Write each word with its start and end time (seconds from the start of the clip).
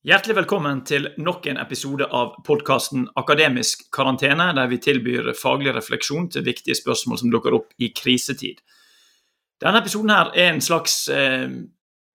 Hjertelig 0.00 0.32
velkommen 0.38 0.78
til 0.88 1.10
nok 1.20 1.44
en 1.50 1.58
episode 1.60 2.06
av 2.16 2.30
podkasten 2.46 3.02
Akademisk 3.20 3.82
karantene, 3.92 4.46
der 4.56 4.70
vi 4.70 4.78
tilbyr 4.80 5.26
faglig 5.36 5.74
refleksjon 5.76 6.30
til 6.32 6.46
viktige 6.46 6.72
spørsmål 6.78 7.18
som 7.20 7.28
dukker 7.34 7.52
opp 7.58 7.74
i 7.76 7.90
krisetid. 7.92 8.62
Denne 9.60 9.82
episoden 9.84 10.14
her 10.14 10.30
er 10.32 10.54
en 10.54 10.62
slags 10.64 10.94
eh, 11.12 11.52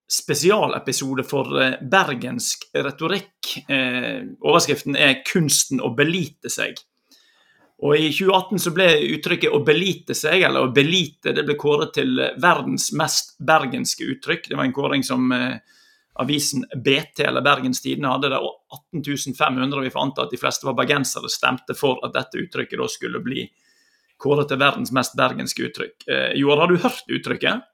spesialepisode 0.10 1.28
for 1.30 1.62
eh, 1.62 1.78
bergensk 1.78 2.66
retorikk. 2.74 3.54
Eh, 3.70 4.34
overskriften 4.42 4.98
er 4.98 5.22
'Kunsten 5.22 5.78
å 5.78 5.94
belite 5.94 6.50
seg'. 6.50 6.82
Og 7.86 8.00
I 8.02 8.10
2018 8.10 8.66
så 8.66 8.74
ble 8.74 8.90
uttrykket 9.14 9.54
'å 9.54 9.62
belite 9.62 10.18
seg', 10.18 10.42
eller 10.42 10.66
'å 10.66 10.74
belite', 10.74 11.38
det 11.38 11.46
ble 11.46 11.54
kåret 11.54 11.94
til 11.94 12.18
verdens 12.18 12.90
mest 12.98 13.38
bergenske 13.38 14.10
uttrykk. 14.10 14.50
Det 14.50 14.58
var 14.58 14.66
en 14.66 14.74
kåring 14.74 15.06
som 15.06 15.30
eh, 15.32 15.60
avisen 16.22 16.64
BT 16.76 17.26
eller 17.28 17.44
Bergens 17.44 17.82
Tidende 17.84 18.14
hadde 18.14 18.32
det 18.32 18.40
18 18.40 19.36
500. 19.38 19.84
Vi 19.84 19.92
får 19.92 20.02
anta 20.02 20.26
at 20.26 20.34
de 20.34 20.40
fleste 20.40 20.68
var 20.68 20.78
bergensere 20.78 21.32
stemte 21.32 21.76
for 21.78 22.00
at 22.08 22.16
dette 22.16 22.40
uttrykket 22.40 22.80
da 22.80 22.90
skulle 22.92 23.22
bli 23.24 23.46
kåret 24.22 24.48
til 24.48 24.62
verdens 24.62 24.94
mest 24.96 25.18
bergenske 25.20 25.68
uttrykk. 25.68 25.96
Eh, 26.08 26.32
Joar, 26.40 26.64
har 26.64 26.72
du 26.72 26.80
hørt 26.80 27.12
uttrykket? 27.12 27.66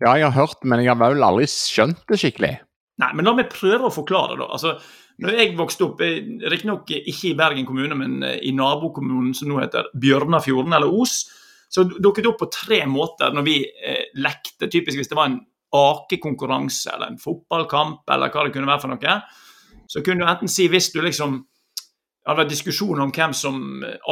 Ja, 0.00 0.14
jeg 0.16 0.30
har 0.30 0.36
hørt, 0.36 0.62
men 0.64 0.80
jeg 0.80 0.94
har 0.94 1.00
vel 1.02 1.26
aldri 1.26 1.48
skjønt 1.50 2.06
det 2.08 2.20
skikkelig. 2.22 2.54
Nei, 3.00 3.10
men 3.16 3.26
la 3.26 3.34
meg 3.36 3.50
prøve 3.52 3.88
å 3.88 3.92
forklare, 3.92 4.36
da. 4.38 4.46
Altså, 4.54 4.76
når 5.20 5.36
jeg 5.36 5.56
vokste 5.58 5.86
opp, 5.88 6.00
eh, 6.04 6.22
riktignok 6.52 6.88
ikke 6.96 7.32
i 7.32 7.36
Bergen 7.36 7.66
kommune, 7.68 7.96
men 7.98 8.22
eh, 8.24 8.38
i 8.48 8.54
nabokommunen 8.56 9.34
som 9.36 9.50
nå 9.50 9.60
heter 9.60 9.90
Bjørnafjorden, 10.00 10.76
eller 10.76 10.92
Os, 11.02 11.24
så 11.70 11.84
dukket 11.86 12.24
det 12.24 12.30
opp 12.32 12.40
på 12.42 12.50
tre 12.50 12.80
måter 12.90 13.34
når 13.34 13.46
vi 13.46 13.58
eh, 13.62 14.06
lekte. 14.18 14.70
Typisk 14.70 14.98
hvis 14.98 15.10
det 15.10 15.18
var 15.18 15.30
en 15.30 15.40
akekonkurranse 15.76 16.90
eller 16.94 17.12
en 17.12 17.20
fotballkamp 17.20 18.10
eller 18.10 18.32
hva 18.32 18.46
det 18.46 18.54
kunne 18.56 18.70
være 18.70 18.82
for 18.82 18.92
noe, 18.94 19.16
så 19.90 20.02
kunne 20.06 20.24
du 20.24 20.30
enten 20.30 20.50
si 20.50 20.66
hvis 20.70 20.90
du 20.94 21.00
liksom 21.04 21.38
hadde 22.26 22.42
vært 22.42 22.52
diskusjon 22.52 23.00
om 23.02 23.12
hvem 23.14 23.32
som 23.34 23.62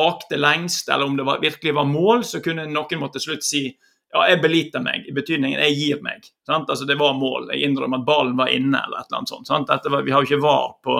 akte 0.00 0.38
lengst, 0.40 0.88
eller 0.88 1.06
om 1.06 1.18
det 1.18 1.26
var, 1.28 1.42
virkelig 1.42 1.74
var 1.76 1.86
mål, 1.88 2.24
så 2.24 2.40
kunne 2.44 2.66
noen 2.70 3.02
måtte 3.02 3.22
slutt 3.22 3.44
si 3.46 3.66
ja, 3.68 4.22
jeg 4.30 4.40
beliter 4.40 4.80
meg, 4.80 5.04
i 5.04 5.12
betydningen 5.12 5.60
jeg 5.66 5.76
gir 5.76 6.02
meg. 6.04 6.24
Sant? 6.48 6.70
Altså 6.70 6.86
Det 6.88 6.96
var 6.96 7.18
mål. 7.18 7.50
Jeg 7.52 7.68
innrømmer 7.68 8.00
at 8.00 8.06
ballen 8.08 8.38
var 8.38 8.48
inne, 8.48 8.80
eller 8.80 9.02
et 9.02 9.10
eller 9.10 9.20
annet 9.20 9.32
sånt. 9.34 9.50
Sant? 9.50 9.68
Var, 9.68 10.04
vi 10.06 10.14
har 10.14 10.24
jo 10.24 10.30
ikke 10.30 10.40
var 10.40 10.70
på, 10.84 10.96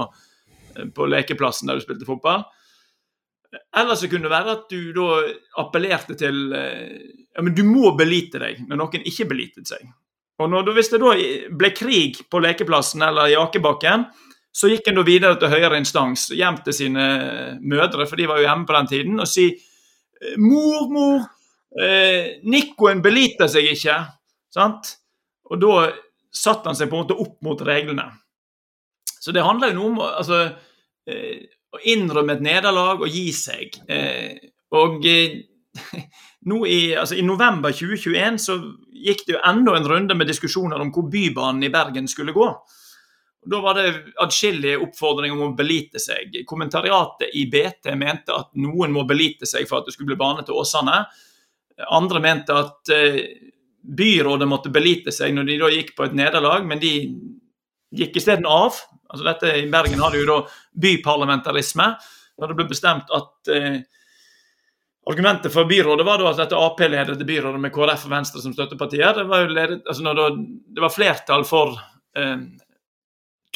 på 0.94 1.06
lekeplassen 1.08 1.70
der 1.70 1.80
du 1.80 1.86
spilte 1.86 2.08
fotball. 2.08 2.44
Eller 3.80 3.96
så 3.96 4.10
kunne 4.12 4.28
det 4.28 4.34
være 4.34 4.56
at 4.58 4.66
du 4.68 4.92
da 4.92 5.06
appellerte 5.62 6.18
til 6.20 6.52
eh, 6.52 6.98
ja, 7.32 7.44
men 7.44 7.54
du 7.56 7.62
må 7.64 7.94
belite 7.96 8.40
deg 8.42 8.60
når 8.68 8.80
noen 8.82 9.08
ikke 9.08 9.28
belitet 9.30 9.70
seg. 9.70 9.88
Og 10.38 10.50
når, 10.50 10.72
Hvis 10.76 10.90
det 10.92 11.00
da 11.02 11.14
ble 11.58 11.70
krig 11.74 12.20
på 12.30 12.40
lekeplassen 12.40 13.02
eller 13.02 13.32
i 13.32 13.38
akebakken, 13.38 14.06
så 14.54 14.70
gikk 14.70 14.88
en 14.88 15.00
da 15.00 15.04
videre 15.06 15.38
til 15.38 15.50
høyere 15.52 15.78
instans, 15.78 16.28
hjem 16.34 16.60
til 16.64 16.74
sine 16.74 17.04
mødre, 17.60 18.06
for 18.06 18.18
de 18.18 18.26
var 18.26 18.40
jo 18.40 18.46
hjemme 18.46 18.66
på 18.66 18.76
den 18.76 18.90
tiden, 18.90 19.20
og 19.20 19.28
si 19.30 19.50
Mor, 20.34 20.88
mor, 20.90 21.26
eh, 21.78 22.40
beliter 22.98 23.46
seg 23.46 23.68
ikke. 23.70 23.98
Sant? 24.50 24.96
Og 25.46 25.60
da 25.62 25.92
satte 26.34 26.68
han 26.68 26.74
seg 26.74 26.90
på 26.90 26.98
en 26.98 27.04
måte 27.04 27.18
opp 27.22 27.36
mot 27.46 27.60
reglene. 27.62 28.08
Så 29.20 29.32
det 29.32 29.44
handler 29.44 29.72
jo 29.72 29.78
noe 29.78 29.92
om 29.92 30.00
altså, 30.08 30.40
eh, 31.06 31.46
å 31.70 31.80
innrømme 31.92 32.36
et 32.36 32.44
nederlag 32.44 33.02
og 33.02 33.12
gi 33.12 33.30
seg. 33.36 33.78
Eh, 33.88 34.38
og 34.74 35.06
eh, 35.06 35.38
nå 36.50 36.62
i, 36.66 36.80
altså, 36.98 37.18
I 37.18 37.26
november 37.26 37.74
2021 37.74 38.42
så 38.42 38.58
gikk 39.04 39.24
det 39.26 39.36
jo 39.36 39.44
enda 39.46 39.76
en 39.76 39.88
runde 39.88 40.16
med 40.18 40.28
diskusjoner 40.30 40.80
om 40.82 40.92
hvor 40.94 41.08
Bybanen 41.10 41.64
i 41.66 41.72
Bergen 41.72 42.08
skulle 42.10 42.34
gå. 42.36 42.48
Da 43.48 43.60
var 43.62 43.78
det 43.78 44.14
adskillige 44.20 44.80
oppfordringer 44.82 45.36
om 45.36 45.52
å 45.52 45.56
belite 45.56 46.00
seg. 46.02 46.40
Kommentariatet 46.46 47.36
i 47.38 47.46
BT 47.50 47.94
mente 47.96 48.34
at 48.34 48.50
noen 48.58 48.92
må 48.92 49.06
belite 49.08 49.46
seg 49.48 49.68
for 49.68 49.80
at 49.80 49.88
det 49.88 49.94
skulle 49.94 50.10
bli 50.12 50.20
bane 50.20 50.44
til 50.44 50.58
Åsane. 50.58 50.98
Andre 51.94 52.20
mente 52.20 52.56
at 52.58 52.92
eh, 52.92 53.20
byrådet 53.88 54.48
måtte 54.50 54.72
belite 54.74 55.14
seg 55.14 55.32
når 55.34 55.48
de 55.48 55.58
da 55.62 55.70
gikk 55.72 55.94
på 55.96 56.08
et 56.08 56.16
nederlag, 56.18 56.66
men 56.66 56.82
de 56.82 56.92
gikk 57.94 58.18
isteden 58.20 58.48
av. 58.50 58.76
Altså 59.08 59.24
dette 59.30 59.54
I 59.62 59.68
Bergen 59.72 60.02
har 60.02 60.12
de 60.12 60.20
jo 60.20 60.28
da 60.28 60.40
byparlamentarisme. 60.82 61.92
Da 62.38 62.50
det 62.50 62.58
ble 62.58 62.68
bestemt 62.68 63.08
at 63.14 63.54
eh, 63.54 63.80
Argumentet 65.08 65.52
for 65.52 65.64
byrådet 65.64 66.04
var 66.04 66.20
at 66.28 66.40
dette 66.42 66.56
Ap-ledede 66.56 67.24
byrådet 67.24 67.60
med 67.62 67.72
KrF 67.72 68.02
og 68.04 68.10
Venstre 68.12 68.42
som 68.44 68.52
støttepartier, 68.52 69.14
det 69.16 69.24
var, 69.30 69.48
ledet, 69.48 69.80
altså 69.88 70.02
når 70.04 70.36
det 70.36 70.82
var 70.84 70.92
flertall 70.92 71.44
for 71.48 71.78
eh, 72.18 72.36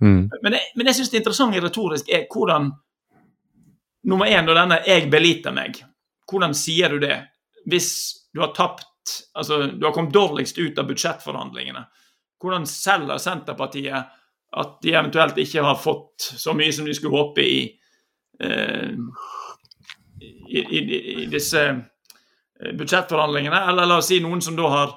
Mm. 0.00 0.30
Men, 0.42 0.56
jeg, 0.56 0.72
men 0.76 0.88
jeg 0.88 0.98
syns 0.98 1.12
det 1.12 1.20
interessante 1.20 1.60
retorisk 1.60 2.08
er 2.12 2.28
hvordan 2.32 2.72
Nummer 4.08 4.24
én, 4.24 4.48
og 4.48 4.56
denne 4.56 4.78
'jeg 4.86 5.10
beliter 5.12 5.52
meg'. 5.52 5.82
Hvordan 6.24 6.54
sier 6.54 6.88
du 6.88 6.98
det? 6.98 7.18
Hvis 7.68 8.14
du 8.32 8.40
har 8.40 8.54
tapt 8.56 8.86
altså, 9.34 9.66
Du 9.66 9.86
har 9.86 9.92
kommet 9.92 10.14
dårligst 10.14 10.58
ut 10.58 10.78
av 10.78 10.88
budsjettforhandlingene. 10.88 11.84
Hvordan 12.40 12.66
selger 12.66 13.20
Senterpartiet 13.20 14.16
at 14.60 14.78
de 14.82 14.94
eventuelt 14.94 15.38
ikke 15.38 15.62
har 15.62 15.78
fått 15.78 16.30
så 16.40 16.54
mye 16.56 16.72
som 16.74 16.88
de 16.88 16.94
skulle 16.96 17.18
håpe 17.18 17.44
i, 17.44 17.60
eh, 18.42 18.96
i, 20.48 20.60
i, 20.60 20.80
i 21.24 21.26
disse 21.30 21.62
eh, 21.68 22.72
budsjettforhandlingene? 22.72 23.62
Eller 23.70 23.90
la 23.90 24.00
oss 24.00 24.10
si 24.10 24.20
noen 24.24 24.42
som 24.42 24.58
da 24.58 24.72
har 24.72 24.96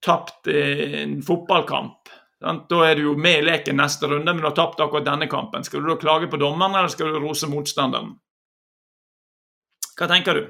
tapt 0.00 0.48
en 0.48 1.18
fotballkamp. 1.22 2.08
Da 2.40 2.78
er 2.86 2.96
du 2.96 3.02
jo 3.04 3.16
med 3.20 3.42
i 3.42 3.44
leken 3.44 3.76
neste 3.76 4.08
runde, 4.08 4.32
men 4.32 4.40
du 4.40 4.48
har 4.48 4.56
tapt 4.56 4.80
akkurat 4.80 5.04
denne 5.04 5.28
kampen. 5.28 5.64
Skal 5.64 5.82
du 5.82 5.90
da 5.90 5.98
klage 6.00 6.30
på 6.30 6.40
dommeren, 6.40 6.72
eller 6.78 6.88
skal 6.88 7.12
du 7.12 7.20
rose 7.20 7.48
motstanderen? 7.50 8.14
Hva 9.98 10.08
tenker 10.08 10.38
du? 10.38 10.46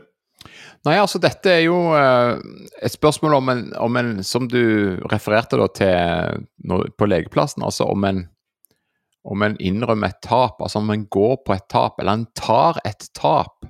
Nei, 0.81 0.95
altså 0.97 1.19
dette 1.21 1.51
er 1.53 1.65
jo 1.67 1.77
uh, 1.93 2.39
et 2.81 2.95
spørsmål 2.95 3.35
om 3.37 3.49
en, 3.53 3.65
om 3.85 3.97
en, 4.01 4.13
som 4.25 4.47
du 4.49 4.97
refererte 5.13 5.59
da 5.61 5.67
til 5.77 6.47
på 6.97 7.09
legeplassen, 7.09 7.65
altså 7.67 7.85
om 7.93 8.07
en, 8.09 8.23
om 9.29 9.43
en 9.45 9.59
innrømmer 9.61 10.15
et 10.15 10.23
tap, 10.25 10.63
altså 10.65 10.81
om 10.81 10.89
en 10.95 11.05
går 11.13 11.35
på 11.45 11.53
et 11.53 11.67
tap, 11.69 12.01
eller 12.01 12.17
en 12.17 12.25
tar 12.39 12.81
et 12.89 13.11
tap. 13.17 13.69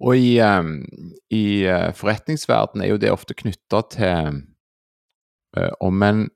Og 0.00 0.16
i, 0.16 0.38
um, 0.40 0.78
i 1.28 1.66
uh, 1.68 1.92
forretningsverden 1.96 2.80
er 2.80 2.94
jo 2.94 3.00
det 3.02 3.12
ofte 3.12 3.36
knytta 3.36 3.82
til 3.92 4.44
om 5.80 6.02
en 6.04 6.26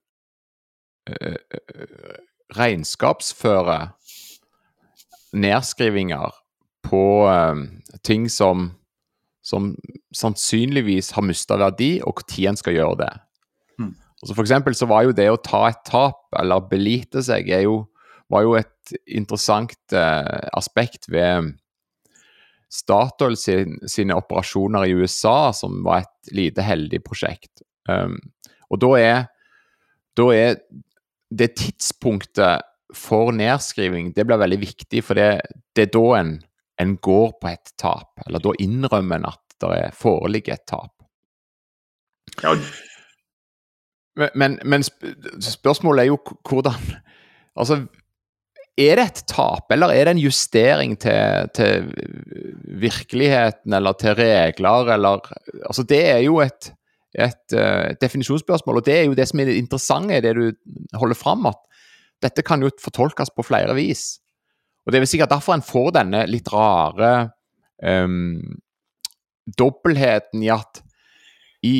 regnskapsfører 2.57 3.91
nedskrivinger 5.37 6.39
på 6.89 7.03
ting 8.07 8.31
som 8.33 8.71
som 9.51 9.73
sannsynligvis 10.15 11.11
har 11.17 11.27
mista 11.27 11.59
verdi, 11.59 11.97
og 12.07 12.23
når 12.23 12.51
en 12.53 12.59
skal 12.61 12.77
gjøre 12.77 13.01
det. 13.03 13.13
Mm. 13.83 13.95
Altså 14.21 14.37
for 14.37 14.45
eksempel 14.45 14.77
så 14.79 14.89
var 14.91 15.07
jo 15.07 15.17
det 15.17 15.31
å 15.33 15.41
ta 15.43 15.65
et 15.71 15.81
tap, 15.89 16.23
eller 16.39 16.69
belite 16.71 17.25
seg, 17.27 17.51
jo 17.67 17.83
var 18.31 18.47
jo 18.47 18.55
et 18.59 18.95
interessant 19.11 19.97
eh, 19.97 20.47
aspekt 20.55 21.09
ved 21.11 21.57
Statoil 22.71 23.35
sin, 23.35 23.81
sine 23.91 24.15
operasjoner 24.15 24.87
i 24.87 24.95
USA, 24.95 25.51
som 25.57 25.81
var 25.83 26.05
et 26.05 26.35
lite 26.37 26.63
heldig 26.63 27.01
prosjekt. 27.03 27.65
Um, 27.91 28.21
og 28.71 28.79
da 28.85 28.91
er, 29.01 29.17
da 30.15 30.29
er 30.31 30.61
det 31.35 31.57
tidspunktet 31.59 32.63
for 32.95 33.33
nedskriving 33.35 34.13
det 34.15 34.23
blir 34.27 34.39
veldig 34.39 34.61
viktig, 34.63 35.03
for 35.03 35.19
det, 35.19 35.41
det 35.75 35.89
er 35.89 35.93
da 35.97 36.05
en, 36.21 36.33
en, 36.81 36.97
går 36.97 37.33
på 37.41 37.51
et 37.53 37.73
tap. 37.81 38.23
Eller 38.27 38.43
da 38.43 38.55
innrømmer 38.59 39.21
en 39.21 39.31
at 39.31 39.57
det 39.61 39.91
foreligger 39.99 40.57
et 40.57 40.67
tap. 40.69 40.95
Ja. 42.43 42.55
Men, 44.35 44.59
men, 44.65 44.85
spørsmålet 44.85 46.03
er 46.03 46.11
jo 46.11 46.19
hvordan 46.49 46.79
Altså, 47.59 47.81
er 48.79 48.97
det 48.97 49.05
et 49.05 49.23
tap, 49.29 49.73
eller 49.75 49.93
er 49.93 50.07
det 50.07 50.13
en 50.15 50.23
justering 50.23 50.95
til, 51.03 51.49
til 51.55 51.89
virkeligheten 52.81 53.75
eller 53.77 53.93
til 54.01 54.15
regler, 54.15 54.93
eller 54.95 55.21
Altså, 55.67 55.83
det 55.83 56.01
er 56.09 56.19
jo 56.25 56.39
et, 56.41 56.71
et 57.19 57.57
uh, 57.57 57.91
definisjonsspørsmål, 58.01 58.81
og 58.81 58.87
det 58.87 58.99
er 58.99 59.05
jo 59.05 59.19
det 59.19 59.29
som 59.29 59.41
er 59.41 59.51
det 59.51 59.59
interessante 59.59 60.17
i 60.17 60.25
det 60.25 60.35
du 60.39 60.53
holder 60.95 61.19
fram, 61.19 61.47
at 61.51 61.59
dette 62.23 62.45
kan 62.47 62.63
jo 62.63 62.71
fortolkes 62.81 63.35
på 63.37 63.43
flere 63.43 63.75
vis. 63.75 64.21
Og 64.85 64.93
Det 64.93 64.99
er 64.99 65.05
vel 65.05 65.11
sikkert 65.13 65.33
derfor 65.35 65.57
en 65.57 65.65
får 65.65 65.91
denne 65.99 66.25
litt 66.31 66.49
rare 66.53 67.13
um, 67.85 68.61
dobbeltheten 69.59 70.45
i 70.45 70.53
at 70.55 70.83
i 71.67 71.75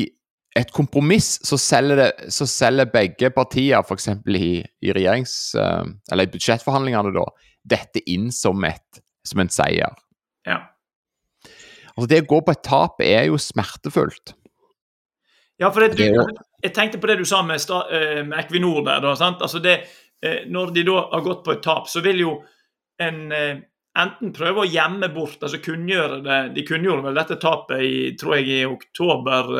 et 0.59 0.71
kompromiss 0.75 1.37
så 1.47 1.57
selger, 1.59 1.97
det, 1.97 2.31
så 2.35 2.45
selger 2.49 2.89
begge 2.91 3.31
partier, 3.33 3.79
f.eks. 3.81 4.09
I, 4.27 4.59
i 4.83 4.93
regjerings... 4.93 5.35
Uh, 5.55 5.87
eller 6.11 6.27
i 6.27 6.33
budsjettforhandlingene, 6.33 7.13
da, 7.15 7.25
dette 7.63 8.03
inn 8.11 8.29
som, 8.35 8.61
et, 8.67 9.01
som 9.27 9.41
en 9.41 9.51
seier. 9.51 9.95
Ja. 10.47 10.59
Altså 11.95 12.09
Det 12.11 12.21
å 12.23 12.29
gå 12.33 12.41
på 12.45 12.55
et 12.55 12.63
tap 12.67 13.01
er 13.05 13.27
jo 13.29 13.39
smertefullt. 13.41 14.35
Ja, 15.61 15.69
for 15.69 15.85
det, 15.85 15.93
du, 15.99 16.21
jeg 16.63 16.73
tenkte 16.73 16.99
på 17.01 17.09
det 17.09 17.19
du 17.19 17.27
sa 17.27 17.43
med, 17.45 17.61
eh, 17.93 18.23
med 18.25 18.39
Equinor 18.39 18.81
der. 18.85 19.01
da, 19.03 19.13
sant? 19.15 19.43
Altså 19.45 19.59
det, 19.61 19.83
eh, 20.23 20.47
Når 20.49 20.73
de 20.73 20.83
da 20.87 21.03
har 21.11 21.21
gått 21.21 21.43
på 21.45 21.53
et 21.53 21.61
tap, 21.61 21.87
så 21.87 22.01
vil 22.01 22.23
jo 22.23 22.31
en 23.01 23.21
enten 23.99 24.31
prøve 24.31 24.63
å 24.63 24.69
gjemme 24.69 25.09
bort, 25.11 25.41
altså 25.43 25.59
kunngjøre 25.63 26.21
det 26.23 26.39
De 26.55 26.63
kunngjorde 26.67 27.09
vel 27.09 27.17
dette 27.19 27.35
tapet 27.41 27.83
i, 27.83 27.95
tror 28.19 28.37
jeg, 28.37 28.47
i 28.47 28.65
oktober 28.69 29.51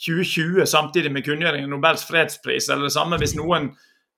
2020 0.00 0.64
samtidig 0.66 1.12
med 1.12 1.26
kunngjøringen 1.26 1.68
av 1.68 1.74
Nobels 1.76 2.06
fredspris, 2.08 2.70
eller 2.70 2.88
det 2.88 2.94
samme 2.94 3.18
hvis 3.20 3.36
noen 3.36 3.68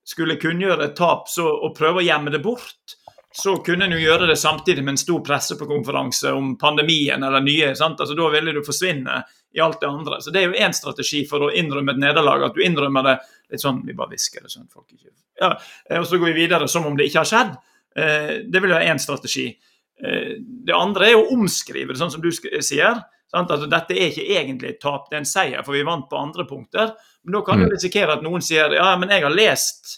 skulle 0.07 0.39
kunngjøre 0.39 0.89
et 0.89 0.95
tap 0.95 1.27
så, 1.31 1.43
og 1.43 1.75
prøve 1.75 2.01
å 2.01 2.05
gjemme 2.05 2.31
det 2.31 2.39
bort, 2.43 2.95
så 3.35 3.55
kunne 3.65 3.87
en 3.87 3.95
jo 3.95 4.01
gjøre 4.03 4.27
det 4.29 4.37
samtidig 4.37 4.83
med 4.83 4.93
en 4.93 5.01
stor 5.01 5.23
pressekonferanse 5.25 6.31
om 6.37 6.53
pandemien 6.59 7.23
eller 7.23 7.41
nye. 7.41 7.71
sant? 7.75 7.99
Altså 7.99 8.15
Da 8.15 8.27
ville 8.29 8.53
du 8.53 8.61
forsvinne 8.63 9.23
i 9.53 9.61
alt 9.63 9.79
det 9.81 9.89
andre. 9.89 10.21
Så 10.21 10.31
Det 10.31 10.41
er 10.41 10.51
jo 10.51 10.65
én 10.67 10.73
strategi 10.73 11.23
for 11.25 11.47
å 11.47 11.51
innrømme 11.51 11.95
et 11.95 12.03
nederlag, 12.03 12.43
at 12.45 12.53
du 12.53 12.61
innrømmer 12.61 13.03
det 13.03 13.17
litt 13.49 13.61
sånn 13.61 13.81
Vi 13.85 13.93
bare 13.97 14.13
hvisker 14.13 14.45
det 14.45 14.53
sånn 14.53 14.69
folk 14.69 14.91
ikke 14.93 15.09
ja, 15.41 15.57
Og 15.99 16.05
så 16.05 16.17
går 16.17 16.29
vi 16.29 16.45
videre 16.45 16.67
som 16.67 16.85
om 16.85 16.95
det 16.95 17.09
ikke 17.09 17.23
har 17.23 17.31
skjedd. 17.31 17.55
Eh, 17.95 18.35
det 18.49 18.61
vil 18.61 18.73
være 18.73 18.89
én 18.91 19.01
strategi. 19.01 19.47
Eh, 20.03 20.35
det 20.39 20.75
andre 20.75 21.11
er 21.11 21.19
å 21.19 21.29
omskrive 21.35 21.93
det, 21.93 21.99
sånn 22.01 22.13
som 22.13 22.23
du 22.23 22.31
sier. 22.33 23.01
Altså, 23.33 23.65
dette 23.69 23.95
er 23.97 24.11
ikke 24.11 24.25
egentlig 24.37 24.73
et 24.73 24.81
tap, 24.81 25.07
det 25.09 25.17
er 25.17 25.23
en 25.23 25.29
seier, 25.29 25.61
for 25.65 25.73
vi 25.73 25.85
vant 25.85 26.09
på 26.09 26.19
andre 26.19 26.45
punkter. 26.49 26.93
Men 27.23 27.37
da 27.37 27.43
kan 27.45 27.61
du 27.61 27.67
mm. 27.67 27.71
risikere 27.73 28.17
at 28.17 28.25
noen 28.25 28.43
sier 28.45 28.75
ja, 28.77 28.91
men 28.99 29.13
jeg 29.13 29.25
har 29.25 29.33
lest 29.33 29.95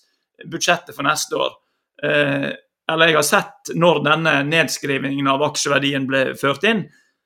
budsjettet 0.52 0.96
for 0.96 1.08
neste 1.08 1.40
år. 1.40 1.58
Eh, 2.04 2.52
eller 2.92 3.10
jeg 3.10 3.18
har 3.18 3.26
sett 3.28 3.74
når 3.76 4.04
denne 4.06 4.38
nedskrivingen 4.46 5.28
av 5.32 5.44
aksjeverdien 5.48 6.06
ble 6.08 6.26
ført 6.40 6.64
inn. 6.70 6.86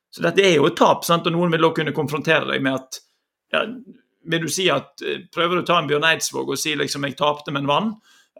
Så 0.10 0.24
dette 0.25 0.42
er 0.45 0.56
jo 0.56 0.69
et 0.69 0.77
tap, 0.80 1.04
sant? 1.06 1.27
og 1.27 1.36
noen 1.36 1.51
vil 1.54 1.68
da 1.68 1.74
kunne 1.75 1.94
konfrontere 1.94 2.48
deg 2.50 2.63
med 2.66 2.80
at 2.80 3.01
ja, 3.54 3.66
Vil 4.30 4.44
du 4.45 4.50
si 4.51 4.68
at 4.69 5.01
Prøver 5.33 5.57
du 5.57 5.62
å 5.63 5.66
ta 5.66 5.80
en 5.81 5.88
Bjørn 5.89 6.06
Eidsvåg 6.06 6.51
og 6.54 6.60
si 6.60 6.75
liksom 6.77 7.06
jeg 7.07 7.18
tapte 7.18 7.54
med 7.54 7.63
en 7.63 7.69
vann? 7.69 7.92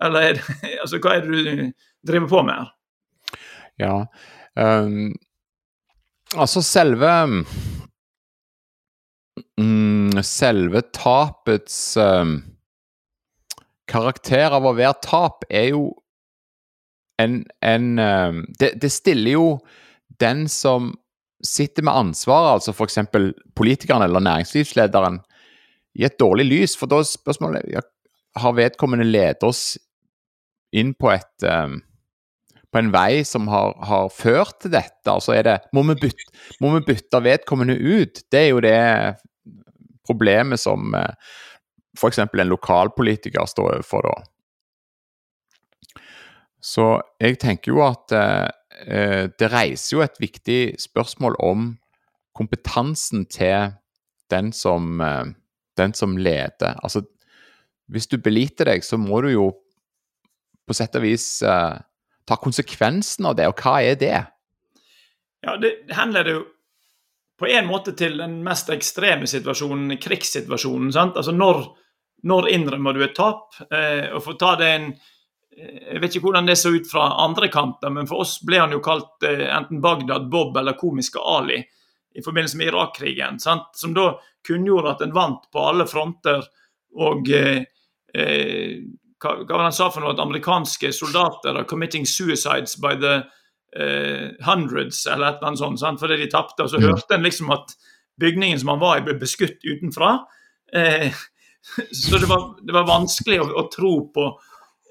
Eller 0.02 0.40
altså, 0.82 1.00
hva 1.02 1.18
er 1.18 1.26
det 1.26 1.44
du 1.44 1.62
driver 2.08 2.30
på 2.32 2.44
med? 2.48 2.70
Ja, 3.80 3.96
um, 4.56 5.16
Altså, 6.38 6.62
selve 6.62 7.10
um, 9.58 10.12
Selve 10.24 10.84
tapets 10.94 11.98
um, 11.98 12.36
karakter 13.90 14.54
av 14.54 14.68
å 14.68 14.76
være 14.78 15.00
tap 15.02 15.48
er 15.50 15.72
jo 15.72 15.88
en, 17.20 17.42
en 17.66 17.88
um, 17.98 18.44
det, 18.62 18.76
det, 18.84 18.92
stiller 18.94 19.34
jo 19.34 19.48
den 20.22 20.46
som 20.52 20.94
sitter 21.44 21.84
med 21.88 21.98
ansvaret, 21.98 22.60
altså 22.60 22.76
f.eks. 22.76 23.00
politikeren 23.58 24.06
eller 24.06 24.24
næringslivslederen, 24.24 25.20
i 26.00 26.06
et 26.06 26.20
dårlig 26.20 26.46
lys. 26.46 26.76
For 26.78 26.92
da 26.92 27.00
er 27.02 27.10
spørsmålet 27.10 27.72
ja, 27.74 27.82
har 28.40 28.56
vedkommende 28.56 29.08
ledet 29.08 29.44
oss 29.48 29.80
inn 30.76 30.94
på 30.94 31.10
et 31.16 31.48
um, 31.50 31.80
på 32.70 32.82
en 32.82 32.92
vei 32.94 33.24
som 33.26 33.48
har, 33.50 33.74
har 33.86 34.10
ført 34.14 34.60
til 34.64 34.74
dette. 34.76 35.10
Altså 35.10 35.34
er 35.36 35.46
det, 35.48 35.58
må 35.74 35.84
vi, 35.88 35.98
bytte, 36.04 36.28
må 36.62 36.74
vi 36.76 36.86
bytte 36.92 37.24
vedkommende 37.26 37.78
ut? 37.78 38.22
Det 38.32 38.44
er 38.44 38.50
jo 38.52 38.62
det 38.64 38.80
problemet 40.06 40.62
som 40.62 40.94
eh, 40.98 41.14
f.eks. 41.98 42.22
en 42.22 42.52
lokalpolitiker 42.52 43.50
står 43.50 43.80
overfor 43.80 44.06
da. 44.06 44.16
Så 46.60 46.86
jeg 47.22 47.40
tenker 47.40 47.74
jo 47.74 47.84
at 47.88 48.14
eh, 48.16 49.28
det 49.40 49.52
reiser 49.52 49.96
jo 49.96 50.04
et 50.04 50.20
viktig 50.22 50.62
spørsmål 50.82 51.38
om 51.44 51.70
kompetansen 52.38 53.26
til 53.32 53.74
den 54.32 54.52
som, 54.54 55.02
eh, 55.02 55.26
den 55.78 55.94
som 55.94 56.18
leder. 56.18 56.78
Altså, 56.84 57.04
hvis 57.90 58.08
du 58.08 58.18
beliter 58.22 58.70
deg, 58.70 58.84
så 58.86 58.98
må 58.98 59.22
du 59.22 59.32
jo 59.34 59.52
på 60.68 60.76
sett 60.78 60.96
og 61.00 61.04
vis 61.08 61.42
eh, 61.42 61.80
ta 62.30 62.38
konsekvensen 62.40 63.28
av 63.30 63.36
det, 63.40 63.50
og 63.50 63.60
hva 63.60 63.80
er 63.84 64.00
det? 64.00 64.16
Ja, 65.42 65.58
Det 65.58 65.74
henleder 65.96 66.34
jo 66.36 66.46
på 67.40 67.48
en 67.48 67.70
måte 67.70 67.94
til 67.96 68.18
den 68.20 68.42
mest 68.44 68.70
ekstreme 68.70 69.28
situasjonen, 69.28 69.96
krigssituasjonen. 69.98 70.92
sant? 70.92 71.16
Altså 71.18 71.32
når, 71.32 71.64
når 72.28 72.50
innrømmer 72.52 72.94
du 72.94 73.06
et 73.06 73.16
tap? 73.16 73.56
Eh, 73.72 74.12
og 74.12 74.24
for 74.26 74.36
å 74.36 74.40
ta 74.42 74.56
det 74.60 74.70
en 74.76 74.90
eh, 74.92 75.94
jeg 75.94 76.02
vet 76.04 76.16
ikke 76.16 76.26
hvordan 76.28 76.50
det 76.52 76.58
så 76.60 76.74
ut 76.76 76.90
fra 76.92 77.08
andre 77.24 77.48
kanter, 77.48 77.94
men 77.96 78.08
for 78.08 78.26
oss 78.26 78.42
ble 78.44 78.60
han 78.60 78.76
jo 78.76 78.82
kalt 78.84 79.24
eh, 79.24 79.48
enten 79.48 79.80
Bagdad 79.84 80.28
Bob 80.30 80.58
eller 80.60 80.76
Komiske 80.80 81.24
Ali 81.24 81.62
i 82.12 82.24
forbindelse 82.26 82.60
med 82.60 82.74
Irak-krigen. 82.74 83.40
Som 83.40 83.96
da 83.96 84.12
kunngjorde 84.48 84.98
at 84.98 85.06
en 85.06 85.16
vant 85.16 85.48
på 85.52 85.64
alle 85.64 85.88
fronter. 85.88 86.44
Og 87.00 87.30
eh, 87.32 87.64
eh 88.14 88.82
hva, 89.20 89.36
hva 89.44 89.52
var 89.52 89.64
det 89.64 89.68
han 89.70 89.76
sa 89.76 89.90
for 89.92 90.04
noe? 90.04 90.16
At 90.16 90.24
amerikanske 90.24 90.92
soldater 90.96 91.58
are 91.58 91.68
'committing 91.68 92.08
suicides 92.08 92.78
by 92.80 92.96
the 92.96 93.16
uh, 93.76 94.32
hundreds', 94.48 95.06
eller 95.08 95.28
et 95.28 95.38
eller 95.38 95.48
annet 95.48 95.60
sånt, 95.60 95.80
sant? 95.80 96.00
fordi 96.00 96.18
de 96.24 96.30
tapte. 96.32 96.64
Og 96.64 96.72
så 96.72 96.82
hørte 96.82 97.16
en 97.16 97.26
liksom 97.28 97.52
at 97.54 97.76
bygningen 98.20 98.60
som 98.60 98.74
han 98.74 98.80
var 98.80 98.98
i, 98.98 99.06
ble 99.08 99.16
beskutt 99.20 99.64
utenfra. 99.64 100.18
Eh, 100.74 101.14
så 102.02 102.18
det 102.18 102.30
var, 102.30 102.52
det 102.66 102.76
var 102.76 102.88
vanskelig 102.88 103.42
å, 103.42 103.48
å, 103.62 103.68
tro 103.74 103.94
på 104.14 104.28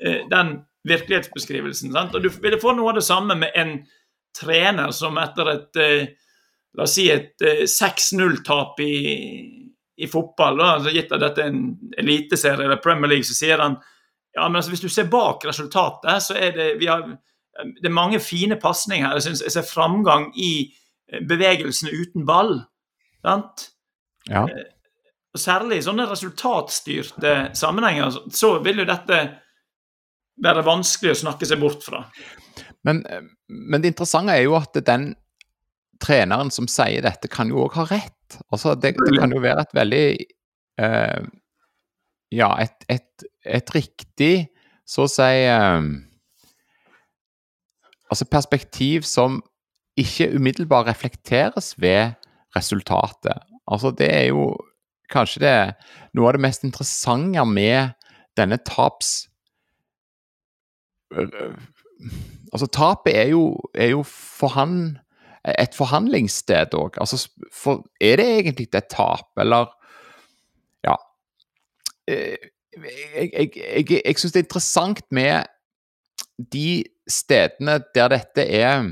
eh, 0.05 0.25
den 0.31 0.59
virkelighetsbeskrivelsen. 0.89 1.93
Sant? 1.93 2.17
Og 2.17 2.25
Du 2.25 2.31
ville 2.43 2.61
få 2.61 2.75
noe 2.77 2.93
av 2.93 3.01
det 3.01 3.07
samme 3.07 3.37
med 3.39 3.53
en 3.59 3.79
trener 4.39 4.93
som 4.95 5.19
etter 5.21 5.53
et 5.55 5.83
eh, 5.83 6.09
la 6.79 6.85
oss 6.85 6.95
si 6.99 7.09
et 7.11 7.41
6-0-tap 7.43 8.79
i, 8.85 8.97
i, 9.99 10.07
fotball, 10.07 10.61
da, 10.61 10.67
altså 10.77 10.93
gitt 10.95 11.15
at 11.17 11.23
dette 11.25 11.43
er 11.43 11.49
en 11.51 11.63
eliteserie 11.99 12.69
eller 12.69 12.79
Premier 12.85 13.11
League, 13.11 13.27
så 13.27 13.35
sier 13.35 13.59
han 13.59 13.79
ja, 14.39 14.49
men 14.49 14.61
altså, 14.61 14.73
Hvis 14.73 14.85
du 14.85 14.89
ser 14.93 15.11
bak 15.11 15.45
resultatet, 15.49 16.23
så 16.23 16.37
er 16.39 16.55
det, 16.57 16.89
har, 16.89 17.05
det 17.67 17.91
er 17.91 17.95
mange 17.95 18.21
fine 18.23 18.57
pasninger. 18.61 19.13
Jeg, 19.19 19.27
synes, 19.27 19.45
jeg 19.47 19.55
ser 19.57 19.67
framgang 19.67 20.31
i 20.39 20.53
eh, 21.13 21.23
bevegelsene 21.29 21.95
uten 21.95 22.27
ball. 22.27 22.61
Sant? 23.27 23.71
Ja. 24.31 24.47
Eh, 24.47 24.67
Særlig 25.39 25.77
i 25.79 25.83
sånne 25.85 26.07
resultatstyrte 26.09 27.33
sammenhenger 27.55 28.15
så 28.35 28.57
vil 28.65 28.81
jo 28.81 28.87
dette 28.89 29.19
være 30.43 30.65
vanskelig 30.67 31.13
å 31.13 31.19
snakke 31.21 31.47
seg 31.47 31.61
bort 31.61 31.85
fra. 31.85 32.01
Men, 32.89 33.03
men 33.47 33.85
det 33.85 33.93
interessante 33.93 34.35
er 34.35 34.47
jo 34.47 34.57
at 34.59 34.81
den 34.87 35.13
treneren 36.03 36.51
som 36.55 36.67
sier 36.71 37.05
dette, 37.05 37.31
kan 37.31 37.53
jo 37.53 37.67
òg 37.67 37.77
ha 37.79 37.87
rett. 37.91 38.39
Altså, 38.49 38.75
det, 38.75 38.95
det, 38.99 39.19
kan 39.19 39.35
jo 39.35 39.43
være 39.45 39.67
et 39.67 39.77
veldig 39.77 40.05
eh, 40.81 41.29
Ja, 42.35 42.53
et, 42.61 42.85
et 42.89 43.09
et 43.49 43.75
riktig, 43.75 44.49
så 44.89 45.07
å 45.07 45.11
si 45.11 45.33
um, 45.53 45.91
Altså 48.09 48.25
perspektiv 48.25 49.05
som 49.05 49.43
ikke 49.99 50.31
umiddelbart 50.33 50.87
reflekteres 50.89 51.75
ved 51.77 52.15
resultatet. 52.57 53.43
Altså 53.69 53.91
det 53.93 54.09
er 54.09 54.31
jo 54.31 54.55
kanskje 55.13 55.43
det 55.43 55.57
noe 56.17 56.31
av 56.31 56.39
det 56.39 56.41
mest 56.41 56.65
interessante 56.65 57.45
med 57.45 57.93
denne 58.39 58.57
taps 58.65 59.27
Altså, 62.53 62.67
tapet 62.73 63.17
er 63.17 63.31
jo, 63.33 63.43
er 63.75 63.91
jo 63.93 64.03
forhand, 64.09 64.99
et 65.45 65.77
forhandlingssted 65.77 66.77
òg. 66.77 66.97
Altså, 67.01 67.29
for, 67.53 67.83
er 68.01 68.21
det 68.21 68.27
egentlig 68.29 68.69
et 68.73 68.89
tap, 68.93 69.33
eller. 69.41 69.73
Jeg, 72.09 73.31
jeg, 73.33 73.51
jeg, 73.57 74.01
jeg 74.05 74.19
syns 74.21 74.35
det 74.35 74.41
er 74.41 74.47
interessant 74.47 75.05
med 75.15 75.49
de 76.39 76.85
stedene 77.11 77.79
der 77.97 78.13
dette 78.13 78.45
er 78.45 78.85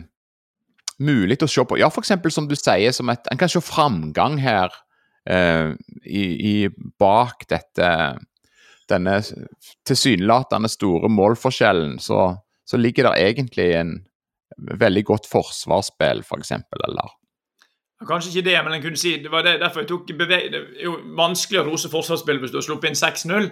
mulig 1.02 1.38
å 1.44 1.50
se 1.50 1.64
på. 1.68 1.78
Ja, 1.80 1.90
f.eks. 1.92 2.14
som 2.32 2.48
du 2.48 2.56
sier, 2.56 2.94
som 2.96 3.12
et, 3.12 3.26
en 3.30 3.40
kan 3.40 3.52
se 3.52 3.62
framgang 3.64 4.38
her 4.42 4.72
eh, 5.28 5.74
i, 6.04 6.24
i, 6.24 6.56
bak 7.00 7.46
dette 7.50 7.90
denne 8.86 9.18
tilsynelatende 9.86 10.70
store 10.70 11.10
målforskjellen, 11.10 11.98
så, 12.02 12.30
så 12.64 12.78
ligger 12.78 13.10
det 13.10 13.28
egentlig 13.28 13.70
en 13.74 13.96
veldig 14.56 15.02
godt 15.08 15.26
forsvarsspill, 15.28 16.22
f.eks., 16.22 16.30
for 16.30 16.44
eksempel, 16.44 16.84
eller 16.88 17.14
Kanskje 18.04 18.34
ikke 18.34 18.50
det, 18.50 18.56
men 18.64 18.74
en 18.76 18.82
kunne 18.84 19.00
si 19.00 19.14
det 19.22 19.30
var 19.32 19.46
det, 19.46 19.54
derfor 19.62 19.80
jeg 19.80 19.88
tok 19.88 20.10
beveg... 20.18 20.50
Det 20.52 20.58
er 20.82 20.84
jo 20.84 20.98
vanskelig 21.16 21.62
å 21.62 21.68
rose 21.70 21.88
forsvarsspillet 21.88 22.44
hvis 22.44 22.52
du 22.52 22.58
har 22.58 22.66
sluppet 22.66 22.92
inn 22.92 22.98
6-0, 22.98 23.48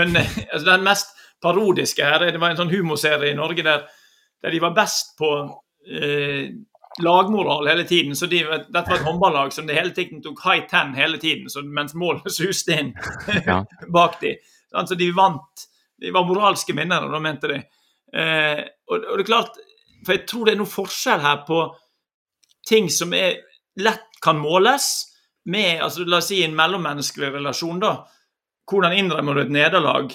men 0.00 0.16
altså, 0.52 0.64
den 0.70 0.86
mest 0.86 1.12
parodiske 1.44 2.06
her 2.06 2.24
Det 2.32 2.40
var 2.40 2.54
en 2.54 2.62
sånn 2.62 2.72
humorserie 2.72 3.34
i 3.34 3.36
Norge 3.36 3.66
der, 3.66 3.84
der 4.40 4.54
de 4.54 4.62
var 4.62 4.72
best 4.76 5.12
på 5.18 5.34
eh, 5.84 6.48
lagmoral 7.04 7.68
hele 7.68 7.84
tiden. 7.84 8.16
så 8.16 8.26
de, 8.26 8.40
Dette 8.44 8.88
var 8.88 8.96
et 8.96 9.06
håndballag 9.06 9.52
som 9.52 9.66
det 9.68 9.76
hele 9.76 9.92
tiden 9.92 10.22
tok 10.22 10.40
high 10.46 10.66
ten 10.70 10.94
hele 10.96 11.18
tiden, 11.20 11.50
mens 11.74 11.94
målet 11.94 12.32
suste 12.38 12.80
inn 12.80 12.92
bak 13.96 14.20
de. 14.20 14.36
Altså, 14.72 14.94
de 14.94 15.12
vant. 15.14 15.68
De 16.00 16.10
var 16.10 16.26
moralske 16.26 16.74
vinnere, 16.74 17.10
da 17.12 17.20
mente 17.22 17.50
de. 17.52 17.60
Eh, 18.14 18.60
og, 18.88 18.96
og, 18.96 19.16
det 19.18 19.24
er 19.24 19.28
klart, 19.28 19.58
for 20.06 20.16
Jeg 20.16 20.26
tror 20.28 20.46
det 20.46 20.54
er 20.54 20.60
noe 20.60 20.70
forskjell 20.70 21.20
her 21.20 21.44
på 21.46 21.64
ting 22.68 22.88
som 22.92 23.12
er 23.16 23.38
lett 23.80 24.20
kan 24.22 24.38
måles 24.40 24.90
med 25.50 25.82
altså 25.84 26.06
La 26.08 26.22
oss 26.22 26.30
si 26.32 26.40
en 26.44 26.56
mellommenneskelig 26.56 27.32
relasjon. 27.34 27.80
da, 27.82 27.96
Hvordan 28.70 28.96
innrømmer 28.96 29.34
du 29.34 29.42
et 29.42 29.52
nederlag 29.52 30.14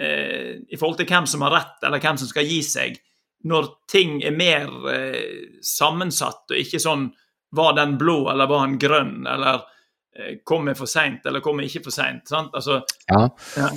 eh, 0.00 0.58
i 0.68 0.76
forhold 0.76 0.98
til 0.98 1.08
hvem 1.10 1.26
som 1.30 1.44
har 1.46 1.54
rett, 1.54 1.78
eller 1.86 2.02
hvem 2.02 2.18
som 2.18 2.30
skal 2.30 2.48
gi 2.48 2.62
seg, 2.66 2.98
når 3.46 3.68
ting 3.86 4.18
er 4.26 4.34
mer 4.34 4.72
eh, 4.90 5.58
sammensatt, 5.62 6.46
og 6.50 6.58
ikke 6.58 6.82
sånn 6.82 7.10
Var 7.48 7.72
den 7.78 7.94
blå, 7.96 8.26
eller 8.28 8.44
var 8.44 8.66
den 8.66 8.74
grønn, 8.76 9.22
eller 9.24 9.62
Eh, 10.18 10.36
kommer 10.44 10.74
for 10.74 10.86
seint 10.86 11.26
eller 11.26 11.40
kom 11.40 11.60
jeg 11.62 11.70
ikke 11.70 11.88
for 11.88 11.94
seint. 11.94 12.32
Altså, 12.32 12.80
ja. 13.06 13.28
ja. 13.56 13.68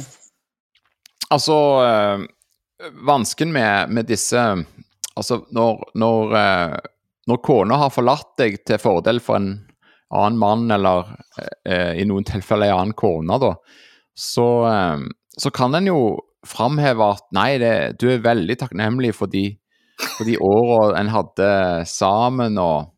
altså 1.30 1.58
øh, 1.86 2.24
Vansken 3.06 3.51
med, 3.53 3.89
med, 3.89 4.10
disse 4.10 4.39
Altså, 5.15 5.41
når, 5.51 5.91
når, 5.96 6.34
øh, 6.39 6.77
når 7.30 7.42
kona 7.46 7.78
har 7.84 7.94
forlatt 7.94 8.34
deg 8.42 8.62
til 8.68 8.82
fordel 8.82 9.22
for 9.24 9.40
en 9.40 9.51
annen 10.12 10.40
mann, 10.42 10.66
eller 10.74 11.13
eh, 11.66 12.01
i 12.01 12.06
noen 12.08 12.25
tilfeller 12.28 12.72
en 12.72 12.80
annen 12.80 12.98
kone, 12.98 13.38
da, 13.42 13.54
så, 14.18 14.48
så 15.40 15.51
kan 15.56 15.78
en 15.78 15.88
jo 15.88 16.01
framheve 16.48 17.06
at 17.16 17.28
nei, 17.38 17.51
det, 17.62 17.74
du 18.01 18.10
er 18.12 18.25
veldig 18.25 18.58
takknemlig 18.60 19.13
for 19.16 19.32
de, 19.32 19.46
for 20.18 20.28
de 20.28 20.36
åra 20.42 20.98
en 21.00 21.13
hadde 21.13 21.51
sammen, 21.88 22.58
og 22.60 22.92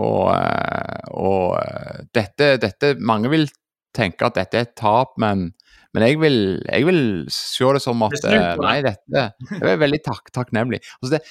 og, 0.00 0.30
eh, 0.32 1.08
og 1.20 1.56
eh, 1.60 2.04
dette, 2.16 2.54
dette, 2.62 2.94
Mange 3.04 3.30
vil 3.32 3.48
tenke 3.96 4.28
at 4.28 4.38
dette 4.38 4.58
er 4.58 4.68
et 4.68 4.76
tap, 4.78 5.16
men, 5.20 5.50
men 5.94 6.06
jeg, 6.06 6.20
vil, 6.22 6.38
jeg, 6.62 6.86
vil, 6.86 7.02
se 7.34 7.72
det 7.74 7.82
som 7.84 8.06
at 8.06 8.16
eh, 8.22 8.48
Nei, 8.62 8.78
dette 8.86 9.26
Jeg 9.50 9.74
er 9.74 9.80
veldig 9.82 10.02
tak, 10.06 10.32
takknemlig. 10.34 10.82
Altså 11.00 11.16
det, 11.16 11.22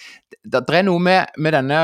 det, 0.44 0.64
det, 0.68 0.82
er 0.82 0.88
noe 0.88 1.02
med, 1.04 1.36
med 1.40 1.56
denne 1.56 1.84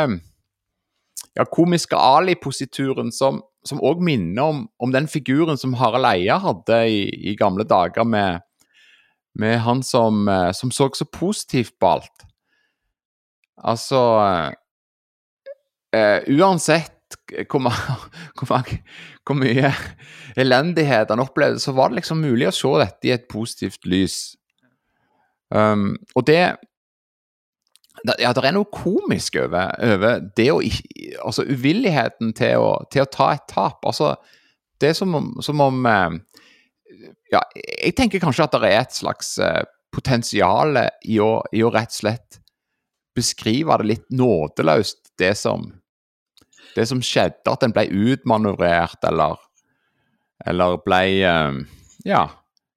ja, 1.36 1.46
komiske 1.52 2.00
Ali-posituren 2.00 3.12
som 3.12 3.44
som 3.66 3.82
òg 3.82 4.02
minner 4.06 4.46
om, 4.46 4.60
om, 4.78 4.92
den 4.94 5.08
figuren 5.10 5.58
som 5.58 5.74
Harald 5.80 6.08
Eia 6.08 6.38
hadde 6.42 6.82
i, 6.92 7.00
i 7.32 7.36
gamle 7.40 7.66
dager, 7.68 8.06
med, 8.06 8.44
med 9.38 9.58
han 9.66 9.82
som, 9.84 10.30
som, 10.54 10.72
så 10.72 10.90
så 10.94 11.08
positivt 11.10 11.74
på 11.82 11.96
alt. 11.96 12.28
Altså 13.66 14.02
eh, 15.96 16.22
uansett 16.30 16.92
hvor, 17.50 17.66
hvor, 18.38 18.72
hvor, 19.26 19.38
mye 19.40 19.72
elendighet 20.38 21.10
han 21.10 21.24
opplevde, 21.24 21.60
så 21.60 21.74
var 21.74 21.90
det 21.90 22.04
liksom 22.04 22.22
mulig 22.22 22.50
å 22.50 22.56
se 22.56 22.74
dette 22.84 23.10
i 23.10 23.16
et 23.16 23.30
positivt 23.32 23.86
lys. 23.90 24.36
Um, 25.54 25.94
og 26.18 26.26
det 26.28 26.58
Ja, 28.20 28.32
det 28.36 28.44
er 28.44 28.54
noe 28.54 28.68
komisk 28.74 29.38
over, 29.40 29.72
over 29.82 30.26
det 30.38 30.50
å 30.52 30.60
ikke 30.64 31.16
Altså 31.26 31.46
uvilligheten 31.48 32.34
til 32.38 32.62
å, 32.62 32.72
til 32.92 33.06
å, 33.06 33.10
ta 33.10 33.32
et 33.34 33.46
tap. 33.50 33.86
Altså, 33.88 34.12
det 34.82 34.92
er 34.92 34.98
som 34.98 35.16
om, 35.16 35.30
som 35.46 35.62
om 35.64 35.88
uh, 35.88 36.18
Ja, 37.32 37.42
jeg 37.56 37.96
tenker 37.98 38.22
kanskje 38.22 38.46
at 38.46 38.58
det 38.58 38.70
er 38.70 38.84
et 38.84 38.98
slags 38.98 39.36
uh, 39.42 39.64
potensial 39.96 40.78
i 41.08 41.22
å, 41.24 41.40
i 41.56 41.64
å 41.64 41.72
rett 41.74 41.94
og 41.94 42.00
slett 42.02 42.40
beskrive 43.16 43.78
det 43.80 43.88
litt 43.94 44.08
nådeløst, 44.12 45.16
det 45.22 45.32
som 45.40 45.70
det 46.76 46.84
som 46.90 47.00
skjedde, 47.00 47.48
at 47.48 47.64
en 47.64 47.74
ble 47.76 47.88
utmanøvrert 47.88 49.08
eller 49.08 49.40
Eller 50.46 50.78
ble 50.84 51.04
uh, 51.24 51.62
Ja. 52.06 52.26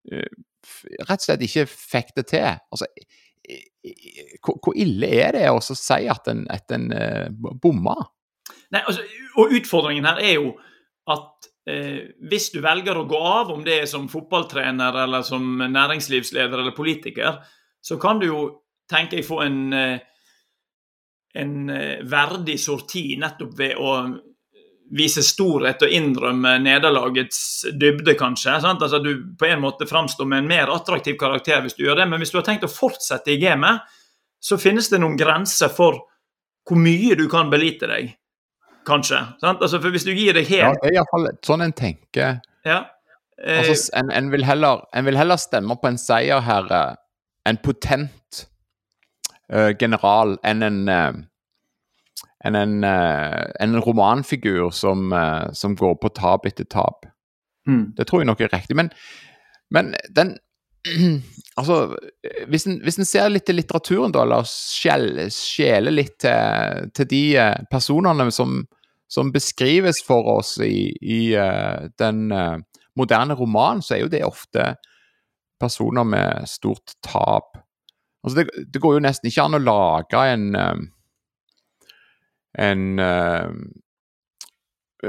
Rett 0.08 1.18
og 1.18 1.24
slett 1.24 1.42
ikke 1.42 1.66
fikk 1.66 2.14
det 2.16 2.28
til. 2.30 2.46
Altså, 2.70 2.86
hvor, 4.42 4.72
ille 4.76 5.10
er 5.22 5.36
det 5.36 5.44
å 5.50 5.60
si 5.62 6.08
at 6.10 6.30
en, 6.32 6.44
at 6.52 6.74
en 6.74 6.88
uh, 6.92 7.52
bomma? 7.62 7.96
Nei, 8.74 8.82
altså, 8.82 9.04
og 9.40 9.54
utfordringen 9.56 10.08
her 10.08 10.20
er 10.20 10.34
jo 10.36 10.50
at 11.08 11.48
eh, 11.68 12.10
hvis 12.28 12.50
du 12.52 12.58
velger 12.60 12.98
å 13.00 13.06
gå 13.08 13.20
av, 13.24 13.52
om 13.54 13.62
det 13.64 13.78
er 13.82 13.86
som 13.88 14.10
fotballtrener 14.12 14.98
eller 15.06 15.24
som 15.24 15.46
næringslivsleder 15.62 16.60
eller 16.60 16.76
politiker, 16.76 17.38
så 17.80 17.96
kan 18.02 18.20
du 18.20 18.26
jo, 18.28 18.42
tenker 18.90 19.22
jeg, 19.22 19.28
få 19.28 19.40
en 19.46 19.60
eh, 19.72 20.02
en 21.38 21.70
eh, 21.70 22.00
verdig 22.08 22.56
sorti 22.60 23.12
nettopp 23.20 23.54
ved 23.58 23.76
å 23.78 23.94
vise 24.96 25.22
storhet 25.26 25.82
og 25.84 25.92
innrømme 25.92 26.54
nederlagets 26.64 27.40
dybde, 27.76 28.14
kanskje. 28.18 28.56
Sant? 28.64 28.82
Altså 28.82 29.00
Du 29.04 29.12
på 29.38 29.48
en 29.48 29.60
måte 29.60 29.86
framstår 29.88 30.28
med 30.28 30.44
en 30.44 30.50
mer 30.50 30.72
attraktiv 30.72 31.18
karakter 31.20 31.60
hvis 31.64 31.76
du 31.76 31.84
gjør 31.84 32.02
det. 32.02 32.08
Men 32.08 32.22
hvis 32.22 32.32
du 32.32 32.38
har 32.40 32.46
tenkt 32.46 32.64
å 32.64 32.72
fortsette 32.72 33.34
i 33.34 33.40
gamet, 33.42 33.84
så 34.40 34.58
finnes 34.60 34.88
det 34.88 35.00
noen 35.02 35.18
grenser 35.18 35.72
for 35.72 36.04
hvor 36.68 36.80
mye 36.80 37.16
du 37.16 37.26
kan 37.32 37.50
belite 37.50 37.88
deg, 37.88 38.12
kanskje. 38.88 39.22
Sant? 39.40 39.62
Altså 39.64 39.80
for 39.80 39.94
hvis 39.94 40.06
du 40.06 40.12
gir 40.12 40.36
deg 40.36 40.48
helt 40.50 40.66
Ja, 40.66 40.74
det 40.82 40.90
er 40.90 41.00
iallfall 41.00 41.30
sånn 41.46 41.64
en 41.64 41.74
tenker. 41.76 42.40
Ja. 42.68 42.82
Eh... 43.40 43.62
Altså, 43.62 43.92
en, 43.98 44.12
en, 44.14 44.30
vil 44.32 44.44
heller, 44.44 44.84
en, 44.92 45.08
vil 45.08 45.18
heller, 45.18 45.40
stemme 45.40 45.78
på 45.80 45.90
en 45.90 46.00
seierherre, 46.00 46.82
en 47.48 47.60
potent 47.64 48.44
uh, 49.52 49.72
general 49.80 50.36
enn 50.46 50.64
en, 50.66 50.80
uh, 50.92 51.12
enn 52.46 52.58
en, 52.58 52.74
uh, 52.86 53.46
en 53.60 53.78
romanfigur 53.82 54.70
som, 54.70 55.10
som, 55.52 55.74
går 55.76 55.96
på 56.02 56.12
tap 56.14 56.46
etter 56.46 56.68
tap. 56.70 57.06
Mm. 57.68 57.94
Det 57.98 58.06
tror 58.08 58.22
jeg 58.22 58.30
nok 58.30 58.44
er 58.44 58.52
riktig. 58.54 58.76
Men, 58.78 58.92
men 59.74 59.94
den 60.14 60.36
Altså, 61.58 61.96
hvis 62.46 62.68
en, 62.70 62.76
hvis 62.86 63.00
en, 63.00 63.06
ser 63.08 63.32
litt 63.32 63.48
til 63.48 63.58
litteraturen, 63.58 64.12
da, 64.14 64.22
eller 64.22 64.46
skjele 64.46 65.90
litt 65.90 66.20
til, 66.22 66.84
til, 66.94 67.08
de 67.10 67.22
personene 67.66 68.28
som, 68.30 68.60
som, 69.10 69.32
beskrives 69.34 69.98
for 70.06 70.30
oss 70.36 70.52
i, 70.62 70.92
i 71.02 71.34
den 71.98 72.20
moderne 72.94 73.34
romanen, 73.34 73.82
så 73.82 73.96
er 73.96 74.04
jo 74.04 74.12
det 74.12 74.22
ofte 74.22 74.76
personer 75.58 76.06
med 76.06 76.46
stort 76.46 76.94
tap. 77.02 77.58
Altså 78.22 78.40
det, 78.42 78.66
det, 78.70 78.82
går 78.82 78.98
jo 78.98 79.04
nesten 79.04 79.30
ikke 79.30 79.48
an 79.48 79.58
å 79.58 79.62
lage 79.62 80.24
en 80.32 80.48
en 82.58 82.98
uh, 82.98 83.50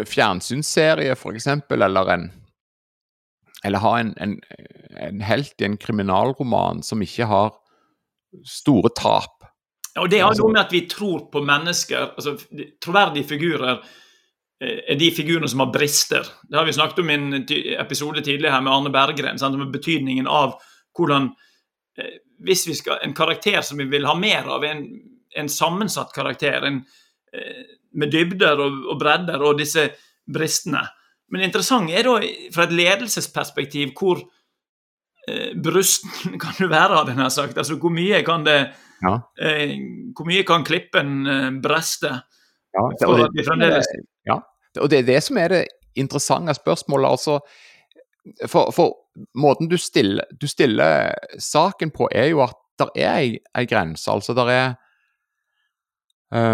fjernsynsserie, 0.06 1.16
f.eks., 1.16 1.48
eller 1.48 2.14
en 2.14 2.32
Eller 3.64 3.80
ha 3.84 4.00
en, 4.00 4.14
en, 4.18 4.38
en, 4.98 5.22
helt 5.22 5.62
i 5.62 5.66
en 5.66 5.78
kriminalroman 5.78 6.84
som 6.84 7.02
ikke 7.04 7.26
har 7.28 7.50
store 8.48 8.90
tap. 8.96 9.44
Ja, 9.96 10.06
og 10.06 10.10
Det 10.10 10.22
har 10.22 10.30
altså, 10.30 10.46
noe 10.46 10.54
med 10.54 10.62
at 10.62 10.72
vi 10.72 10.86
tror 10.88 11.26
på 11.32 11.42
mennesker. 11.44 12.14
altså 12.16 12.38
Troverdige 12.80 13.28
figurer 13.28 13.82
eh, 14.62 14.80
er 14.94 14.96
de 14.96 15.12
figurene 15.12 15.50
som 15.52 15.60
har 15.60 15.74
brister. 15.74 16.24
Det 16.48 16.56
har 16.56 16.66
vi 16.70 16.78
snakket 16.78 17.04
om 17.04 17.10
i 17.10 17.18
en 17.18 17.34
episode 17.82 18.22
tidligere 18.22 18.54
her 18.54 18.64
med 18.64 18.74
Arne 18.74 18.94
Berggren. 18.96 19.40
Sant? 19.40 19.60
Med 19.60 19.74
betydningen 19.76 20.28
av 20.28 20.56
hvordan 20.96 21.34
eh, 22.00 22.16
hvis 22.40 22.68
vi 22.68 22.78
skal, 22.80 23.02
en 23.04 23.14
karakter 23.14 23.60
som 23.62 23.78
vi 23.78 23.90
vil 23.92 24.08
ha 24.08 24.16
mer 24.16 24.48
av, 24.48 24.64
en, 24.64 24.86
en 25.36 25.52
sammensatt 25.52 26.16
karakter 26.16 26.64
en, 26.64 26.84
med 27.94 28.12
dybder 28.14 28.60
og, 28.60 28.76
og, 28.92 29.00
bredder 29.00 29.42
og 29.42 29.58
disse 29.60 29.90
bristene. 30.34 30.82
Men 31.30 31.46
interessant 31.46 31.92
er 31.94 32.06
da 32.06 32.18
fra 32.54 32.66
et 32.66 32.76
ledelsesperspektiv 32.76 33.94
hvor 33.98 34.22
eh, 35.28 35.56
brusten 35.64 36.38
kan 36.44 36.58
du 36.60 36.68
være, 36.68 36.98
hadde 36.98 37.14
jeg 37.16 37.22
nær 37.22 37.34
sagt? 37.34 37.58
Altså, 37.58 37.78
hvor 37.82 37.94
mye 37.94 38.24
kan 38.26 38.46
det 38.46 38.60
Ja. 39.00 39.14
eh, 39.40 39.78
Hvor 40.12 40.26
mye 40.28 40.44
kan 40.44 40.64
klippen 40.68 41.28
eh, 41.28 41.52
breste? 41.64 42.10
Ja, 42.76 42.82
det, 43.00 43.08
og, 43.08 43.30
det, 43.34 43.46
fremdeles 43.48 43.88
ja, 44.28 44.36
og 44.82 44.90
det 44.92 45.00
er 45.00 45.06
det 45.08 45.24
som 45.24 45.38
er 45.38 45.48
det 45.48 45.62
interessante 45.96 46.54
spørsmålet. 46.54 47.10
altså 47.10 47.40
For, 48.48 48.72
for 48.72 48.94
måten 49.36 49.70
du 49.70 49.78
stiller, 49.78 50.24
du 50.42 50.48
stiller 50.48 51.16
saken 51.40 51.92
på, 51.92 52.10
er 52.12 52.26
jo 52.30 52.44
at 52.44 52.54
der 52.80 52.92
er 52.96 53.38
ei 53.58 53.66
grense. 53.66 54.12
Altså, 54.12 54.34
der 54.34 54.50
er 54.52 54.68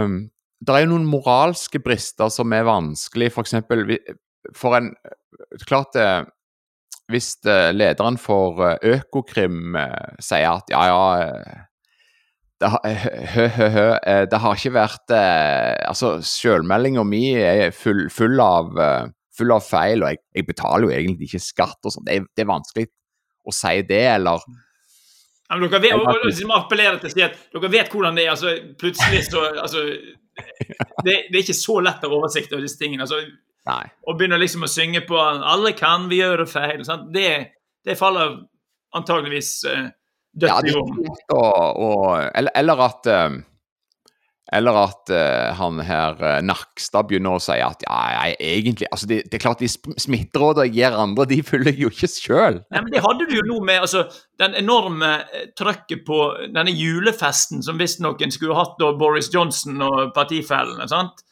um, 0.03 0.29
Det 0.63 0.73
er 0.73 0.85
jo 0.85 0.93
noen 0.93 1.09
moralske 1.09 1.81
brister 1.83 2.31
som 2.33 2.53
er 2.55 2.67
vanskelig, 2.67 3.31
f.eks. 3.33 3.57
For 4.55 4.77
en 4.77 4.93
Klart 5.65 5.95
det 5.97 6.07
Hvis 7.11 7.35
eh, 7.49 7.71
lederen 7.75 8.17
for 8.21 8.61
eh, 8.65 8.95
Økokrim 8.95 9.75
eh, 9.77 10.17
sier 10.23 10.47
at 10.55 10.71
ja, 10.73 10.83
ja 10.89 11.01
eh, 11.21 11.63
det 12.61 12.71
har, 12.71 12.85
hø, 13.35 13.47
hø, 13.51 13.67
hø, 13.75 13.85
eh, 13.99 14.23
det 14.31 14.39
har 14.41 14.57
ikke 14.57 14.75
vært 14.77 15.13
eh, 15.13 15.75
Altså, 15.89 16.15
selvmeldinga 16.25 17.03
mi 17.07 17.23
er 17.35 17.73
full, 17.75 18.05
full, 18.13 18.39
av, 18.41 18.71
eh, 18.79 19.09
full 19.35 19.51
av 19.53 19.65
feil, 19.65 20.05
og 20.05 20.13
jeg, 20.13 20.21
jeg 20.39 20.47
betaler 20.47 20.87
jo 20.87 20.93
egentlig 20.95 21.29
ikke 21.29 21.43
skatt 21.43 21.81
og 21.83 21.93
sånn. 21.93 22.07
Det, 22.07 22.21
det 22.31 22.45
er 22.45 22.53
vanskelig 22.53 22.87
å 23.45 23.53
si 23.53 23.75
det, 23.89 24.05
eller 24.15 24.45
Ja, 25.49 25.59
men 25.59 25.67
dere 25.67 25.83
vet, 25.83 26.23
liksom 26.23 26.53
til 26.71 27.25
at 27.27 27.41
dere 27.53 27.73
vet 27.75 27.91
hvordan 27.91 28.17
det 28.17 28.25
er. 28.25 28.31
altså 28.33 28.55
Plutselig 28.79 29.27
så 29.27 29.43
altså, 29.51 29.83
det, 31.05 31.15
det 31.29 31.35
er 31.35 31.41
ikke 31.43 31.57
så 31.57 31.79
lett 31.83 32.03
å 32.05 32.11
ha 32.11 32.19
oversikt 32.19 32.53
over 32.53 32.65
disse 32.65 32.79
tingene. 32.81 33.05
altså 33.07 33.21
Nei. 33.65 33.83
Å 34.05 34.13
begynne 34.13 34.37
liksom 34.37 34.65
å 34.67 34.69
synge 34.69 35.01
på 35.07 35.17
'Alle 35.17 35.71
kan 35.77 36.09
vi 36.09 36.19
gjør 36.21 36.43
det 36.43 36.49
feil'? 36.51 36.83
Det, 37.13 37.29
det 37.85 37.97
faller 37.97 38.37
antageligvis 38.95 39.51
uh, 39.65 39.87
dødt 40.35 40.51
Ja, 40.51 40.59
i 40.61 40.73
jorden. 40.75 42.29
Eller, 42.35 42.51
eller 42.55 42.83
at 42.85 43.09
eh, 43.09 43.37
eller 44.53 44.77
at 44.77 45.09
uh, 45.09 45.53
han 45.57 45.79
her 45.81 46.19
uh, 46.21 46.41
Nakstad 46.45 47.07
begynner 47.09 47.37
å 47.37 47.41
si 47.41 47.55
at 47.65 47.81
ja, 47.87 47.99
jeg 48.13 48.35
egentlig 48.59 48.89
altså 48.91 49.09
det, 49.09 49.23
det 49.31 49.39
er 49.39 49.41
klart 49.41 49.63
de 49.63 49.69
smitterådene 49.71 50.67
jeg 50.67 50.75
gir 50.77 50.97
andre, 51.01 51.25
de 51.31 51.39
følger 51.45 51.73
jeg 51.73 51.81
jo 51.81 51.91
ikke 51.93 52.09
sjøl. 52.11 52.59
Det 52.69 53.01
hadde 53.01 53.25
du 53.25 53.33
jo 53.39 53.45
nå 53.49 53.57
med 53.65 53.87
altså, 53.87 54.05
den 54.41 54.57
enorme 54.59 55.11
eh, 55.25 55.47
trøkket 55.57 56.05
på 56.05 56.19
denne 56.53 56.73
julefesten 56.75 57.65
som 57.65 57.81
visstnok 57.81 58.21
en 58.21 58.35
skulle 58.35 58.57
hatt 58.57 58.77
da 58.81 58.91
Boris 58.99 59.31
Johnson 59.33 59.81
og 59.81 60.13
partifellene. 60.15 60.85
sant? 60.91 61.25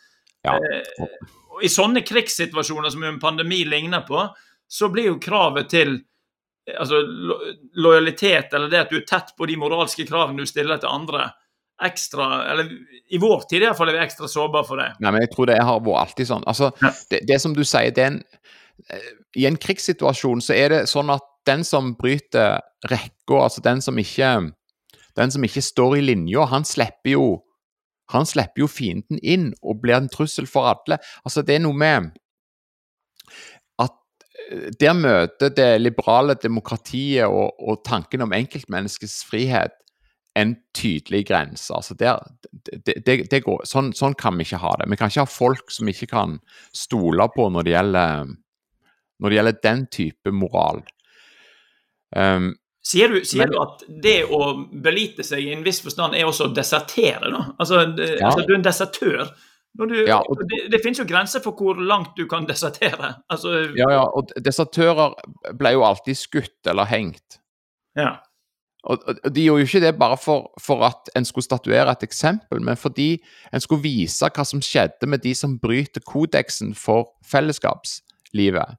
Ja. 0.48 0.58
Eh, 0.58 1.14
og 1.54 1.62
I 1.62 1.70
sånne 1.70 2.02
krigssituasjoner 2.02 2.90
som 2.90 3.06
en 3.06 3.22
pandemi 3.22 3.62
ligner 3.70 4.02
på, 4.08 4.26
så 4.66 4.90
blir 4.90 5.12
jo 5.12 5.22
kravet 5.22 5.70
til 5.70 6.00
altså, 6.80 7.04
lo 7.06 7.38
lojalitet, 7.78 8.54
eller 8.54 8.72
det 8.72 8.86
at 8.88 8.92
du 8.94 8.98
er 8.98 9.08
tett 9.08 9.36
på 9.38 9.46
de 9.50 9.58
moralske 9.60 10.06
kravene 10.10 10.42
du 10.42 10.50
stiller 10.50 10.82
til 10.82 10.90
andre, 10.90 11.30
ekstra 11.88 12.26
Eller 12.52 12.70
i 13.14 13.20
vår 13.22 13.46
tid 13.50 13.62
i 13.62 13.68
hvert 13.68 13.78
fall 13.78 13.92
er 13.92 13.98
vi 14.00 14.06
ekstra 14.06 14.28
sårbare 14.32 14.68
for 14.68 14.82
det. 14.82 14.90
Nei, 15.04 15.12
men 15.12 15.22
jeg 15.26 15.32
tror 15.36 15.50
det 15.50 15.60
har 15.62 15.80
vært 15.86 16.02
alltid 16.08 16.30
sånn. 16.32 16.48
Altså, 16.50 16.72
Ja. 16.82 16.92
det, 17.12 17.22
det 17.30 17.40
som 17.42 17.54
du 17.54 17.64
sier, 17.64 17.92
det 17.94 18.04
er 18.04 18.12
en 18.14 18.20
eh, 18.90 19.08
I 19.44 19.48
en 19.50 19.58
krigssituasjon 19.58 20.42
så 20.42 20.54
er 20.58 20.70
det 20.74 20.82
sånn 20.92 21.10
at 21.14 21.26
den 21.48 21.64
som 21.68 21.94
bryter 22.00 22.62
rekka, 22.90 23.40
altså 23.46 23.62
den 23.64 23.82
som 23.84 23.98
ikke 24.00 24.54
Den 25.16 25.30
som 25.32 25.44
ikke 25.46 25.62
står 25.62 25.98
i 25.98 26.02
linja, 26.02 26.46
han 26.50 26.64
slipper 26.66 27.14
jo 27.14 27.26
han 28.12 28.26
slipper 28.28 28.66
jo 28.66 28.68
fienden 28.68 29.20
inn 29.24 29.54
og 29.64 29.80
blir 29.82 29.96
en 29.96 30.10
trussel 30.12 30.46
for 30.50 30.68
alle. 30.70 30.98
Altså, 31.26 31.42
det 31.42 31.56
er 31.56 31.62
noe 31.64 31.74
med 31.78 32.12
at 33.82 33.96
eh, 34.52 34.68
der 34.80 34.94
møter 34.98 35.54
det 35.56 35.70
liberale 35.82 36.36
demokratiet 36.36 37.26
og, 37.30 37.54
og 37.60 37.82
tanken 37.88 38.26
om 38.26 38.34
enkeltmenneskets 38.36 39.24
frihet 39.30 39.74
en 40.36 40.56
tydelig 40.74 41.28
grense. 41.30 41.70
Altså 41.74 41.94
der, 42.00 42.20
det, 42.86 42.96
det, 43.06 43.18
det 43.30 43.44
går, 43.46 43.62
sånn, 43.70 43.92
sånn 43.94 44.16
kan 44.18 44.38
vi 44.40 44.48
ikke 44.48 44.58
ha 44.64 44.72
det. 44.80 44.88
Vi 44.90 44.98
kan 44.98 45.12
ikke 45.12 45.26
ha 45.28 45.30
folk 45.30 45.70
som 45.72 45.86
vi 45.86 45.94
ikke 45.94 46.10
kan 46.16 46.40
stole 46.74 47.28
på 47.36 47.50
når 47.54 47.68
det 47.68 47.76
gjelder, 47.76 48.32
når 49.22 49.30
det 49.30 49.38
gjelder 49.38 49.60
den 49.64 49.86
type 49.94 50.34
moral. 50.34 50.82
Um, 52.16 52.54
Sier 52.84 53.08
du, 53.14 53.22
sier 53.24 53.46
Men- 53.48 53.54
du 53.54 53.62
at 53.62 53.84
det 54.04 54.18
å 54.28 54.40
belite 54.84 55.24
seg 55.24 55.40
i 55.46 55.54
en 55.54 55.62
viss 55.64 55.80
forstand 55.86 56.18
er 56.20 56.26
også 56.28 56.50
å 56.50 56.54
desertere, 56.54 57.30
da? 57.32 57.46
Altså, 57.60 57.86
det, 57.96 58.10
Ja. 58.20 58.28
altså 58.28 58.44
du 58.46 58.52
er 58.54 58.58
en 58.58 58.66
desertør. 58.66 59.30
Du, 59.78 60.06
Ja, 60.06 60.18
og- 60.20 60.38
det, 60.50 60.70
det 60.70 60.82
finnes 60.84 61.00
jo 61.00 61.06
grenser 61.06 61.40
for 61.42 61.54
hvor 61.54 61.80
langt 61.80 62.16
du 62.18 62.28
kan 62.28 62.46
desertere. 62.46 63.16
Altså, 63.32 63.74
ja, 63.78 63.88
ja, 63.90 64.04
og 64.04 64.34
desertører 64.36 65.16
ble 65.58 65.72
jo 65.72 65.82
alltid 65.88 66.18
skutt 66.18 66.68
eller 66.68 66.86
hengt. 66.86 67.40
ja. 67.96 68.18
Og, 68.84 69.00
og 69.24 69.36
de 69.36 69.46
gjorde 69.46 69.64
jo 69.64 69.68
ikke 69.68 69.82
det 69.86 69.94
bare 70.00 70.18
for, 70.20 70.52
for 70.62 70.84
at 70.84 71.10
en 71.16 71.26
skulle 71.26 71.46
statuere 71.46 71.92
et 71.92 72.04
eksempel, 72.04 72.62
men 72.62 72.78
fordi 72.78 73.24
en 73.54 73.64
skulle 73.64 73.84
vise 73.84 74.28
hva 74.28 74.44
som 74.44 74.62
skjedde 74.62 75.08
med 75.08 75.24
de 75.24 75.32
som 75.36 75.56
bryter 75.60 76.04
kodeksen 76.04 76.74
for 76.76 77.14
fellesskapslivet. 77.32 78.76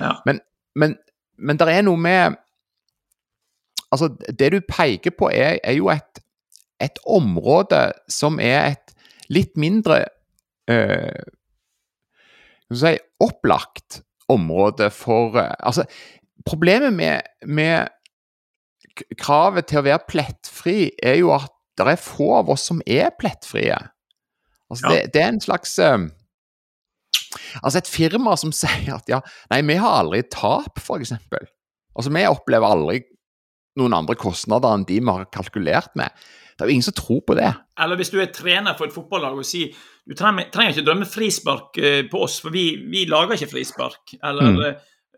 Ja. 0.00 0.16
Men, 0.26 0.40
men, 0.74 0.96
men 1.38 1.60
det 1.60 1.68
er 1.70 1.86
noe 1.86 2.00
med 2.00 2.40
Altså, 3.94 4.08
det 4.38 4.48
du 4.50 4.56
peker 4.66 5.12
på, 5.14 5.28
er, 5.30 5.60
er 5.62 5.76
jo 5.76 5.86
et, 5.92 6.18
et 6.82 6.96
område 7.06 7.92
som 8.10 8.40
er 8.42 8.72
et 8.72 8.94
litt 9.30 9.52
mindre 9.54 10.00
vi 12.70 12.80
si, 12.80 12.96
opplagt 13.22 14.00
område 14.32 14.90
for 14.90 15.38
eh, 15.38 15.52
Altså, 15.60 15.84
problemet 16.46 16.92
med, 16.92 17.20
med 17.46 17.88
kravet 19.18 19.66
til 19.70 19.80
å 19.80 19.86
være 19.86 20.04
plettfri 20.10 20.76
er 21.02 21.18
jo 21.20 21.32
at 21.34 21.50
det 21.78 21.86
er 21.90 21.98
få 21.98 22.28
av 22.38 22.50
oss 22.54 22.68
som 22.70 22.82
er 22.86 23.10
plettfrie. 23.18 23.74
Altså, 24.70 24.84
Ja. 24.86 24.92
det, 24.94 25.12
det 25.14 25.22
er 25.22 25.32
en 25.34 25.40
slags 25.42 25.78
eh, 25.82 25.98
Altså, 27.62 27.78
et 27.80 27.90
firma 27.90 28.36
som 28.38 28.52
sier 28.62 28.94
at 28.94 29.08
ja, 29.10 29.20
nei, 29.50 29.60
vi 29.66 29.76
har 29.80 30.00
aldri 30.02 30.22
tap, 30.30 30.78
f.eks. 30.78 31.12
Altså, 31.94 32.10
vi 32.14 32.24
opplever 32.30 32.70
aldri 32.76 33.02
noen 33.78 33.94
andre 33.96 34.14
kostnader 34.18 34.74
enn 34.76 34.86
de 34.86 35.00
vi 35.02 35.10
har 35.10 35.26
kalkulert 35.34 35.94
med. 35.98 36.14
Det 36.54 36.62
er 36.62 36.70
jo 36.70 36.74
ingen 36.76 36.86
som 36.86 36.94
tror 36.94 37.24
på 37.26 37.34
det. 37.34 37.48
Eller 37.82 37.98
hvis 37.98 38.12
du 38.14 38.20
er 38.22 38.30
trener 38.30 38.76
for 38.78 38.86
et 38.86 38.94
fotballag 38.94 39.34
og 39.40 39.46
sier 39.48 39.72
du 40.06 40.14
trenger, 40.14 40.46
trenger 40.54 40.76
ikke 40.76 40.86
drømme 40.86 41.08
frispark 41.10 41.78
eh, 41.82 42.02
på 42.10 42.20
oss, 42.22 42.36
for 42.44 42.54
vi, 42.54 42.68
vi 42.92 43.06
lager 43.10 43.34
ikke 43.34 43.50
frispark. 43.56 44.14
Eller 44.22 44.52
Mm. 44.52 44.60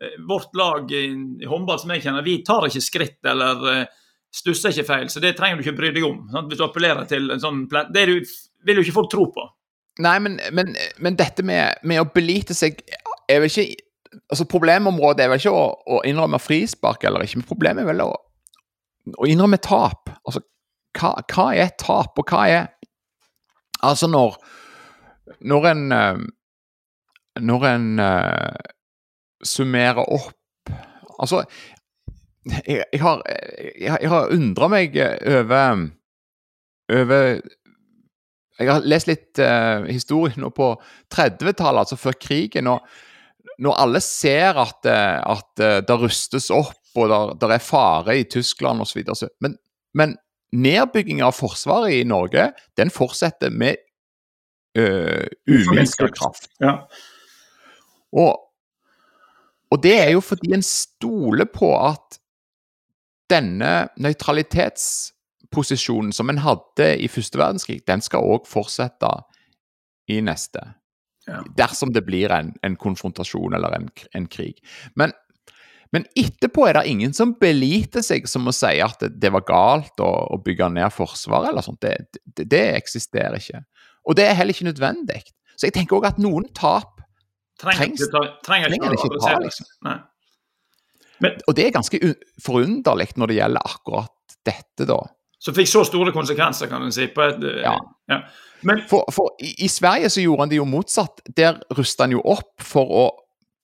Eh, 0.01 0.17
vårt 0.27 0.55
lag 0.57 0.91
i, 0.91 1.05
i 1.41 1.49
håndball 1.49 1.79
som 1.81 1.93
jeg 1.93 2.05
kjenner, 2.05 2.25
vi 2.25 2.39
tar 2.47 2.67
ikke 2.67 2.83
skritt 2.83 3.31
eller 3.31 3.69
eh, 3.73 3.83
stusser 4.33 4.73
ikke 4.73 4.87
feil. 4.87 5.09
Så 5.09 5.23
det 5.23 5.35
trenger 5.37 5.59
du 5.59 5.65
ikke 5.65 5.77
bry 5.77 5.91
deg 5.95 6.05
om. 6.07 6.23
Sant? 6.33 6.49
Hvis 6.51 6.61
du 6.61 6.65
appellerer 6.67 7.07
til 7.09 7.31
en 7.33 7.43
sånn 7.43 7.65
plan 7.71 7.91
Det 7.93 8.05
du, 8.09 8.15
vil 8.67 8.79
jo 8.79 8.85
ikke 8.85 8.97
folk 8.99 9.11
tro 9.13 9.27
på. 9.33 9.47
Nei, 10.03 10.17
men, 10.21 10.37
men, 10.53 10.75
men 11.01 11.17
dette 11.17 11.45
med, 11.45 11.81
med 11.87 12.01
å 12.03 12.09
belite 12.13 12.53
seg 12.57 12.83
er 13.27 13.43
vel 13.43 13.51
ikke 13.51 13.83
Altså, 14.31 14.45
Problemområdet 14.49 15.25
er 15.25 15.29
vel 15.29 15.41
ikke 15.41 15.51
å, 15.53 15.65
å 15.93 15.97
innrømme 16.07 16.39
frispark 16.41 17.03
eller 17.05 17.25
ikke, 17.25 17.41
men 17.41 17.47
problemet 17.49 17.83
er 17.83 17.89
vel 17.89 18.05
å, 18.05 18.13
å 19.13 19.27
innrømme 19.29 19.59
tap. 19.61 20.09
Altså, 20.23 20.41
hva, 20.97 21.11
hva 21.27 21.47
er 21.53 21.73
tap, 21.77 22.17
og 22.17 22.31
hva 22.31 22.45
er 22.49 22.63
Altså, 23.83 24.07
når 24.09 24.39
Når 25.45 25.67
en 25.69 25.83
eh, 25.93 26.23
Når 27.45 27.67
en 27.69 27.87
eh, 29.41 29.45
summerer 29.45 30.03
opp 30.05 30.33
Altså 31.17 31.43
jeg, 32.67 32.83
jeg 32.93 32.99
har, 33.01 33.21
jeg, 33.75 34.09
har- 34.11 34.29
undra 34.31 34.67
meg 34.71 34.93
over 35.25 35.87
over 36.93 37.39
jeg 38.57 38.69
har 38.71 38.85
lest 38.89 39.09
litt 39.09 39.41
uh, 39.43 39.83
historie 39.85 40.37
nå 40.41 40.49
på 40.55 40.71
30-tallet, 41.13 41.83
altså 41.83 41.97
før 41.99 42.15
krigen. 42.17 42.69
og 42.71 42.85
Når 43.61 43.81
alle 43.83 44.01
ser 44.01 44.57
at, 44.61 44.85
eh, 44.89 45.19
at 45.21 45.61
eh, 45.61 45.75
det 45.85 45.97
rustes 46.01 46.49
opp 46.53 46.97
og 46.97 47.37
det 47.37 47.51
er 47.53 47.61
fare 47.61 48.15
i 48.17 48.23
Tyskland 48.25 48.81
osv. 48.81 49.03
Men, 49.45 49.57
men 49.93 50.15
nedbygging 50.57 51.21
av 51.21 51.35
Forsvaret 51.37 51.99
i 51.99 52.07
Norge 52.07 52.47
den 52.77 52.89
fortsetter 52.93 53.53
med 53.53 53.77
uh, 54.79 55.25
uminska 55.45 56.09
kraft. 56.15 56.49
Ja. 56.63 56.79
Og, 58.17 58.46
og 59.71 59.83
det 59.83 59.99
er 59.99 60.11
jo 60.13 60.21
fordi 60.23 60.53
en 60.55 60.63
stoler 60.63 61.45
på 61.51 61.79
at 61.79 62.19
denne 63.31 63.87
nøytralitetsposisjonen 63.99 66.13
som 66.15 66.29
en 66.31 66.37
hadde 66.43 66.97
i 67.03 67.07
første 67.11 67.37
verdenskrig, 67.39 67.87
den 67.87 68.01
skal 68.03 68.23
òg 68.23 68.47
fortsette 68.47 69.09
i 70.07 70.21
neste. 70.23 70.59
Ja. 71.27 71.43
Dersom 71.59 71.91
det 71.91 72.05
blir 72.07 72.31
en, 72.31 72.53
en 72.63 72.75
konfrontasjon 72.79 73.53
eller 73.57 73.71
en, 73.75 73.89
en 74.15 74.27
krig. 74.31 74.63
Men, 74.95 75.11
men 75.91 76.05
etterpå 76.15 76.67
er 76.69 76.73
det 76.77 76.87
ingen 76.87 77.13
som 77.15 77.39
beliter 77.41 78.01
seg 78.05 78.27
som 78.31 78.47
å 78.47 78.55
si 78.55 78.79
at 78.83 78.99
det, 79.03 79.09
det 79.19 79.31
var 79.35 79.49
galt 79.49 79.99
å, 79.99 80.11
å 80.31 80.37
bygge 80.43 80.69
ned 80.77 80.93
Forsvaret 80.95 81.49
eller 81.51 81.63
sånt. 81.65 81.81
Det, 81.83 81.97
det, 82.23 82.47
det 82.47 82.75
eksisterer 82.77 83.35
ikke. 83.41 83.59
Og 84.07 84.15
det 84.15 84.25
er 84.29 84.37
heller 84.39 84.53
ikke 84.55 84.69
nødvendig. 84.69 85.21
Så 85.57 85.67
jeg 85.67 85.75
tenker 85.75 85.99
òg 85.99 86.05
at 86.13 86.21
noen 86.21 86.47
tap 86.55 86.96
Trengs- 87.61 88.03
trenger 88.11 88.33
trenger 88.45 88.73
ikke 88.75 88.89
det 88.91 88.99
ikke 89.01 89.21
ta, 89.23 89.37
liksom. 89.41 89.65
Men- 91.19 91.39
og 91.47 91.55
det 91.57 91.65
er 91.65 91.71
ganske 91.73 91.99
forunderlig 92.45 93.07
når 93.17 93.27
det 93.31 93.37
gjelder 93.39 93.61
akkurat 93.65 94.35
dette, 94.45 94.85
da. 94.85 94.99
Som 95.39 95.53
fikk 95.53 95.69
så 95.69 95.83
store 95.85 96.11
konsekvenser, 96.13 96.69
kan 96.69 96.83
en 96.83 96.91
si. 96.91 97.03
et... 97.03 97.17
eh, 97.43 97.61
Ja. 97.63 97.77
ja. 98.09 98.21
Men 98.65 98.81
For, 98.89 99.05
for 99.13 99.35
i, 99.39 99.53
i 99.65 99.67
Sverige 99.69 100.09
så 100.09 100.21
gjorde 100.21 100.41
han 100.41 100.49
det 100.49 100.57
jo 100.57 100.65
motsatt. 100.65 101.21
Der 101.37 101.59
rusta 101.77 102.03
han 102.03 102.11
jo 102.15 102.21
opp 102.25 102.61
for 102.61 102.89
å 102.89 103.05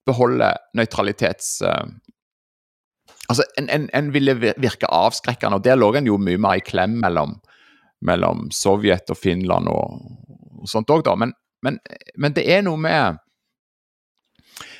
beholde 0.05 0.51
nøytralitets... 0.77 1.61
Uh, 1.65 1.85
altså, 3.29 3.43
en, 3.57 3.69
en, 3.69 3.89
en 3.93 4.11
ville 4.13 4.35
virke 4.37 4.89
avskrekkende, 4.89 5.57
og 5.57 5.65
der 5.65 5.79
lå 5.79 5.93
han 5.95 6.05
jo 6.05 6.17
mye 6.21 6.37
mer 6.37 6.61
i 6.61 6.65
klem 6.65 6.99
mellom, 7.01 7.39
mellom 8.01 8.49
Sovjet 8.53 9.09
og 9.09 9.17
Finland 9.17 9.69
og, 9.71 9.97
og 10.61 10.69
sånt 10.69 10.93
òg, 10.93 11.05
da. 11.07 11.15
Men, 11.15 11.33
men, 11.65 11.79
men 12.17 12.33
det 12.37 12.45
er 12.53 12.61
noe 12.65 12.77
med 12.77 13.17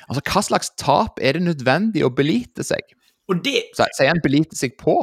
Altså, 0.08 0.22
hva 0.28 0.42
slags 0.44 0.72
tap 0.80 1.20
er 1.22 1.38
det 1.38 1.46
nødvendig 1.46 2.04
å 2.04 2.12
belite 2.12 2.66
seg? 2.66 2.82
Og 3.30 3.40
det 3.44 3.70
Sier 3.76 4.10
en 4.10 4.22
belite 4.24 4.56
seg 4.58 4.76
på? 4.80 4.98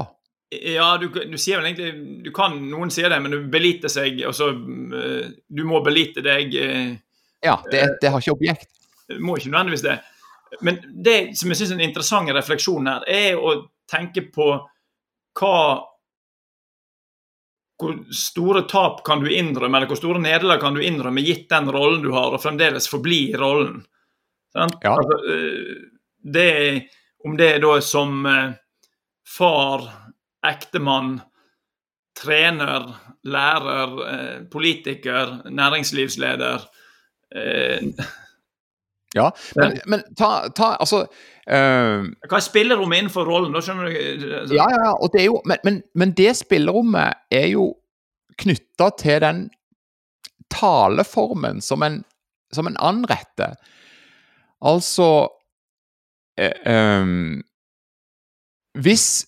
Ja, 0.51 0.97
du, 0.99 1.07
du 1.07 1.37
sier 1.39 1.61
vel 1.61 1.69
egentlig 1.69 2.23
du 2.25 2.31
kan, 2.35 2.57
Noen 2.69 2.91
sier 2.91 3.09
det, 3.09 3.21
men 3.23 3.31
du 3.31 3.45
beliter 3.51 3.91
seg 3.91 4.19
altså, 4.27 4.49
eh, 4.51 5.29
Du 5.47 5.61
må 5.67 5.79
belite 5.85 6.23
deg 6.25 6.57
eh, 6.59 6.89
Ja, 7.45 7.55
det, 7.71 7.85
det 8.01 8.11
har 8.11 8.19
ikke 8.19 8.35
objekt. 8.35 8.67
Må 9.23 9.37
ikke 9.37 9.53
nødvendigvis 9.53 9.85
det. 9.85 9.95
Men 10.59 10.81
det 10.91 11.37
som 11.39 11.51
jeg 11.51 11.61
syns 11.61 11.71
er 11.71 11.79
en 11.79 11.85
interessant 11.85 12.33
refleksjon 12.35 12.89
her, 12.91 13.07
er 13.07 13.39
å 13.39 13.55
tenke 13.89 14.25
på 14.27 14.49
hva 15.39 15.55
Hvor 17.81 17.95
store 18.13 18.65
tap 18.69 18.99
kan 19.07 19.23
du 19.23 19.31
innrømme, 19.31 19.79
eller 19.79 19.89
hvor 19.89 19.97
store 19.97 20.21
nederlag 20.21 20.59
kan 20.61 20.75
du 20.75 20.83
innrømme 20.85 21.23
gitt 21.25 21.47
den 21.49 21.71
rollen 21.71 22.03
du 22.03 22.11
har, 22.13 22.35
og 22.35 22.43
fremdeles 22.43 22.91
forbli 22.91 23.31
i 23.31 23.39
rollen. 23.39 23.79
Ja. 24.53 24.95
Altså, 24.95 25.17
eh, 25.31 25.75
det, 26.33 26.47
om 27.25 27.37
det 27.37 27.49
er 27.55 27.61
da 27.63 27.75
som 27.85 28.25
eh, 28.29 28.53
far, 29.37 29.85
ektemann, 30.47 31.19
trener, 32.17 32.87
lærer, 33.23 33.93
eh, 34.07 34.39
politiker, 34.51 35.37
næringslivsleder 35.49 36.65
eh, 37.35 37.93
Ja, 39.15 39.31
men, 39.55 39.77
men 39.87 40.03
ta, 40.15 40.47
ta 40.55 40.75
altså 40.79 41.01
eh, 41.47 42.03
Hva 42.27 42.37
er 42.37 42.45
spillerommet 42.45 43.01
innenfor 43.01 43.27
rollen? 43.27 43.51
Da 43.55 43.63
skjønner 43.63 43.89
du 43.89 43.95
altså, 43.95 44.55
Ja, 44.55 44.67
ja, 44.71 44.83
ja, 44.85 44.93
og 44.95 45.11
det 45.13 45.23
er 45.23 45.27
jo, 45.27 45.41
men, 45.45 45.63
men, 45.67 45.81
men 45.95 46.13
det 46.17 46.35
spillerommet 46.39 47.25
er 47.31 47.49
jo 47.51 47.71
knytta 48.41 48.89
til 48.99 49.19
den 49.23 49.43
taleformen 50.51 51.61
som 51.63 51.83
en, 51.83 52.01
som 52.55 52.67
en 52.67 52.79
anretter. 52.79 53.55
Altså 54.62 55.28
eh, 56.38 56.54
ehm, 56.65 57.41
Hvis 58.78 59.26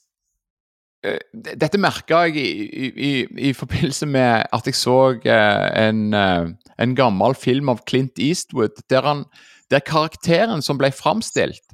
eh, 1.05 1.19
Dette 1.33 1.81
merka 1.81 2.23
jeg 2.27 2.37
i, 2.37 2.89
i, 2.89 3.13
i, 3.49 3.53
forbindelse 3.53 4.05
med 4.05 4.45
at 4.53 4.69
jeg 4.69 4.77
så 4.77 4.97
eh, 5.25 5.87
en, 5.87 6.13
eh, 6.13 6.53
en 6.79 6.95
gammel 6.95 7.35
film 7.35 7.69
av 7.69 7.83
Clint 7.85 8.19
Eastwood, 8.19 8.81
der, 8.89 9.01
han, 9.01 9.25
der 9.71 9.79
karakteren 9.79 10.61
som 10.61 10.77
ble 10.77 10.91
framstilt, 10.91 11.65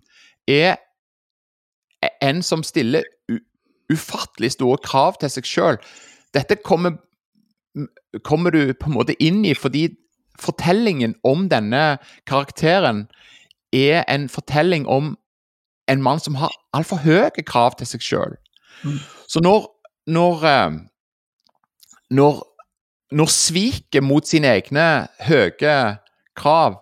er 0.47 0.79
en 2.23 2.41
som 2.41 2.63
stiller 2.63 3.03
ufattelig 3.89 4.53
store 4.55 4.79
krav 4.85 5.17
til 5.19 5.31
seg 5.33 5.47
sjøl. 5.49 5.79
Dette 6.33 6.57
kommer, 6.63 6.97
kommer 8.23 8.53
du 8.53 8.73
på 8.73 8.89
en 8.89 8.97
måte 8.97 9.17
inn 9.21 9.43
i 9.45 9.55
fordi 9.57 9.89
fortellingen 10.39 11.17
om 11.27 11.47
denne 11.51 11.99
karakteren 12.29 13.07
er 13.73 14.03
en 14.07 14.29
fortelling 14.29 14.87
om 14.87 15.15
en 15.89 16.01
mann 16.05 16.19
som 16.21 16.35
har 16.35 16.53
altfor 16.73 17.01
høye 17.03 17.43
krav 17.45 17.75
til 17.79 17.87
seg 17.89 18.01
sjøl. 18.05 18.37
Mm. 18.83 18.99
Så 19.27 19.41
når 19.43 19.67
når, 20.09 20.43
eh, 20.49 20.71
når 22.17 22.39
når 23.11 23.25
sviket 23.33 24.03
mot 24.05 24.25
sine 24.25 24.51
egne 24.53 25.07
høye 25.25 25.97
krav 26.37 26.75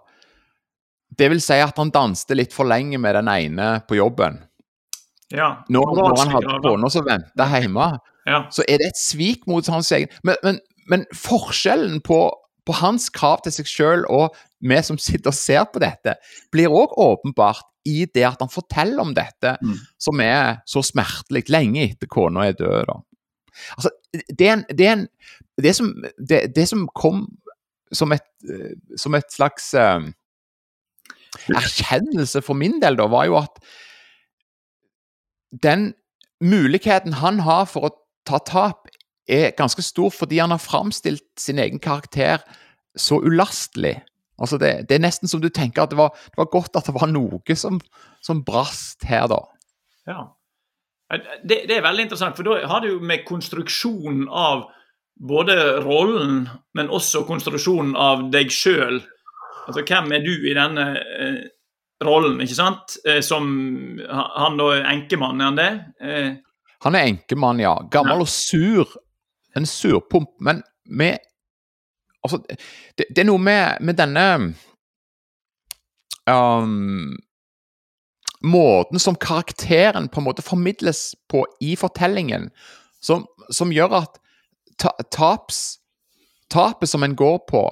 Det 1.17 1.29
vil 1.31 1.39
si 1.41 1.55
at 1.63 1.77
han 1.79 1.89
danste 1.89 2.35
litt 2.35 2.51
for 2.53 2.67
lenge 2.67 2.99
med 3.01 3.15
den 3.15 3.27
ene 3.31 3.81
på 3.87 3.95
jobben. 3.95 4.41
ja. 5.31 5.63
Når, 5.69 5.95
når 5.95 6.17
han 6.19 6.33
hadde 6.35 6.59
kona 6.61 6.89
som 6.89 7.05
venta 7.07 7.47
hjemme, 7.59 7.99
Ja. 8.27 8.43
så 8.51 8.63
er 8.67 8.77
det 8.77 8.87
et 8.91 8.99
svik 8.99 9.47
mot 9.47 9.65
hans 9.67 9.91
egen 9.91 10.09
Men, 10.23 10.35
men, 10.43 10.59
men 10.87 11.05
forskjellen 11.15 12.01
på, 12.01 12.31
på 12.67 12.75
hans 12.81 13.07
krav 13.13 13.41
til 13.45 13.55
seg 13.55 13.69
sjøl 13.71 14.05
og 14.11 14.35
vi 14.59 14.77
som 14.83 14.99
sitter 14.99 15.31
og 15.31 15.37
ser 15.37 15.65
på 15.71 15.79
dette, 15.83 16.17
blir 16.51 16.73
òg 16.73 16.95
åpenbart 16.99 17.65
i 17.87 18.01
det 18.11 18.25
at 18.27 18.41
han 18.43 18.51
forteller 18.51 18.99
om 18.99 19.13
dette, 19.15 19.55
Mm. 19.63 19.77
som 19.97 20.19
er 20.19 20.57
så 20.67 20.81
smertelig 20.83 21.45
lenge 21.49 21.85
etter 21.85 22.07
kona 22.11 22.47
er 22.49 22.57
død. 22.59 22.85
da. 22.89 22.97
Altså, 23.77 23.89
det 24.37 24.47
er 24.47 24.53
en, 24.53 24.65
det, 24.69 24.87
er 24.87 24.93
en, 24.97 25.07
det, 25.61 25.75
som, 25.75 25.93
det, 26.19 26.41
det 26.55 26.67
som 26.67 26.87
kom 26.93 27.27
som 27.91 28.11
et, 28.11 28.25
eh, 28.51 28.75
som 28.99 29.15
et 29.15 29.31
slags 29.31 29.73
eh, 29.73 30.09
erkjennelse 31.47 32.41
for 32.43 32.57
min 32.59 32.81
del, 32.81 32.97
da, 32.99 33.07
var 33.07 33.25
jo 33.29 33.37
at 33.39 33.61
den 35.63 35.93
muligheten 36.43 37.13
han 37.21 37.39
har 37.45 37.65
for 37.65 37.87
å 37.87 37.93
ta 38.27 38.41
tap, 38.43 38.86
er 39.27 39.55
ganske 39.57 39.83
stor 39.83 40.13
fordi 40.13 40.39
han 40.41 40.53
har 40.53 40.63
framstilt 40.63 41.25
sin 41.39 41.59
egen 41.59 41.81
karakter 41.83 42.43
så 42.97 43.19
ulastelig. 43.21 43.97
Altså 44.37 44.59
det, 44.61 44.71
det 44.89 44.97
er 44.97 45.03
nesten 45.03 45.29
som 45.29 45.41
du 45.41 45.49
tenker 45.49 45.83
at 45.83 45.93
det 45.93 45.99
var, 45.99 46.13
det 46.29 46.39
var 46.39 46.51
godt 46.53 46.77
at 46.77 46.89
det 46.89 46.95
var 46.97 47.09
noe 47.09 47.57
som, 47.57 47.79
som 48.21 48.43
brast 48.45 49.05
her, 49.09 49.25
da. 49.31 49.41
Ja. 50.07 50.23
Det, 51.07 51.63
det 51.69 51.77
er 51.77 51.85
veldig 51.85 52.07
interessant, 52.07 52.37
for 52.37 52.45
da 52.45 52.59
har 52.67 52.83
det 52.83 52.91
jo 52.91 52.99
med 53.01 53.25
konstruksjonen 53.27 54.27
av 54.27 54.67
både 55.17 55.55
rollen, 55.81 56.47
men 56.77 56.91
også 56.93 57.23
konstruksjonen 57.27 57.95
av 57.97 58.27
deg 58.33 58.51
sjøl. 58.53 58.99
Altså, 59.67 59.83
hvem 59.87 60.11
er 60.15 60.25
du 60.25 60.33
i 60.35 60.55
denne 60.55 60.85
eh, 60.99 61.39
rollen, 62.05 62.37
ikke 62.43 62.59
sant? 62.59 62.99
Eh, 63.07 63.21
som 63.25 63.47
Han 64.07 64.59
da 64.59 64.69
er 64.75 64.85
enkemann, 64.93 65.41
er 65.41 65.49
han 65.49 65.57
det? 65.57 65.71
Eh, 66.01 66.29
Han 66.85 66.95
er 66.95 67.09
enkemann, 67.09 67.63
ja. 67.63 67.73
Gammel 67.91 68.21
og 68.27 68.29
sur. 68.29 68.85
En 69.57 69.65
surpomp. 69.65 70.29
Men 70.39 70.63
med 70.85 71.17
Altså, 72.25 72.41
det, 72.97 73.05
det 73.15 73.21
er 73.21 73.27
noe 73.29 73.39
med, 73.39 73.77
med 73.85 73.95
denne 73.95 74.23
um, 76.27 77.15
Måten 78.43 78.99
som 78.99 79.15
karakteren 79.15 80.09
på 80.09 80.19
en 80.19 80.25
måte 80.27 80.43
formidles 80.45 81.15
på 81.31 81.45
i 81.63 81.75
fortellingen, 81.79 82.49
som, 83.01 83.25
som 83.53 83.71
gjør 83.71 83.95
at 84.01 84.19
ta, 84.77 84.91
taps, 85.13 85.79
tapet 86.53 86.89
som 86.91 87.05
en 87.05 87.15
går 87.17 87.39
på, 87.49 87.63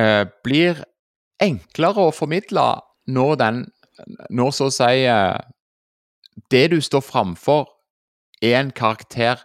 uh, 0.00 0.24
blir 0.46 0.82
enklere 1.42 2.08
å 2.08 2.14
formidle 2.14 2.70
når 3.06 3.36
den 3.42 3.66
Når 4.30 4.50
så 4.54 4.66
å 4.68 4.72
si 4.72 5.06
uh, 5.10 5.38
det 6.54 6.68
du 6.70 6.80
står 6.80 7.02
framfor, 7.02 7.66
er 8.42 8.60
en 8.60 8.70
karakter 8.70 9.40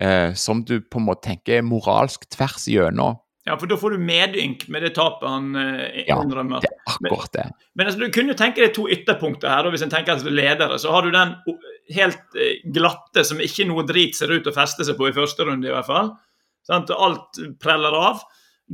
eh, 0.00 0.32
som 0.34 0.64
du 0.64 0.80
på 0.80 1.00
en 1.00 1.06
måte 1.10 1.28
tenker 1.28 1.58
er 1.58 1.66
moralsk 1.66 2.26
tvers 2.34 2.66
igjennom. 2.68 3.20
ja, 3.46 3.56
for 3.60 3.68
da 3.68 3.76
får 3.76 3.94
du 3.94 3.98
medynk 4.00 4.66
med 4.72 4.82
det 4.82 4.94
tapet 4.96 5.28
han 5.28 5.54
eh, 5.56 6.04
Ja. 6.08 6.16
Det 6.24 6.38
er 6.70 6.78
akkurat 6.88 7.32
det. 7.32 7.46
Men 7.74 7.86
altså, 7.86 8.00
du 8.00 8.10
kunne 8.12 8.32
jo 8.32 8.38
tenke 8.38 8.62
deg 8.64 8.74
to 8.76 8.86
ytterpunkter 8.88 9.48
her. 9.52 9.64
Da, 9.64 9.70
hvis 9.74 9.84
en 9.84 9.92
tenker 9.92 10.14
altså 10.16 10.30
ledere, 10.32 10.78
så 10.80 10.92
har 10.94 11.04
du 11.04 11.10
den 11.12 11.34
helt 11.94 12.38
eh, 12.40 12.62
glatte 12.72 13.24
som 13.24 13.40
ikke 13.40 13.66
noe 13.68 13.84
drit 13.88 14.16
ser 14.16 14.32
ut 14.32 14.46
å 14.48 14.54
feste 14.54 14.84
seg 14.86 14.96
på 14.96 15.08
i 15.10 15.16
første 15.16 15.44
runde, 15.44 15.68
i 15.68 15.74
hvert 15.74 15.88
fall. 15.90 16.14
Sant? 16.64 16.90
Alt 16.96 17.40
preller 17.60 17.92
av. 17.96 18.24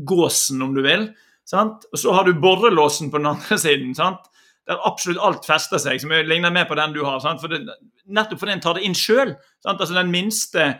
Gåsen, 0.07 0.63
om 0.63 0.75
du 0.77 0.85
vil. 0.87 1.09
Sant? 1.51 1.83
Og 1.91 1.99
så 1.99 2.13
har 2.15 2.29
du 2.29 2.37
borrelåsen 2.39 3.11
på 3.11 3.19
den 3.19 3.33
andre 3.33 3.59
siden. 3.65 3.95
Sant? 3.99 4.29
Der 4.71 4.79
absolutt 4.87 5.19
alt 5.27 5.47
fester 5.49 5.81
seg, 5.83 5.99
som 5.99 6.13
ligner 6.15 6.53
mer 6.55 6.69
på 6.71 6.77
den 6.79 6.95
du 6.95 7.01
har. 7.03 7.19
Sant? 7.25 7.43
For 7.43 7.51
det, 7.51 7.65
nettopp 8.07 8.43
fordi 8.45 8.55
en 8.55 8.63
tar 8.63 8.79
det 8.79 8.87
inn 8.87 8.95
sjøl. 8.95 9.35
Altså 9.67 9.97
den 9.97 10.13
minste 10.15 10.77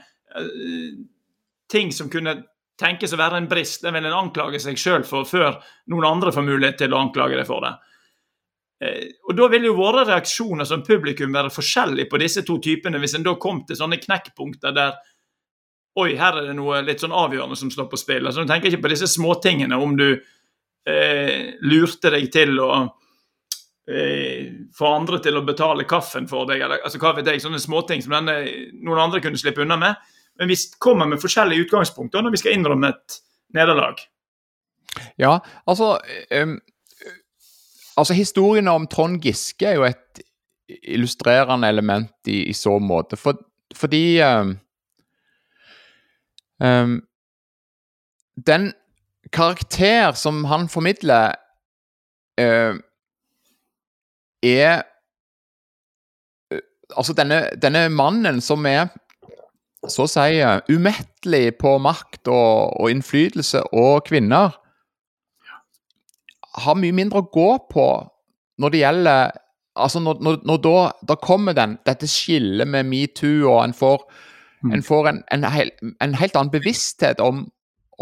ting 1.71 1.93
som 1.93 2.11
kunne 2.11 2.37
tenkes 2.81 3.13
å 3.15 3.21
være 3.21 3.41
en 3.41 3.49
brist, 3.51 3.83
den 3.85 3.95
vil 3.97 4.09
en 4.09 4.17
anklage 4.17 4.61
seg 4.63 4.79
sjøl 4.81 5.05
for 5.07 5.29
før 5.29 5.59
noen 5.93 6.09
andre 6.09 6.33
får 6.35 6.47
mulighet 6.47 6.81
til 6.81 6.95
å 6.95 7.03
anklage 7.05 7.39
deg 7.39 7.49
for 7.49 7.65
det. 7.67 7.75
Eh, 8.81 9.07
og 9.29 9.37
Da 9.37 9.49
vil 9.53 9.69
jo 9.69 9.77
våre 9.77 10.07
reaksjoner 10.09 10.69
som 10.69 10.85
publikum 10.87 11.35
være 11.37 11.53
forskjellige 11.53 12.09
på 12.11 12.21
disse 12.23 12.45
to 12.47 12.59
typene, 12.63 13.01
hvis 13.01 13.19
en 13.19 13.27
da 13.27 13.37
kom 13.37 13.65
til 13.69 13.77
sånne 13.77 14.01
knekkpunkter 14.01 14.77
der 14.77 14.99
Oi, 15.99 16.15
her 16.15 16.37
er 16.39 16.45
det 16.47 16.53
noe 16.55 16.79
litt 16.87 17.03
sånn 17.03 17.13
avgjørende 17.13 17.57
som 17.59 17.69
står 17.69 17.89
på 17.91 17.99
spill. 17.99 18.23
Altså, 18.23 18.45
Du 18.45 18.49
tenker 18.49 18.71
ikke 18.71 18.85
på 18.85 18.93
disse 18.93 19.09
småtingene 19.11 19.75
om 19.75 19.97
du 19.99 20.07
eh, 20.87 21.51
lurte 21.67 22.13
deg 22.15 22.29
til 22.31 22.55
å 22.63 22.69
eh, 23.91 24.71
få 24.71 24.87
andre 24.87 25.19
til 25.19 25.37
å 25.37 25.43
betale 25.45 25.89
kaffen 25.91 26.31
for 26.31 26.47
deg, 26.47 26.63
eller 26.63 26.87
altså, 26.87 27.01
hva 27.03 27.11
vet 27.19 27.27
jeg, 27.27 27.43
sånne 27.43 27.59
småting 27.59 28.07
som 28.07 28.15
denne, 28.15 28.39
noen 28.79 29.03
andre 29.03 29.21
kunne 29.21 29.43
slippe 29.43 29.67
unna 29.67 29.81
med. 29.83 30.10
Men 30.41 30.49
vi 30.49 30.57
kommer 30.81 31.07
med 31.07 31.21
forskjellige 31.21 31.67
utgangspunkter 31.67 32.25
når 32.25 32.33
vi 32.33 32.41
skal 32.41 32.57
innrømme 32.57 32.89
et 32.95 33.21
nederlag. 33.53 34.01
Ja, 35.21 35.39
altså 35.69 35.99
um, 36.33 36.59
Altså, 38.01 38.15
historien 38.17 38.69
om 38.69 38.87
Trond 38.89 39.21
Giske 39.21 39.67
er 39.67 39.75
jo 39.77 39.85
et 39.85 40.21
illustrerende 40.89 41.69
element 41.69 42.31
i, 42.31 42.47
i 42.49 42.55
så 42.57 42.79
måte. 42.79 43.19
For, 43.21 43.37
fordi 43.77 44.23
um, 44.25 44.55
um, 46.65 46.95
Den 48.47 48.73
karakter 49.33 50.13
som 50.17 50.45
han 50.45 50.69
formidler, 50.69 51.35
uh, 52.41 52.79
er 54.43 54.83
uh, 56.55 56.65
Altså, 56.97 57.13
denne, 57.13 57.51
denne 57.63 57.89
mannen 57.89 58.41
som 58.41 58.67
er 58.67 58.89
så 59.89 60.05
sier 60.11 60.61
si 60.61 60.77
umettelig 60.77 61.55
på 61.61 61.77
makt 61.81 62.29
og, 62.29 62.81
og 62.81 62.91
innflytelse 62.93 63.63
og 63.73 64.05
kvinner, 64.09 64.57
har 66.61 66.77
mye 66.77 66.93
mindre 66.93 67.23
å 67.23 67.31
gå 67.33 67.51
på 67.71 67.87
når 68.61 68.75
det 68.75 68.85
gjelder 68.85 69.39
Altså, 69.81 70.01
når, 70.03 70.19
når, 70.21 70.37
når 70.45 70.57
da, 70.65 70.79
da, 71.09 71.15
kommer 71.23 71.55
den, 71.55 71.77
dette 71.87 72.05
skillet 72.11 72.69
med 72.69 72.89
metoo, 72.91 73.47
og 73.49 73.61
en 73.63 73.73
får, 73.73 74.03
mm. 74.67 74.73
en, 74.75 74.83
får 74.85 75.09
en, 75.09 75.21
en, 75.33 75.47
hel, 75.55 75.71
en, 76.03 76.17
helt 76.19 76.37
annen 76.37 76.51
bevissthet 76.53 77.23
om, 77.23 77.45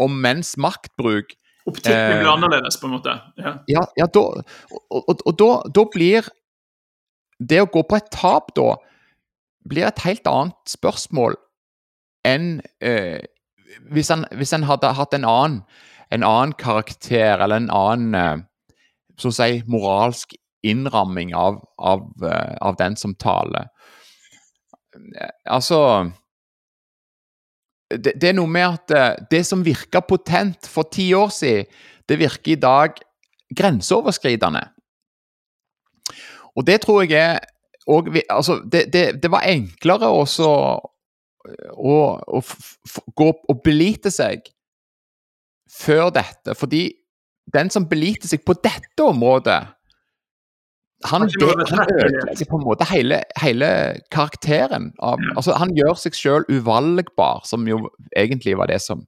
om 0.01 0.15
menns 0.25 0.55
maktbruk. 0.59 1.35
Optikken 1.69 1.93
blir 2.09 2.25
eh, 2.25 2.31
annerledes, 2.33 2.79
på 2.81 2.89
en 2.89 2.95
måte? 2.97 3.13
Ja, 3.37 3.53
ja, 3.69 3.85
ja 4.01 4.09
da, 4.17 4.25
og, 4.41 4.81
og, 4.97 5.21
og 5.21 5.37
da, 5.39 5.51
da, 5.77 5.85
blir 5.93 6.27
det 7.37 7.61
å 7.63 7.69
gå 7.69 7.85
på 7.85 8.01
et 8.01 8.09
tap, 8.17 8.49
da, 8.57 8.73
blir 9.69 9.87
et 9.87 10.03
helt 10.09 10.27
annet 10.27 10.73
spørsmål 10.73 11.37
enn 12.27 12.59
eh, 12.83 13.19
hvis, 13.93 14.09
han, 14.11 14.25
hvis 14.35 14.53
han 14.55 14.65
hadde 14.67 14.93
hatt 14.97 15.15
en 15.15 15.27
annen, 15.27 15.61
en 16.13 16.25
annen 16.25 16.55
karakter, 16.59 17.39
eller 17.39 17.61
en 17.61 17.73
annen 17.73 18.15
eh, 18.17 18.37
så 19.19 19.31
å 19.31 19.35
si, 19.35 19.59
moralsk 19.67 20.35
innramming 20.63 21.33
av, 21.35 21.59
av, 21.79 22.05
uh, 22.23 22.55
av, 22.63 22.75
den 22.79 22.95
som 22.99 23.13
taler. 23.19 23.67
Altså 25.47 25.79
det, 27.91 28.13
det, 28.19 28.29
er 28.29 28.35
noe 28.35 28.51
med 28.51 28.77
at 28.77 29.27
det 29.31 29.41
som 29.47 29.63
virka 29.63 30.01
potent 30.03 30.67
for 30.67 30.87
ti 30.91 31.09
år 31.15 31.31
siden, 31.35 31.67
det 32.07 32.19
virker 32.19 32.55
i 32.55 32.59
dag 32.59 32.99
grenseoverskridende. 33.55 34.65
Og 36.55 36.67
det 36.67 36.79
tror 36.83 37.03
jeg 37.03 37.19
er 37.19 37.39
og, 37.89 38.07
altså, 38.29 38.59
det, 38.71 38.93
det, 38.93 39.03
det, 39.23 39.31
var 39.31 39.47
enklere 39.49 40.09
å, 40.13 40.25
å, 41.73 41.97
å 42.19 42.41
gå 43.17 43.27
og 43.29 43.61
belite 43.65 44.11
seg 44.13 44.47
før 45.69 46.09
dette, 46.13 46.55
fordi 46.57 46.87
den 47.53 47.69
som 47.73 47.87
beliter 47.89 48.29
seg 48.29 48.43
på 48.45 48.55
dette 48.61 49.05
området, 49.05 49.59
han, 51.07 51.23
ødelegger 51.23 52.47
på 52.49 52.57
en 52.57 52.65
måte 52.65 52.87
hele, 52.89 53.21
hele 53.39 53.69
karakteren. 54.11 54.89
Av, 54.99 55.21
altså, 55.37 55.55
han 55.55 55.71
gjør 55.77 55.95
seg 55.95 56.17
sjøl 56.17 56.47
uvalgbar, 56.51 57.45
som 57.47 57.63
jo 57.69 57.85
egentlig 58.11 58.57
var 58.59 58.67
det 58.71 58.81
som, 58.83 59.05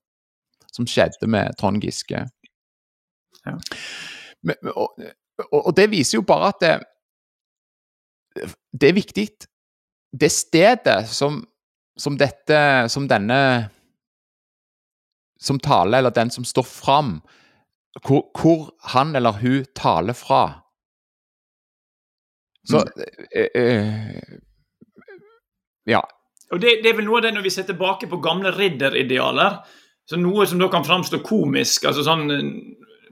som 0.72 0.88
skjedde 0.88 1.28
med 1.28 1.58
Trond 1.60 1.84
Giske. 1.84 2.24
Ja. 3.44 3.58
Men, 4.48 4.72
og, 4.72 4.96
og, 5.52 5.72
det 5.78 5.90
viser 5.92 6.20
jo 6.20 6.26
bare 6.26 6.54
at 6.54 6.64
det, 6.64 8.48
det 8.72 8.90
er 8.90 8.96
viktig 8.96 9.24
Det 10.22 10.30
stedet 10.32 11.08
som, 11.10 11.42
som 12.02 12.18
dette 12.18 12.90
Som 12.90 13.06
denne 13.10 13.70
Som 15.42 15.60
taler, 15.62 16.02
eller 16.02 16.14
den 16.14 16.30
som 16.34 16.46
står 16.46 16.66
fram, 16.68 17.16
hvor, 18.06 18.28
hvor 18.38 18.68
han 18.94 19.16
eller 19.16 19.40
hun 19.42 19.64
taler 19.76 20.14
fra 20.14 20.44
så 22.70 22.78
øh, 23.36 23.48
eh, 23.56 23.94
Ja. 25.86 26.02
Og 26.52 26.62
det, 26.62 26.82
det, 26.84 26.90
er 26.90 26.98
vel 26.98 27.08
noe 27.08 27.22
av 27.22 27.26
det 27.26 27.34
når 27.34 27.46
vi 27.46 27.54
ser 27.54 27.66
tilbake 27.66 28.10
på 28.12 28.20
gamle 28.22 28.52
ridderidealer. 28.54 29.62
så 30.06 30.20
Noe 30.20 30.46
som 30.46 30.60
da 30.60 30.68
kan 30.70 30.86
framstå 30.86 31.22
komisk. 31.26 31.86
altså 31.86 32.04
sånn, 32.04 32.30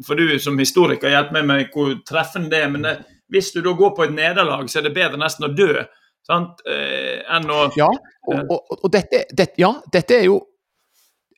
For 0.05 0.15
du 0.15 0.39
som 0.39 0.59
historiker, 0.59 1.09
hjelper 1.09 1.33
meg 1.33 1.47
med 1.47 1.71
hvor 1.73 1.95
treffende 2.07 2.49
det 2.49 2.61
er. 2.63 2.69
Men 2.69 2.85
det, 2.85 2.97
hvis 3.29 3.51
du 3.51 3.61
da 3.61 3.73
går 3.73 3.95
på 3.95 4.03
et 4.03 4.13
nederlag, 4.13 4.69
så 4.69 4.79
er 4.79 4.87
det 4.87 4.93
bedre 4.93 5.17
nesten 5.17 5.47
å 5.47 5.53
dø 5.53 5.85
sant, 6.29 6.61
eh, 6.69 7.19
enn 7.35 7.49
å 7.49 7.65
Ja, 7.77 7.89
og, 8.29 8.39
og, 8.53 8.77
og 8.79 8.87
dette, 8.93 9.25
dette, 9.33 9.57
ja, 9.61 9.73
dette 9.91 10.19
er 10.19 10.27
jo 10.29 10.39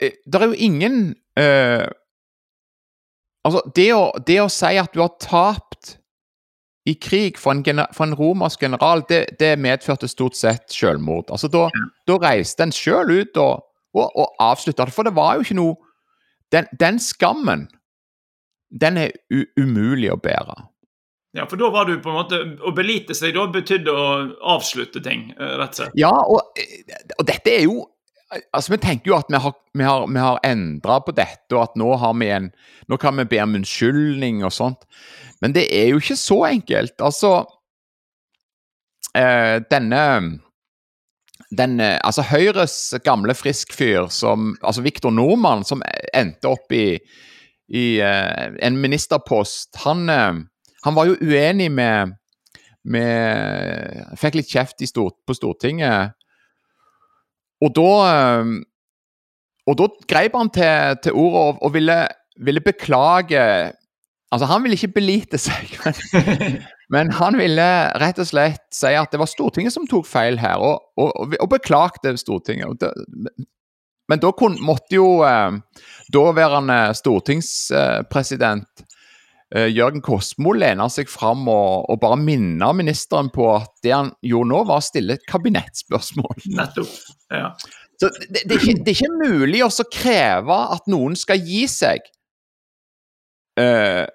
eh, 0.01 0.17
Det 0.25 0.41
er 0.41 0.51
jo 0.51 0.60
ingen 0.67 1.01
eh, 1.39 1.88
Altså, 3.47 3.63
det 3.73 3.88
å, 3.95 4.04
det 4.27 4.38
å 4.43 4.51
si 4.54 4.75
at 4.77 4.93
du 4.93 5.01
har 5.01 5.15
tapt 5.21 5.95
i 6.86 6.93
krig 6.97 7.38
for 7.41 7.54
en, 7.54 7.84
for 7.93 8.06
en 8.08 8.15
romersk 8.17 8.62
general, 8.62 9.04
det, 9.10 9.38
det, 9.39 9.56
medførte 9.62 10.10
stort 10.10 10.38
sett 10.38 10.69
selvmord. 10.73 11.30
Altså, 11.34 11.49
da, 11.49 11.67
da 12.10 12.17
reiste 12.21 12.65
en 12.65 12.73
sjøl 12.73 13.10
ut 13.10 13.38
og, 13.41 13.63
og, 13.97 14.08
og 14.13 14.41
avslutta 14.41 14.86
det, 14.86 14.93
for 14.93 15.10
det 15.10 15.15
var 15.17 15.38
jo 15.38 15.45
ikke 15.45 15.58
noe 15.62 15.77
Den, 16.51 16.65
den 16.80 16.97
skammen, 16.99 17.69
den 18.75 18.97
er 18.99 19.13
umulig 19.56 20.10
å 20.12 20.17
bære. 20.19 20.58
Ja, 21.33 21.45
for 21.47 21.55
da 21.55 21.69
var 21.71 21.85
du 21.87 21.95
på 22.03 22.11
en 22.11 22.17
måte 22.17 22.39
Å 22.59 22.73
belite 22.75 23.15
seg 23.15 23.37
da 23.37 23.45
betydde 23.47 23.91
å 23.95 24.07
avslutte 24.57 24.99
ting, 25.03 25.29
eh, 25.37 25.55
rett 25.61 25.77
og 25.77 25.79
slett? 25.79 25.97
Ja, 25.99 26.11
og, 26.11 26.59
og 27.17 27.27
dette 27.27 27.53
er 27.55 27.65
jo 27.69 27.85
Altså, 28.31 28.71
Vi 28.71 28.77
tenker 28.79 29.11
jo 29.11 29.17
at 29.17 29.27
vi 29.27 29.39
har, 29.43 29.55
vi 29.75 29.83
har, 29.83 30.05
har 30.23 30.37
endra 30.47 31.01
på 31.03 31.11
dette, 31.11 31.49
og 31.51 31.65
at 31.65 31.73
nå, 31.75 31.89
har 31.99 32.13
vi 32.15 32.29
en, 32.31 32.45
nå 32.87 32.95
kan 32.95 33.17
vi 33.19 33.25
be 33.27 33.41
om 33.43 33.57
unnskyldning 33.59 34.39
og 34.47 34.53
sånt. 34.55 34.85
Men 35.43 35.51
det 35.51 35.65
er 35.75 35.89
jo 35.91 35.99
ikke 35.99 36.15
så 36.15 36.37
enkelt. 36.47 36.95
Altså 37.03 37.33
eh, 39.19 39.57
Denne 39.67 40.05
den, 41.51 41.81
altså 41.81 42.23
Høyres 42.23 42.77
gamle 43.03 43.35
friskfyr, 43.35 44.07
som 44.07 44.53
Altså 44.61 44.85
Viktor 44.85 45.11
Nordmann, 45.11 45.65
som 45.67 45.83
endte 46.15 46.53
opp 46.53 46.71
i, 46.71 46.95
i 47.67 47.85
eh, 47.99 48.47
en 48.63 48.79
ministerpost, 48.79 49.75
han, 49.83 50.07
eh, 50.07 50.39
han, 50.85 50.95
var 50.97 51.09
jo 51.09 51.17
uenig 51.21 51.69
med, 51.71 52.15
med 52.83 54.17
Fikk 54.19 54.39
litt 54.39 54.51
kjeft 54.51 54.81
stort, 54.89 55.19
på 55.27 55.35
Stortinget 55.37 56.15
og 57.61 57.73
da 57.77 57.91
eh, 58.09 58.55
Og 59.69 59.77
da 59.77 59.87
greip 60.09 60.37
han 60.37 60.49
til, 60.53 60.97
til 61.05 61.13
ordet 61.13 61.45
og, 61.45 61.61
og 61.61 61.75
ville, 61.75 61.99
ville, 62.41 62.63
beklage 62.65 63.43
Altså, 64.31 64.47
han 64.47 64.63
ville 64.63 64.77
ikke 64.77 64.95
belite 64.95 65.35
seg, 65.41 65.73
men, 65.83 66.61
men, 66.93 67.09
han 67.17 67.35
ville 67.35 67.65
rett 67.99 68.21
og 68.23 68.29
slett 68.29 68.63
si 68.71 68.93
at 68.95 69.11
det 69.11 69.19
var 69.19 69.27
Stortinget 69.27 69.75
som 69.75 69.83
tok 69.91 70.07
feil 70.07 70.39
her, 70.39 70.55
og, 70.63 70.85
og, 70.95 71.35
og 71.35 71.49
beklagte 71.51 72.13
Stortinget. 72.15 72.79
Det, 72.79 72.93
men 74.07 74.21
da 74.23 74.31
kun, 74.31 74.55
måtte 74.63 74.95
jo 74.95 75.09
eh, 75.27 75.59
daværende 76.15 76.79
stortingspresident 76.95 78.85
eh, 79.55 79.67
Jørgen 79.71 80.03
Kosmo 80.05 80.53
lener 80.57 80.91
seg 80.91 81.09
fram 81.11 81.45
og, 81.51 81.89
og, 81.89 81.99
bare 82.01 82.19
minner 82.19 82.75
ministeren 82.77 83.31
på 83.33 83.47
at 83.55 83.73
det 83.85 83.93
han 83.93 84.11
gjorde 84.25 84.51
nå, 84.53 84.63
var 84.69 84.81
å 84.81 84.85
stille 84.85 85.17
et 85.17 85.27
kabinettspørsmål. 85.29 86.43
Nettopp. 86.59 86.97
Ja. 87.31 87.53
Så 88.01 88.09
det, 88.17 88.41
det, 88.49 88.55
er 88.55 88.63
ikke, 88.63 88.79
det, 88.81 88.95
er 88.95 88.97
ikke, 88.97 89.29
mulig 89.29 89.61
å 89.61 89.69
kreve 89.93 90.57
at 90.73 90.87
noen 90.89 91.13
skal 91.19 91.37
gi 91.45 91.67
seg 91.69 92.01
uh, 93.61 94.07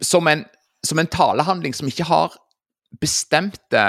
som, 0.00 0.24
en, 0.30 0.46
som, 0.80 1.02
en, 1.02 1.10
talehandling 1.12 1.76
som 1.76 1.90
ikke 1.90 2.06
har 2.08 2.38
bestemte 3.02 3.82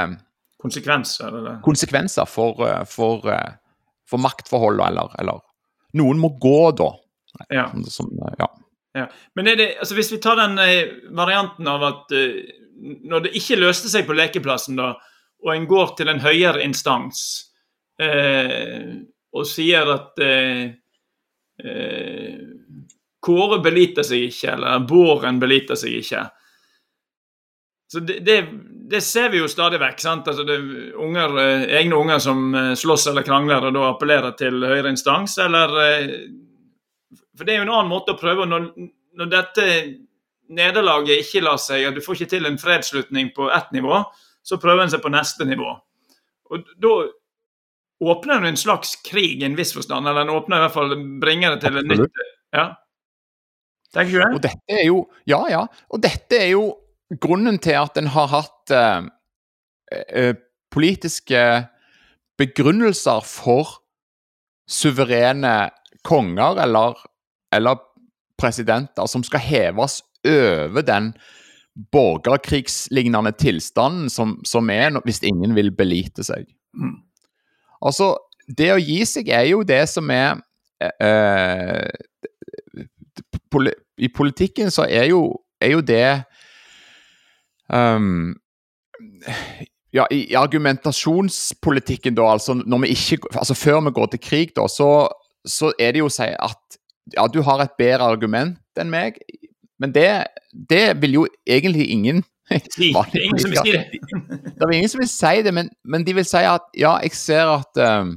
konsekvenser, 0.60 1.32
eller? 1.32 1.62
konsekvenser 1.64 2.28
for, 2.28 2.60
uh, 2.60 2.84
for, 2.92 3.24
uh, 3.32 3.56
for 4.10 4.20
maktforholdene, 4.20 4.92
eller, 4.92 5.16
eller, 5.24 5.44
Noen 5.96 6.20
må 6.20 6.34
gå, 6.36 6.74
da. 6.76 6.90
Ja. 7.54 7.70
Som, 7.88 8.12
ja. 8.36 8.50
Ja. 8.98 9.08
Men 9.38 9.52
det, 9.54 9.74
altså, 9.78 9.98
hvis 9.98 10.12
vi 10.14 10.22
tar 10.24 10.40
den 10.40 10.58
varianten 11.16 11.70
av 11.70 11.86
at 11.86 12.16
når 12.78 13.26
det 13.26 13.36
ikke 13.38 13.60
løste 13.60 13.90
seg 13.90 14.06
på 14.08 14.16
lekeplassen, 14.18 14.78
da, 14.78 14.96
og 15.46 15.54
en 15.54 15.68
går 15.70 15.94
til 15.98 16.12
en 16.12 16.22
høyere 16.22 16.64
instans 16.66 17.22
eh, 18.02 18.98
og 19.38 19.46
sier 19.48 19.94
at 19.94 20.24
eh, 20.24 20.64
eh, 21.64 22.46
Kåre 23.28 23.58
beliter 23.60 24.06
seg 24.08 24.28
ikke, 24.30 24.54
eller 24.54 24.84
Båren 24.88 25.40
beliter 25.42 25.76
seg 25.76 25.98
ikke. 26.00 26.22
Så 27.92 28.00
det, 28.06 28.20
det, 28.24 28.38
det, 28.92 29.02
ser 29.04 29.32
vi 29.34 29.42
jo 29.42 29.50
stadig 29.52 29.80
vekk. 29.82 30.00
sant? 30.00 30.28
Altså 30.30 30.46
det 30.48 30.58
unger, 30.96 31.38
eh, 31.42 31.66
Egne 31.80 31.98
unger 32.00 32.22
som 32.24 32.50
eh, 32.56 32.74
slåss 32.78 33.10
eller 33.12 33.26
krangler 33.28 33.68
og 33.68 33.76
da 33.76 33.88
appellerer 33.90 34.36
til 34.40 34.64
høyere 34.64 34.94
instans, 34.94 35.38
eller 35.44 35.76
eh, 35.84 36.14
For 37.38 37.48
det 37.48 37.54
er 37.54 37.62
jo 37.62 37.68
en 37.68 37.74
annen 37.76 37.92
måte 37.92 38.16
å 38.16 38.20
prøve 38.20 38.48
når, 38.50 38.70
når 39.18 39.32
dette 39.32 39.68
nederlaget 40.48 41.26
ikke 41.26 41.44
lar 41.44 41.60
seg 41.62 41.86
at 41.88 41.98
Du 41.98 42.04
får 42.04 42.22
ikke 42.22 42.34
til 42.38 42.50
en 42.50 42.60
fredsslutning 42.62 43.34
på 43.36 43.50
ett 43.54 43.72
nivå, 43.76 44.02
så 44.44 44.60
prøver 44.62 44.86
en 44.86 44.94
seg 44.94 45.04
på 45.04 45.12
neste 45.14 45.48
nivå. 45.48 45.74
Og 46.54 46.70
da 46.80 46.94
åpner 48.08 48.40
den 48.40 48.54
en 48.54 48.60
slags 48.60 48.96
krig 49.06 49.42
i 49.42 49.48
en 49.48 49.58
viss 49.58 49.74
forstand, 49.76 50.08
eller 50.08 50.24
den 50.24 50.36
åpner 50.36 50.62
i 50.62 50.66
hvert 50.66 50.76
fall 50.76 50.94
bringer 51.22 51.56
det 51.56 51.66
til 51.66 51.80
en 51.82 51.90
nytt 51.92 52.22
ja. 52.56 52.68
Tenker 53.94 54.14
du 54.14 54.20
det? 54.22 54.30
Og 54.36 54.44
dette 54.44 54.78
er 54.80 54.86
jo, 54.88 55.02
ja, 55.28 55.40
ja. 55.52 55.64
Og 55.92 56.02
dette 56.04 56.38
er 56.40 56.52
jo 56.52 56.68
grunnen 57.24 57.60
til 57.64 57.78
at 57.80 57.98
en 58.00 58.10
har 58.14 58.30
hatt 58.32 58.74
eh, 58.76 59.08
eh, 59.92 60.34
politiske 60.74 61.44
begrunnelser 62.38 63.24
for 63.26 63.80
suverene 64.68 65.72
konger 66.08 66.60
eller, 66.68 67.00
eller 67.58 67.82
presidenter 68.38 69.10
som 69.10 69.24
skal 69.26 69.42
heves 69.44 70.00
over 70.28 70.86
den 70.86 71.12
borgerkrigslignende 71.94 73.32
tilstanden 73.38 74.10
som, 74.10 74.38
som 74.46 74.70
er 74.74 74.98
hvis 75.06 75.22
ingen 75.26 75.56
vil 75.58 75.72
belite 75.76 76.26
seg. 76.26 76.48
Mm. 76.74 76.98
Altså, 77.86 78.16
det 78.48 78.72
å 78.74 78.82
gi 78.82 79.04
seg 79.06 79.30
er 79.34 79.46
jo 79.52 79.62
det 79.68 79.84
som 79.92 80.10
er 80.14 80.40
eh, 80.82 81.90
poli 83.52 83.74
I 83.98 84.10
politikken 84.14 84.72
så 84.74 84.86
er 84.90 85.10
jo, 85.12 85.22
er 85.62 85.74
jo 85.76 85.82
det 85.86 86.10
um, 87.74 88.36
Ja, 89.94 90.06
i, 90.12 90.26
i 90.32 90.36
argumentasjonspolitikken, 90.38 92.16
da, 92.18 92.28
altså 92.34 92.58
når 92.58 92.86
vi 92.86 92.94
ikke 92.96 93.32
Altså 93.34 93.56
før 93.58 93.82
vi 93.88 93.96
går 93.96 94.12
til 94.14 94.24
krig, 94.24 94.56
da, 94.58 94.68
så, 94.70 95.08
så 95.46 95.72
er 95.80 95.94
det 95.94 96.04
jo 96.04 96.10
å 96.10 96.14
si 96.14 96.28
at 96.28 96.80
ja, 97.16 97.28
du 97.32 97.42
har 97.46 97.64
et 97.64 97.78
bedre 97.80 98.08
argument 98.16 98.80
enn 98.80 98.92
meg, 98.94 99.20
men 99.80 99.94
det, 99.94 100.10
det 100.52 100.98
vil 101.02 101.22
jo 101.22 101.28
egentlig 101.46 101.92
ingen 101.94 102.26
Si. 102.48 102.94
Det 103.12 103.20
er 103.20 103.26
ingen 103.26 103.42
som 103.44 103.52
vil 103.52 103.60
si 103.60 103.72
det. 103.76 103.82
det 104.56 104.64
er 104.64 104.70
ingen 104.72 104.92
som 104.94 105.02
vil 105.02 105.10
si 105.12 105.42
det, 105.44 105.52
men, 105.52 105.68
men 105.84 106.06
de 106.08 106.14
vil 106.16 106.24
si 106.24 106.40
at 106.48 106.70
ja, 106.80 106.94
jeg 107.04 107.12
ser 107.20 107.50
at 107.58 107.82
um, 107.84 108.14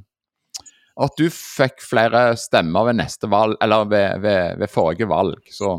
at 1.00 1.16
du 1.16 1.31
fikk 1.33 1.81
flere 1.85 2.35
stemmer 2.40 2.90
ved 2.90 2.98
neste 3.00 3.31
valg, 3.31 3.57
eller 3.64 3.88
ved, 3.88 4.20
ved, 4.24 4.61
ved 4.61 4.72
forrige 4.72 5.09
valg. 5.09 5.40
Så, 5.53 5.72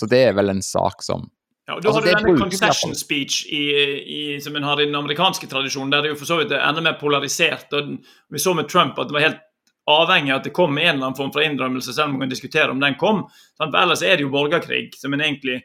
så 0.00 0.08
det 0.08 0.22
er 0.28 0.36
vel 0.38 0.54
en 0.54 0.64
sak 0.64 1.04
som 1.04 1.28
Ja, 1.68 1.76
og 1.76 1.82
Da 1.84 1.92
Altså, 1.92 2.00
har 2.00 2.24
du 2.24 2.26
denne 2.26 2.40
concession 2.40 2.94
speech 2.98 3.44
i, 3.46 3.62
i, 4.02 4.22
som 4.42 4.56
en 4.58 4.66
har 4.66 4.80
i 4.80 4.88
den 4.88 4.98
amerikanske 4.98 5.46
tradisjonen, 5.46 5.92
der 5.92 6.02
det 6.02 6.10
jo 6.10 6.18
for 6.18 6.26
så 6.26 6.40
vidt 6.40 6.50
er 6.50 6.64
enda 6.66 6.82
mer 6.82 6.98
polarisert. 6.98 7.68
og 7.70 7.98
Vi 8.30 8.42
så 8.42 8.54
med 8.58 8.66
Trump 8.68 8.98
at 8.98 9.06
det 9.06 9.14
var 9.14 9.28
helt 9.28 9.44
avhengig 9.92 10.32
av 10.32 10.40
at 10.40 10.46
det 10.48 10.52
kom 10.56 10.78
en 10.78 10.88
eller 10.88 11.06
annen 11.06 11.16
form 11.18 11.32
for 11.34 11.44
innrømmelse, 11.44 11.92
selv 11.94 12.08
om 12.10 12.16
man 12.16 12.26
kan 12.26 12.32
diskutere 12.34 12.70
om 12.72 12.80
den 12.82 12.94
kom. 13.00 13.24
For 13.58 13.76
Ellers 13.82 14.02
er 14.02 14.16
det 14.16 14.26
jo 14.26 14.32
borgerkrig 14.34 14.94
som 14.98 15.12
en 15.14 15.20
egentlig 15.24 15.60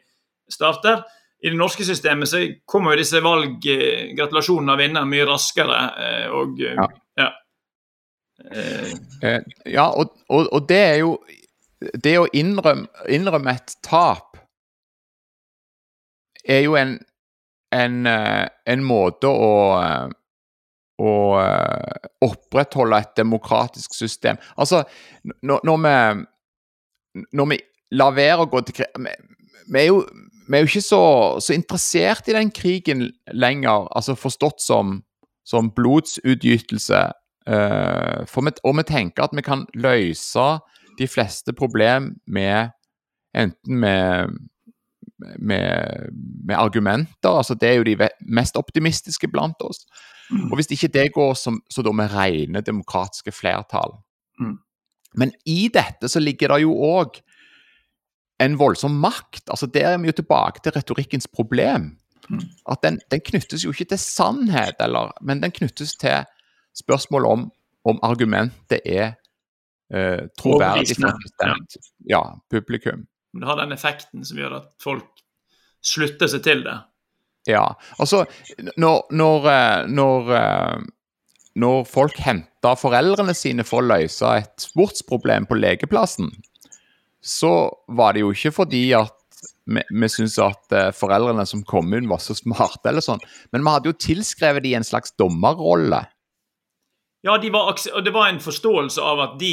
starter. 0.50 1.02
I 1.42 1.52
det 1.52 1.58
norske 1.58 1.84
systemet 1.86 2.28
så 2.30 2.40
kommer 2.66 2.94
jo 2.96 3.02
disse 3.02 3.20
valggratulasjonene 3.22 4.72
av 4.74 4.80
vinneren 4.82 5.10
mye 5.10 5.26
raskere. 5.28 5.80
eh, 6.02 6.30
og 6.34 6.60
eh, 6.60 6.74
Ja. 6.74 6.88
ja. 7.22 7.28
Eh, 9.22 9.40
Ja, 9.66 9.86
og, 9.90 10.16
og, 10.28 10.48
og 10.52 10.68
det 10.68 10.78
er 10.78 10.96
jo 11.02 11.18
Det 12.02 12.16
å 12.18 12.26
innrømme, 12.34 12.86
innrømme 13.08 13.52
et 13.54 13.76
tap 13.86 14.36
er 16.48 16.62
jo 16.64 16.74
en, 16.80 16.96
en, 17.70 18.06
en 18.06 18.82
måte 18.82 19.28
å 19.30 19.50
å 20.98 21.12
eh, 21.40 22.08
opprettholde 22.26 22.98
et 22.98 23.14
demokratisk 23.16 23.94
system. 23.94 24.38
Altså, 24.56 24.84
når, 25.42 25.60
når 25.64 25.78
vi 25.84 26.26
Når 27.32 27.46
vi 27.50 27.56
lar 27.90 28.12
være 28.14 28.44
å 28.44 28.48
gå 28.52 28.60
til 28.62 28.74
krig 28.76 28.98
vi, 29.00 29.10
vi, 29.72 29.80
er 29.80 29.86
jo, 29.88 30.02
vi 30.46 30.56
er 30.56 30.60
jo 30.62 30.68
ikke 30.68 30.84
så, 30.84 31.00
så 31.40 31.54
interessert 31.56 32.28
i 32.28 32.36
den 32.36 32.50
krigen 32.54 33.08
lenger, 33.32 33.88
altså 33.96 34.14
forstått 34.14 34.60
som, 34.60 35.00
som 35.44 35.70
blodsutgytelse. 35.74 37.00
Uh, 37.48 38.28
for 38.28 38.44
vi, 38.44 38.52
og 38.62 38.76
vi 38.76 38.84
tenker 38.84 39.24
at 39.24 39.32
vi 39.32 39.42
kan 39.42 39.64
løse 39.74 40.46
de 40.98 41.08
fleste 41.08 41.54
problem 41.56 42.12
med 42.28 42.74
enten 43.34 43.80
med 43.80 44.36
med, 45.38 46.10
med 46.44 46.56
argumenter. 46.56 47.30
altså 47.30 47.54
Det 47.54 47.68
er 47.68 47.80
jo 47.80 47.86
de 47.88 48.08
mest 48.20 48.56
optimistiske 48.56 49.28
blant 49.28 49.62
oss. 49.66 49.86
Og 50.28 50.58
hvis 50.58 50.70
ikke 50.70 50.90
det 50.92 51.12
går, 51.12 51.34
så, 51.34 51.54
så 51.72 51.82
da 51.82 51.92
med 51.92 52.12
rene 52.12 52.60
demokratiske 52.60 53.32
flertall. 53.32 53.96
Mm. 54.40 54.58
Men 55.16 55.32
i 55.48 55.70
dette 55.72 56.08
så 56.08 56.20
ligger 56.20 56.52
det 56.52 56.62
jo 56.66 56.74
òg 56.76 57.20
en 58.42 58.58
voldsom 58.58 58.98
makt. 59.00 59.48
altså 59.48 59.66
Der 59.66 59.94
er 59.94 59.98
vi 59.98 60.12
jo 60.12 60.18
tilbake 60.20 60.60
til 60.62 60.72
retorikkens 60.76 61.28
problem. 61.32 61.96
Mm. 62.28 62.44
At 62.70 62.82
den, 62.82 63.00
den 63.10 63.20
knyttes 63.24 63.64
jo 63.64 63.72
ikke 63.72 63.88
til 63.88 63.98
sannhet, 63.98 64.76
eller, 64.80 65.12
men 65.22 65.42
den 65.42 65.50
knyttes 65.50 65.96
til 65.96 66.24
spørsmål 66.76 67.26
om, 67.26 67.50
om 67.84 68.00
argumentet 68.02 68.80
er 68.84 69.16
eh, 69.94 70.28
troverdig 70.38 70.96
for 70.98 71.08
et 71.08 71.78
ja, 72.10 72.22
publikum. 72.50 73.06
Det 73.40 73.48
har 73.48 73.60
den 73.60 73.74
effekten 73.74 74.24
som 74.26 74.38
gjør 74.40 74.60
at 74.60 74.70
folk 74.82 75.08
slutter 75.84 76.30
seg 76.30 76.44
til 76.46 76.64
det. 76.66 76.76
Ja, 77.48 77.64
altså 77.96 78.24
når, 78.76 79.06
når, 79.14 79.48
eh, 79.52 79.86
når, 79.88 80.32
eh, 80.36 80.80
når 81.62 81.86
folk 81.88 82.18
henter 82.20 82.76
foreldrene 82.80 83.34
sine 83.36 83.64
for 83.66 83.80
å 83.80 83.88
løse 83.94 84.34
et 84.42 84.66
sportsproblem 84.68 85.48
på 85.48 85.56
lekeplassen, 85.60 86.32
så 87.24 87.70
var 87.88 88.14
det 88.14 88.24
jo 88.24 88.34
ikke 88.34 88.54
fordi 88.60 88.82
at 88.98 89.14
vi, 89.68 89.80
vi 89.80 90.10
syntes 90.10 90.38
at 90.42 90.76
eh, 90.76 90.90
foreldrene 90.96 91.44
som 91.48 91.64
kom 91.68 91.92
inn 91.96 92.08
var 92.10 92.22
så 92.24 92.36
smarte, 92.36 92.88
eller 92.90 93.04
sånn, 93.04 93.22
men 93.52 93.64
vi 93.64 93.74
hadde 93.74 93.92
jo 93.92 94.00
tilskrevet 94.00 94.64
de 94.64 94.76
en 94.78 94.86
slags 94.86 95.14
dommerrolle. 95.20 96.04
Ja, 97.26 97.34
de 97.40 97.50
var, 97.52 97.74
og 97.74 98.04
det 98.04 98.14
var 98.14 98.30
en 98.30 98.40
forståelse 98.42 99.02
av 99.02 99.20
at 99.24 99.38
de 99.40 99.52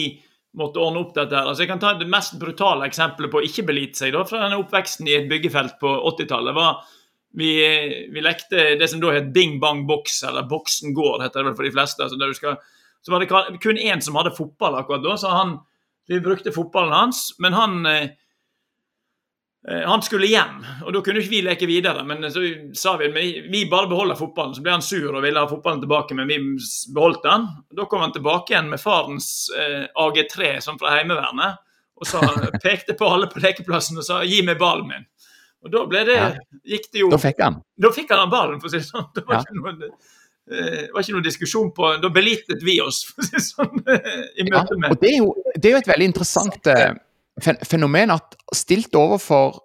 måtte 0.55 0.81
ordne 0.81 1.01
opp 1.03 1.13
dette. 1.15 1.35
her. 1.35 1.47
Altså, 1.47 1.63
jeg 1.63 1.71
kan 1.71 1.81
ta 1.81 1.93
Det 1.99 2.07
mest 2.09 2.37
brutale 2.39 2.87
eksempelet 2.87 3.31
på 3.31 3.41
å 3.41 3.45
ikke 3.45 3.65
belite 3.67 3.99
seg 3.99 4.13
da, 4.15 4.23
fra 4.27 4.43
denne 4.43 4.59
oppveksten 4.61 5.07
i 5.09 5.17
et 5.19 5.29
byggefelt 5.29 5.79
på 5.81 5.91
80-tallet. 6.11 6.55
var 6.55 6.83
vi, 7.35 7.51
vi 8.11 8.21
lekte 8.23 8.75
det 8.79 8.87
som 8.87 9.01
da 9.03 9.11
het 9.11 9.33
Bing 9.35 9.59
Bang 9.59 9.83
Box, 9.87 10.21
eller 10.23 10.47
Boksen 10.47 10.93
gård, 10.95 11.23
heter 11.23 11.41
det 11.43 11.49
vel 11.49 11.57
for 11.57 11.67
de 11.67 11.73
fleste. 11.75 12.03
Altså 12.03 12.33
skal, 12.37 12.59
så 13.03 13.11
var 13.11 13.23
det 13.23 13.59
kun 13.63 13.77
én 13.77 14.01
som 14.01 14.15
hadde 14.15 14.35
fotball 14.37 14.77
akkurat 14.79 15.03
da, 15.03 15.17
så 15.19 15.33
han, 15.33 15.57
vi 16.07 16.21
brukte 16.23 16.55
fotballen 16.55 16.95
hans. 16.95 17.33
Men 17.43 17.57
han 17.57 17.85
eh, 17.91 18.13
han 19.65 20.01
skulle 20.05 20.27
hjem, 20.29 20.59
og 20.85 20.93
da 20.93 20.99
kunne 21.01 21.21
ikke 21.23 21.31
vi 21.31 21.41
leke 21.41 21.65
videre. 21.65 22.03
Men 22.05 22.21
så 22.29 22.41
sa 22.77 22.91
vi 22.99 23.07
at 23.09 23.15
vi 23.49 23.63
bare 23.71 23.87
beholder 23.89 24.15
fotballen. 24.19 24.53
Så 24.53 24.61
ble 24.61 24.75
han 24.75 24.83
sur 24.85 25.15
og 25.15 25.23
ville 25.25 25.41
ha 25.41 25.49
fotballen 25.49 25.81
tilbake, 25.81 26.13
men 26.17 26.27
vi 26.29 26.37
beholdt 26.93 27.23
den. 27.25 27.47
Da 27.73 27.87
kom 27.89 28.03
han 28.05 28.13
tilbake 28.13 28.53
igjen 28.53 28.69
med 28.69 28.81
farens 28.83 29.47
eh, 29.57 29.87
AG3, 29.97 30.59
som 30.61 30.77
fra 30.77 30.93
Heimevernet, 30.99 31.57
og 31.97 32.05
sa, 32.09 32.21
pekte 32.67 32.93
på 32.99 33.09
alle 33.09 33.25
på 33.31 33.41
lekeplassen 33.41 33.97
og 33.97 34.05
sa 34.05 34.19
'gi 34.23 34.43
meg 34.45 34.59
ballen 34.61 34.85
min'. 34.91 35.07
Og 35.65 35.71
da 35.73 35.85
ble 35.89 36.03
det, 36.05 36.15
Ja. 36.19 36.27
gikk 36.75 36.91
det 36.93 36.99
jo 37.01 37.09
Da 37.09 37.17
fikk 37.17 37.41
han. 37.41 37.55
Da 37.81 37.89
fikk 37.89 38.11
han 38.13 38.29
ballen, 38.29 38.59
for 38.61 38.67
å 38.69 38.71
si 38.75 38.77
det 38.77 38.85
sånn. 38.85 39.07
Det 39.15 39.25
var, 39.25 39.39
Ja. 39.39 39.41
ikke, 39.41 39.55
noen, 39.57 39.81
eh, 40.51 40.81
det 40.85 40.91
var 40.93 41.01
ikke 41.01 41.15
noen 41.17 41.25
diskusjon 41.25 41.71
på 41.73 41.89
Da 42.03 42.09
belitet 42.09 42.61
vi 42.61 42.79
oss, 42.81 43.01
for 43.09 43.23
å 43.23 43.25
si 43.25 43.33
det 43.33 43.41
sånn, 43.41 43.81
i 44.37 44.45
møte 44.45 44.77
med 44.77 44.91
og 44.91 44.99
det 45.01 45.09
er, 45.09 45.17
jo, 45.23 45.33
det 45.57 45.65
er 45.65 45.71
jo 45.73 45.81
et 45.81 45.89
veldig 45.89 46.05
interessant 46.13 46.67
eh, 46.67 46.93
fen 47.41 47.57
fenomen 47.63 48.13
at 48.15 48.35
stilt 48.55 48.95
overfor 48.95 49.57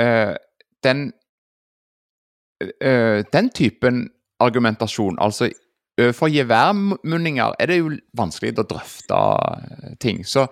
uh, 0.00 0.34
den 0.84 1.12
uh, 2.62 3.20
den 3.32 3.50
typen 3.54 4.08
argumentasjon, 4.40 5.18
altså 5.20 5.50
overfor 5.98 6.28
geværmunninger, 6.28 7.52
er 7.58 7.66
det 7.66 7.78
jo 7.78 7.90
vanskelig 8.18 8.54
å 8.58 8.66
drøfte 8.66 9.18
eh, 9.18 9.96
ting. 10.02 10.24
Så, 10.26 10.46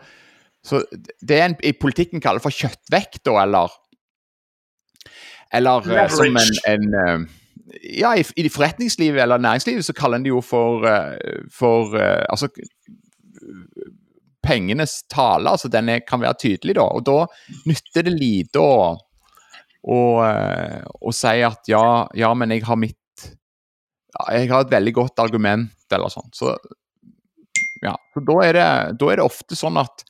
så 0.65 0.83
det 1.21 1.41
en 1.41 1.57
i 1.67 1.73
politikken 1.75 2.23
kaller 2.23 2.43
for 2.43 2.55
kjøttvekt, 2.55 3.25
da, 3.27 3.43
eller 3.43 3.79
Eller 5.53 5.85
uh, 5.85 6.09
som 6.09 6.39
en, 6.39 6.61
en 6.71 6.95
eh, 6.95 7.25
Ja, 7.99 8.15
i, 8.17 8.25
i 8.37 8.49
forretningslivet 8.49 9.23
eller 9.23 9.39
næringslivet 9.39 9.85
så 9.85 9.93
kaller 9.93 10.17
en 10.17 10.25
det 10.25 10.31
jo 10.31 10.41
for, 10.41 10.87
eh, 10.87 11.43
for 11.53 11.97
eh, 11.99 12.25
Altså 12.31 12.49
pengenes 14.45 15.01
tale, 15.13 15.51
altså 15.55 15.71
den 15.73 15.89
er, 15.93 16.03
kan 16.07 16.21
være 16.23 16.39
tydelig, 16.43 16.77
da. 16.79 16.87
Og 16.91 17.05
da 17.07 17.19
nytter 17.69 18.07
det 18.09 18.15
lite 18.17 18.63
å, 18.63 18.93
å, 19.83 19.99
eh, 20.27 20.81
å 20.83 21.15
si 21.17 21.35
at 21.47 21.71
ja, 21.71 21.85
ja, 22.19 22.33
men 22.39 22.55
jeg 22.55 22.67
har 22.69 22.81
mitt 22.81 22.99
Jeg 24.29 24.49
har 24.51 24.61
et 24.67 24.73
veldig 24.75 24.93
godt 24.93 25.23
argument, 25.25 25.73
eller 25.91 26.11
sånn. 26.13 26.29
Så 26.37 26.51
ja, 27.83 27.95
så 28.13 28.21
da 28.29 28.35
er 28.45 28.53
det, 28.59 28.67
da 29.01 29.09
er 29.11 29.19
det 29.19 29.25
ofte 29.25 29.57
sånn 29.59 29.79
at, 29.81 30.05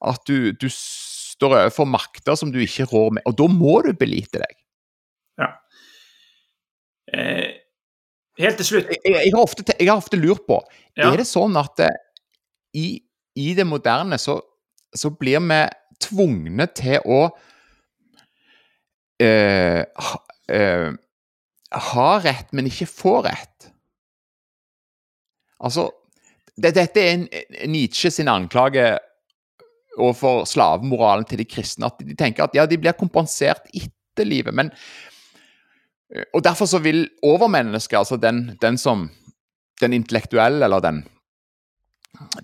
at 0.00 0.22
du, 0.26 0.50
du 0.56 0.66
står 0.72 1.58
overfor 1.60 1.86
makter 1.86 2.38
som 2.40 2.50
du 2.54 2.58
ikke 2.64 2.88
rår 2.90 3.12
med, 3.18 3.26
og 3.28 3.36
da 3.38 3.46
må 3.52 3.76
du 3.84 3.92
belite 4.00 4.40
deg. 4.40 4.56
eh, 7.12 7.60
Helt 8.40 8.58
til 8.58 8.66
slutt 8.66 8.88
Jeg, 8.90 8.98
jeg, 9.04 9.14
jeg, 9.28 9.34
har, 9.36 9.44
ofte, 9.44 9.66
jeg 9.70 9.86
har 9.90 10.00
ofte 10.00 10.18
lurt 10.18 10.42
på 10.48 10.58
Ja. 10.96 11.10
Er 11.12 11.20
det 11.20 11.28
sånn 11.28 11.54
at 11.60 11.84
eh, 11.84 11.94
i, 12.74 12.86
i 13.34 13.54
det 13.54 13.66
moderne 13.66 14.18
så, 14.20 14.38
så 14.94 15.10
blir 15.10 15.42
vi 15.42 15.60
tvungne 16.04 16.66
til 16.76 17.02
å 17.04 17.20
eh, 19.22 19.82
ha, 19.82 20.20
eh, 20.52 20.90
ha 21.90 22.10
rett, 22.22 22.52
men 22.52 22.70
ikke 22.70 22.90
få 22.90 23.18
rett? 23.26 23.70
Altså 25.64 25.88
det, 26.54 26.74
Dette 26.76 27.02
er 27.02 27.16
en, 27.16 27.26
Nietzsche 27.70 28.12
sin 28.14 28.30
anklage 28.30 28.92
overfor 29.94 30.44
slavemoralen 30.50 31.26
til 31.26 31.40
de 31.40 31.46
kristne. 31.48 31.88
At 31.88 32.02
de 32.02 32.14
tenker 32.18 32.46
at 32.46 32.54
ja, 32.56 32.66
de 32.66 32.78
blir 32.78 32.94
kompensert 32.98 33.66
etter 33.74 34.26
livet. 34.26 34.54
Men 34.54 34.70
Og 36.34 36.44
derfor 36.44 36.66
så 36.70 36.78
vil 36.78 37.08
overmennesket, 37.22 37.98
altså 37.98 38.16
den, 38.16 38.58
den 38.62 38.78
som 38.78 39.10
Den 39.80 39.92
intellektuelle, 39.92 40.64
eller 40.64 40.78
den 40.80 41.00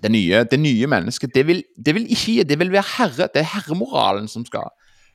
det 0.03 0.11
nye, 0.11 0.43
det 0.51 0.59
nye 0.59 0.87
mennesket, 0.91 1.33
det 1.33 1.43
vil, 1.47 1.63
det 1.75 1.95
vil 1.95 2.07
ikke 2.11 2.35
gi 2.35 2.43
Det 2.47 2.57
vil 2.59 2.73
være 2.73 2.87
herre. 2.97 3.29
Det 3.31 3.41
er 3.41 3.51
herremoralen 3.53 4.27
som 4.31 4.45
skal, 4.47 4.67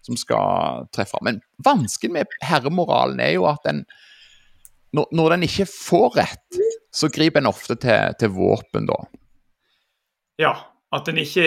som 0.07 0.16
skal 0.16 0.86
treffe. 0.94 1.20
Men 1.22 1.40
vanskelig 1.64 2.12
med 2.12 2.38
herremoralen 2.44 3.20
er 3.20 3.36
jo 3.36 3.46
at 3.50 3.64
den 3.68 3.84
når, 4.96 5.11
når 5.12 5.34
den 5.34 5.44
ikke 5.44 5.66
får 5.68 6.16
rett, 6.16 6.61
så 6.94 7.11
griper 7.12 7.42
en 7.42 7.50
ofte 7.50 7.76
til, 7.76 8.14
til 8.20 8.32
våpen, 8.32 8.86
da. 8.88 8.96
Ja, 10.40 10.54
at 10.94 11.09
den 11.09 11.18
ikke 11.20 11.44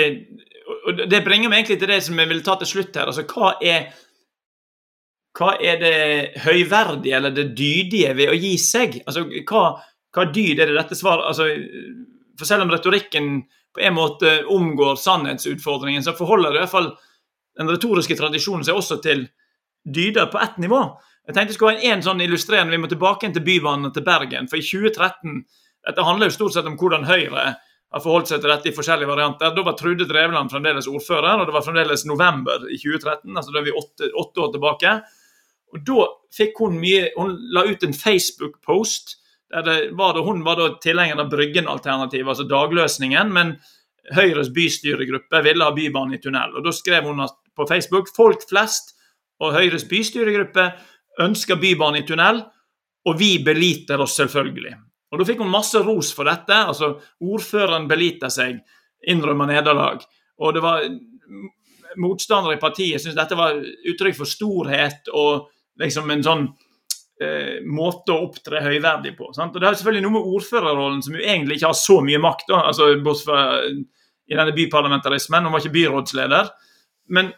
Og 0.89 0.99
det 1.09 1.23
bringer 1.25 1.49
meg 1.49 1.63
egentlig 1.63 1.79
til 1.81 1.89
det 1.89 2.03
som 2.05 2.19
jeg 2.19 2.29
vil 2.29 2.43
ta 2.45 2.55
til 2.59 2.69
slutt 2.69 2.95
her. 2.97 3.09
Altså, 3.09 3.25
hva 3.25 3.55
er 3.57 3.89
hva 5.37 5.53
er 5.61 5.77
det 5.79 6.41
høyverdige 6.43 7.15
eller 7.15 7.33
det 7.33 7.51
dydige 7.57 8.13
ved 8.17 8.31
å 8.31 8.37
gi 8.37 8.53
seg? 8.59 8.97
Altså, 9.05 9.25
hva, 9.47 9.63
hva 10.15 10.25
dyd 10.33 10.59
er 10.59 10.71
det 10.71 10.77
dette 10.77 10.97
svaret 10.97 11.27
altså, 11.29 11.45
For 12.39 12.47
selv 12.49 12.65
om 12.65 12.71
retorikken 12.73 13.43
på 13.75 13.83
en 13.85 13.95
måte 13.97 14.39
omgår 14.49 14.97
sannhetsutfordringen, 15.03 16.03
så 16.05 16.15
forholder 16.17 16.53
det 16.53 16.61
i 16.61 16.63
hvert 16.63 16.73
fall 16.73 16.89
den 17.59 17.69
retoriske 17.69 18.17
tradisjonen 18.17 18.65
seg 18.65 18.79
også 18.79 18.99
til 19.03 19.27
dyder 19.85 20.29
på 20.31 20.39
ett 20.41 20.57
nivå. 20.61 20.81
Jeg 21.27 21.35
tenkte 21.35 21.53
jeg 21.53 21.57
skulle 21.59 21.77
ha 21.77 21.93
en 21.93 22.03
sånn 22.03 22.21
illustrerende, 22.25 22.73
Vi 22.73 22.81
må 22.81 22.89
tilbake 22.89 23.29
til 23.33 23.43
Bybanen 23.45 23.93
til 23.93 24.03
Bergen. 24.03 24.47
For 24.49 24.57
i 24.57 24.65
2013 24.65 25.43
Dette 25.87 26.03
handler 26.03 26.27
jo 26.27 26.35
stort 26.35 26.53
sett 26.53 26.67
om 26.67 26.75
hvordan 26.75 27.05
Høyre 27.07 27.43
har 27.89 28.01
forholdt 28.03 28.29
seg 28.29 28.41
til 28.41 28.51
dette 28.51 28.69
i 28.69 28.75
forskjellige 28.75 29.09
varianter. 29.09 29.53
Da 29.55 29.63
var 29.65 29.77
Trude 29.79 30.05
Drevland 30.09 30.51
fremdeles 30.51 30.89
ordfører, 30.91 31.39
og 31.39 31.47
det 31.47 31.55
var 31.55 31.63
fremdeles 31.65 32.03
november 32.05 32.65
i 32.67 32.77
2013. 32.77 33.31
altså 33.31 33.53
da 33.53 33.61
er 33.61 33.65
vi 33.69 33.77
åtte, 33.79 34.09
åtte 34.11 34.43
år 34.43 34.51
tilbake. 34.53 34.91
Og 35.73 35.85
da 35.87 36.05
fikk 36.33 36.59
hun 36.59 36.77
mye 36.81 37.09
Hun 37.15 37.35
la 37.55 37.63
ut 37.69 37.83
en 37.85 37.93
Facebook-post 37.93 39.18
det 39.49 39.91
var 39.97 40.19
hun 40.21 40.43
var 40.45 40.59
da 40.59 40.69
tilhenger 40.81 41.19
av 41.23 41.29
Bryggen-alternativet, 41.31 42.27
altså 42.27 42.45
dagløsningen. 42.49 43.31
Men 43.33 43.55
Høyres 44.13 44.49
bystyregruppe 44.53 45.41
ville 45.45 45.65
ha 45.65 45.73
bybane 45.75 46.17
i 46.17 46.21
tunnel. 46.21 46.55
Og 46.57 46.65
Da 46.65 46.73
skrev 46.73 47.09
hun 47.09 47.21
på 47.55 47.67
Facebook 47.69 48.09
folk 48.15 48.45
flest 48.49 48.95
og 49.39 49.55
Høyres 49.55 49.87
bystyregruppe 49.89 50.65
ønsker 51.23 51.59
bybane 51.59 52.01
i 52.01 52.07
tunnel, 52.07 52.41
og 53.07 53.19
vi 53.19 53.37
beliter 53.43 54.01
oss 54.01 54.17
selvfølgelig. 54.19 54.75
Og 55.11 55.19
Da 55.19 55.25
fikk 55.25 55.41
hun 55.41 55.51
masse 55.51 55.79
ros 55.81 56.11
for 56.13 56.29
dette. 56.29 56.53
altså 56.53 56.99
Ordføreren 57.21 57.87
beliter 57.87 58.29
seg, 58.29 58.59
innrømmer 59.07 59.47
nederlag. 59.47 60.03
Og 60.39 60.53
det 60.53 60.61
var 60.61 60.83
motstandere 61.97 62.57
i 62.57 62.61
partiet 62.61 63.01
syntes 63.01 63.17
dette 63.17 63.37
var 63.37 63.57
uttrykk 63.57 64.17
for 64.17 64.29
storhet 64.29 65.09
og 65.13 65.49
liksom 65.79 66.11
en 66.11 66.23
sånn 66.23 66.47
eh, 67.23 67.59
måte 67.65 68.13
å 68.15 68.25
opptre 68.27 68.61
høyverdig 68.63 69.15
på. 69.17 69.31
Sant? 69.35 69.55
Og 69.55 69.61
Det 69.61 69.67
har 69.67 69.77
selvfølgelig 69.77 70.05
noe 70.05 70.17
med 70.17 70.33
ordførerrollen, 70.37 71.01
som 71.05 71.17
jo 71.17 71.23
egentlig 71.23 71.59
ikke 71.59 71.71
har 71.71 71.79
så 71.79 71.99
mye 72.05 72.21
makt, 72.23 72.47
da, 72.51 72.63
altså 72.71 72.91
bortsett 73.03 73.29
fra 73.29 73.43
i 74.29 74.37
denne 74.37 74.53
byparlamentarismen. 74.53 75.47
Hun 75.47 75.55
var 75.55 75.63
ikke 75.63 75.77
byrådsleder. 75.77 76.51
Men 77.15 77.31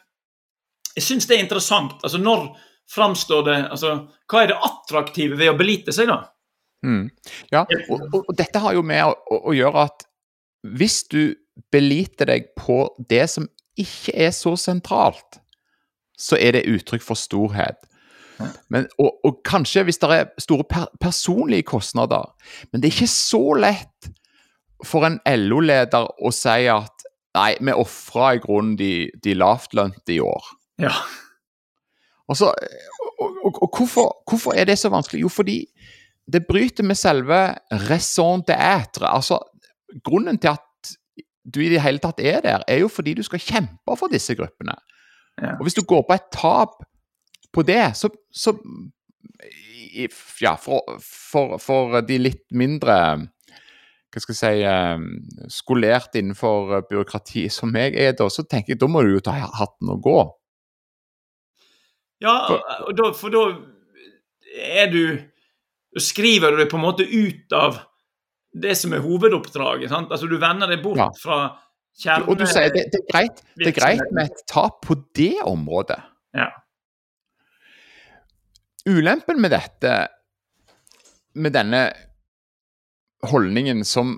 jeg 0.95 1.05
syns 1.05 1.27
det 1.29 1.37
er 1.37 1.45
interessant. 1.45 1.99
altså 2.03 2.19
Når 2.19 2.49
framstår 2.91 3.43
det 3.47 3.57
altså 3.71 3.93
Hva 4.27 4.43
er 4.43 4.51
det 4.51 4.61
attraktive 4.67 5.37
ved 5.39 5.53
å 5.53 5.57
belite 5.59 5.95
seg, 5.95 6.11
da? 6.11 6.25
Mm. 6.83 7.11
Ja, 7.53 7.61
og, 7.93 8.07
og, 8.17 8.33
dette 8.35 8.59
har 8.59 8.73
jo 8.73 8.81
med 8.81 9.05
å, 9.05 9.37
å 9.37 9.53
gjøre 9.53 9.85
at 9.85 10.07
hvis 10.65 11.03
du 11.11 11.35
beliter 11.71 12.29
deg 12.29 12.51
på 12.57 12.83
det 13.09 13.27
som 13.29 13.45
ikke 13.79 14.15
er 14.25 14.33
så 14.35 14.55
sentralt, 14.59 15.39
så 16.17 16.37
er 16.41 16.57
det 16.57 16.67
uttrykk 16.69 17.05
for 17.05 17.17
storhet. 17.17 17.79
Men, 18.73 18.87
og, 18.99 19.19
og, 19.25 19.39
kanskje 19.47 19.83
hvis 19.87 20.01
det 20.01 20.09
er 20.15 20.29
store 20.41 20.65
per 20.69 20.89
personlige 21.01 21.67
kostnader. 21.71 22.31
Men 22.71 22.81
det 22.81 22.89
er 22.89 22.95
ikke 22.95 23.13
så 23.13 23.43
lett 23.59 24.11
for 24.87 25.05
en 25.05 25.19
LO-leder 25.25 26.09
å 26.21 26.31
si 26.33 26.65
at 26.71 27.05
nei, 27.37 27.51
vi 27.61 27.75
ofra 27.75 28.33
i 28.35 28.41
grunnen 28.43 28.77
de, 28.79 29.09
de 29.23 29.35
lavtlønte 29.37 30.15
i 30.15 30.19
år. 30.23 30.49
Ja. 30.81 30.95
Og, 32.31 32.37
så, 32.39 32.51
og, 33.19 33.51
og 33.51 33.69
hvorfor, 33.69 34.09
hvorfor, 34.29 34.55
er 34.55 34.67
det 34.69 34.79
så 34.79 34.91
vanskelig? 34.91 35.23
Jo, 35.25 35.31
fordi 35.31 35.61
det 36.31 36.45
bryter 36.47 36.85
med 36.87 36.99
selve 36.99 37.39
raison 37.89 38.43
d'être. 38.47 39.05
Altså, 39.07 39.39
grunnen 40.03 40.39
til 40.39 40.53
at 40.55 40.95
du 41.43 41.61
i 41.63 41.71
det 41.71 41.81
hele 41.81 42.01
tatt 42.01 42.21
er 42.21 42.41
der, 42.45 42.63
er 42.67 42.83
jo 42.83 42.89
fordi 42.91 43.15
du 43.17 43.23
skal 43.25 43.41
kjempe 43.41 43.97
for 43.97 44.11
disse 44.11 44.35
gruppene. 44.37 44.75
Ja. 45.41 45.55
Og 45.57 45.65
hvis 45.65 45.77
du 45.77 45.83
går 45.87 46.05
på 46.07 46.15
et 46.15 46.29
tap 46.33 46.81
på 47.53 47.63
det, 47.67 47.95
så, 47.99 48.11
så 48.31 48.55
Ja, 50.41 50.55
for, 50.55 50.97
for, 51.03 51.57
for, 51.59 52.01
de 52.07 52.17
litt 52.21 52.45
mindre 52.55 52.97
hva 54.11 54.19
skal 54.19 54.35
jeg 54.35 54.39
si, 54.39 54.63
eh, 54.67 55.49
skolert 55.51 56.15
innenfor 56.19 56.81
byråkrati 56.89 57.45
som 57.59 57.75
jeg 57.75 57.95
er, 57.95 58.15
da, 58.17 58.27
så 58.31 58.43
tenker 58.43 58.75
jeg 58.75 58.81
da 58.81 58.89
må 58.91 59.03
du 59.05 59.15
jo 59.15 59.23
ta 59.23 59.37
hatten 59.39 59.91
og 59.93 60.01
gå. 60.03 60.19
Ja, 62.21 62.35
for, 62.47 62.95
da, 62.97 63.11
for 63.17 63.33
da 63.33 63.45
er 64.51 64.91
du 64.91 65.03
Skriver 65.99 66.53
du 66.53 66.61
deg 66.61 66.69
på 66.71 66.77
en 66.77 66.85
måte 66.85 67.03
ut 67.03 67.51
av 67.51 67.81
det 68.55 68.77
som 68.79 68.93
er 68.95 69.01
hovedoppdraget. 69.03 69.89
sant? 69.91 70.07
Altså 70.07 70.29
Du 70.31 70.37
vender 70.39 70.69
deg 70.71 70.79
bort 70.83 71.01
ja. 71.01 71.09
fra 71.19 71.39
kjerne... 71.99 72.29
Og 72.31 72.39
du 72.39 72.45
sier 72.47 72.71
det, 72.71 72.85
det, 72.93 73.01
er 73.01 73.09
greit, 73.11 73.41
det 73.59 73.73
er 73.73 73.75
greit 73.75 74.13
med 74.15 74.31
et 74.31 74.43
tap 74.47 74.79
på 74.85 74.95
det 75.19 75.35
området. 75.43 75.99
Ja. 76.37 76.47
Ulempen 78.89 79.41
med 79.41 79.53
dette, 79.53 80.07
med 81.37 81.53
denne 81.53 81.81
holdningen 83.29 83.83
som 83.85 84.15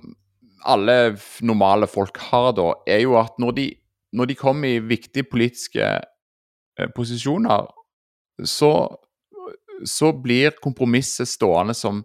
alle 0.64 1.18
normale 1.44 1.90
folk 1.92 2.18
har 2.30 2.54
da, 2.56 2.70
er 2.88 3.04
jo 3.04 3.18
at 3.20 3.36
når 3.44 3.58
de, 3.58 3.68
når 4.16 4.32
de 4.32 4.38
kommer 4.40 4.72
i 4.72 4.84
viktige 4.84 5.28
politiske 5.28 5.84
eh, 5.84 6.90
posisjoner, 6.96 7.68
så, 8.48 8.72
så 9.84 10.14
blir 10.24 10.56
kompromisset 10.64 11.28
stående 11.28 11.76
som 11.76 12.00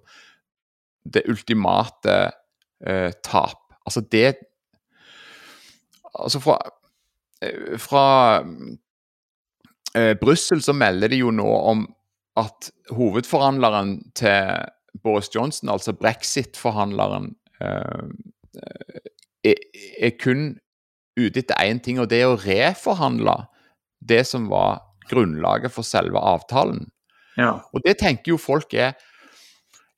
det 1.07 1.29
ultimate 1.31 2.19
eh, 2.85 3.13
tap. 3.23 3.63
Altså 3.87 4.03
det 4.11 4.35
Altså 6.19 6.41
fra, 6.41 6.57
eh, 7.45 7.77
eh, 9.95 10.15
Brussel 10.19 10.63
så 10.65 10.73
melder 10.73 11.13
de 11.13 11.21
jo 11.21 11.31
nå 11.31 11.47
om 11.47 11.85
at 12.39 12.70
hovedforhandleren 12.95 13.99
til 14.18 14.68
Boris 15.03 15.30
Johnson, 15.34 15.68
altså 15.72 15.93
brexit-forhandleren, 15.93 17.32
eh, 17.61 18.09
er, 19.45 19.55
er, 20.01 20.12
kun 20.20 20.59
ute 21.18 21.43
etter 21.43 21.59
én 21.62 21.82
ting, 21.82 22.01
og 22.01 22.11
det 22.11 22.22
er 22.22 22.32
å 22.32 22.41
reforhandle 22.43 23.36
det 23.99 24.24
som 24.26 24.49
var 24.51 24.82
grunnlaget 25.11 25.72
for 25.74 25.86
selve 25.86 26.20
avtalen. 26.20 26.89
Ja. 27.39 27.59
Og 27.72 27.84
det 27.86 27.99
tenker 28.03 28.34
jo 28.34 28.41
folk 28.41 28.74
er 28.74 28.99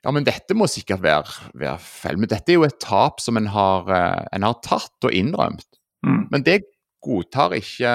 Ja, 0.00 0.14
men 0.16 0.24
dette 0.24 0.54
må 0.56 0.64
sikkert 0.64 1.02
være, 1.04 1.28
være 1.60 1.76
feil. 1.84 2.16
Men 2.16 2.30
dette 2.32 2.48
er 2.48 2.56
jo 2.56 2.64
et 2.64 2.78
tap 2.80 3.18
som 3.20 3.36
en 3.36 3.50
har, 3.52 3.84
uh, 3.84 4.22
en 4.32 4.46
har 4.46 4.54
tatt 4.64 5.04
og 5.04 5.12
innrømt. 5.12 5.66
Mm. 6.00 6.22
Men 6.32 6.44
det 6.46 6.62
godtar 7.04 7.52
ikke 7.52 7.92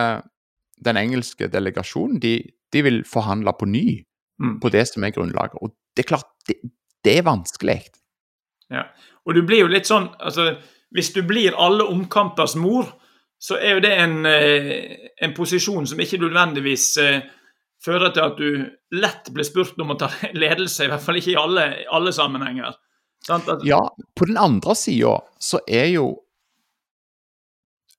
den 0.85 0.99
engelske 1.01 1.49
delegasjonen. 1.49 2.19
De, 2.21 2.35
de 2.69 2.83
vil 2.85 3.01
forhandle 3.09 3.55
på 3.57 3.65
ny 3.71 3.87
mm. 4.41 4.59
på 4.63 4.71
det 4.73 4.86
som 4.89 5.03
er 5.03 5.13
grunnlaget. 5.15 5.59
Og 5.61 5.73
det 5.95 6.05
er 6.05 6.09
klart, 6.09 6.29
det, 6.47 6.59
det 7.05 7.17
er 7.19 7.27
vanskelig. 7.27 7.79
Ja, 8.73 8.88
og 9.25 9.38
du 9.38 9.43
blir 9.45 9.65
jo 9.65 9.69
litt 9.69 9.86
sånn 9.86 10.07
altså, 10.17 10.55
Hvis 10.95 11.11
du 11.13 11.19
blir 11.27 11.53
alle 11.61 11.86
omkampers 11.86 12.55
mor, 12.57 12.88
så 13.38 13.59
er 13.59 13.75
jo 13.75 13.83
det 13.83 13.91
en, 13.99 14.15
eh, 14.25 15.09
en 15.21 15.36
posisjon 15.38 15.86
som 15.86 15.99
ikke 16.01 16.17
nødvendigvis 16.23 16.86
eh, 17.03 17.27
fører 17.86 18.13
til 18.15 18.23
at 18.25 18.39
du 18.39 18.97
lett 18.97 19.29
blir 19.33 19.45
spurt 19.47 19.79
om 19.81 19.93
å 19.93 19.99
ta 19.99 20.09
ledelse, 20.43 20.86
i 20.86 20.91
hvert 20.91 21.03
fall 21.03 21.19
ikke 21.19 21.36
i 21.36 21.39
alle, 21.39 21.67
alle 21.93 22.13
sammenhenger. 22.15 22.77
At, 23.29 23.49
ja, 23.65 23.81
på 24.15 24.27
den 24.29 24.38
andre 24.38 24.75
sida 24.77 25.15
så 25.41 25.57
er 25.65 25.88
jo 25.95 26.09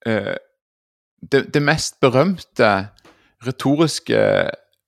uh, 0.07 0.35
det, 1.19 1.41
det, 1.51 1.59
mest 1.59 1.97
berømte 1.99 2.69
retoriske 3.43 4.21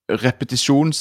repetisjons... 0.09 0.99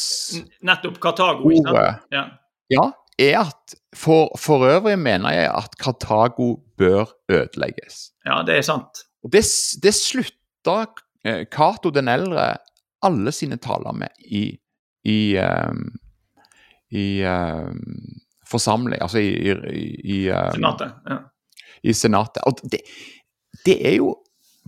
Nettopp 0.62 1.00
Kartago. 1.00 1.50
ikke 1.50 1.84
Ja. 2.12 2.24
ja, 2.70 2.86
er 3.18 3.40
at 3.40 3.76
for, 3.96 4.32
for 4.38 4.66
øvrig 4.68 4.98
mener 4.98 5.32
jeg 5.32 5.50
at 5.50 5.76
Kartago 5.80 6.56
bør 6.78 7.04
ødelegges. 7.28 8.10
Ja, 8.26 8.42
det 8.46 8.58
er 8.58 8.62
sant. 8.62 9.04
Og 9.24 9.32
det, 9.32 9.44
det 9.82 9.94
slutta 9.94 10.78
eh, 11.24 11.44
Cato 11.50 11.90
den 11.90 12.08
eldre 12.08 12.56
alle 13.02 13.32
sine 13.32 13.58
taler 13.62 13.94
med 13.94 14.08
i, 14.18 14.44
i, 15.04 15.38
um, 15.38 15.84
i 16.90 17.22
um, 17.24 17.82
forsamling 18.50 19.02
Altså 19.02 19.18
i, 19.18 19.52
i 20.04 20.18
um, 20.30 20.52
Senatet. 20.54 20.94
Ja. 21.08 21.18
I 21.82 21.92
senatet. 21.92 22.42
Og 22.46 22.58
det, 22.70 22.80
det, 23.64 23.78
er 23.86 23.94
jo 24.00 24.16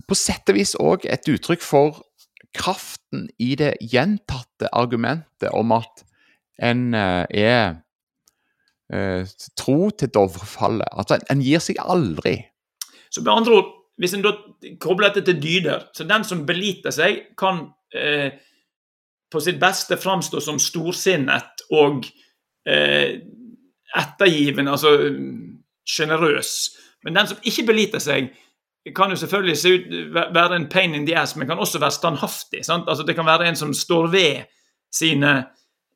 på 0.07 0.15
sett 0.15 0.49
og 0.49 0.55
vis 0.55 0.75
òg 0.79 1.05
et 1.11 1.27
uttrykk 1.27 1.63
for 1.63 2.01
kraften 2.57 3.27
i 3.39 3.55
det 3.59 3.75
gjentatte 3.81 4.69
argumentet 4.75 5.51
om 5.55 5.73
at 5.75 6.03
en 6.61 6.93
eh, 6.93 7.25
er 7.29 7.81
eh, 8.93 9.27
tro 9.57 9.89
til 9.89 10.11
Dovrefallet. 10.13 10.87
Altså, 10.91 11.19
en, 11.29 11.43
gir 11.43 11.63
seg 11.63 11.79
aldri. 11.81 12.37
Så 13.11 13.23
med 13.23 13.33
andre 13.33 13.59
ord, 13.59 13.71
hvis 14.01 14.15
en 14.15 14.25
da 14.25 14.35
kobler 14.81 15.11
dette 15.11 15.31
til 15.31 15.41
dyder, 15.41 15.87
så 15.95 16.07
den 16.07 16.25
som 16.27 16.45
beliter 16.47 16.93
seg, 16.95 17.23
kan 17.39 17.65
eh, 17.95 18.31
på 19.31 19.41
sitt 19.43 19.59
beste 19.61 19.97
framstå 19.99 20.41
som 20.43 20.59
storsinnet 20.59 21.65
og 21.71 22.05
eh, 22.67 23.21
ettergivende, 23.97 24.71
altså 24.75 24.95
sjenerøs. 25.87 26.53
Men 27.03 27.17
den 27.17 27.31
som 27.31 27.47
ikke 27.47 27.67
beliter 27.71 28.03
seg, 28.03 28.31
kan 28.95 29.13
jo 29.13 29.15
selvfølgelig 29.15 29.57
se 29.57 29.69
ut, 29.69 29.89
være 30.13 30.55
en 30.55 30.69
pain 30.69 30.95
in 30.95 31.05
the 31.05 31.15
ass, 31.17 31.35
men 31.35 31.47
kan 31.47 31.59
også 31.61 31.79
være 31.79 31.91
standhaftig. 31.91 32.63
Sant? 32.65 32.89
Altså 32.89 33.03
Det 33.03 33.15
kan 33.15 33.25
være 33.25 33.47
en 33.47 33.55
som 33.55 33.73
står 33.73 34.07
ved 34.07 34.47
sine 34.91 35.35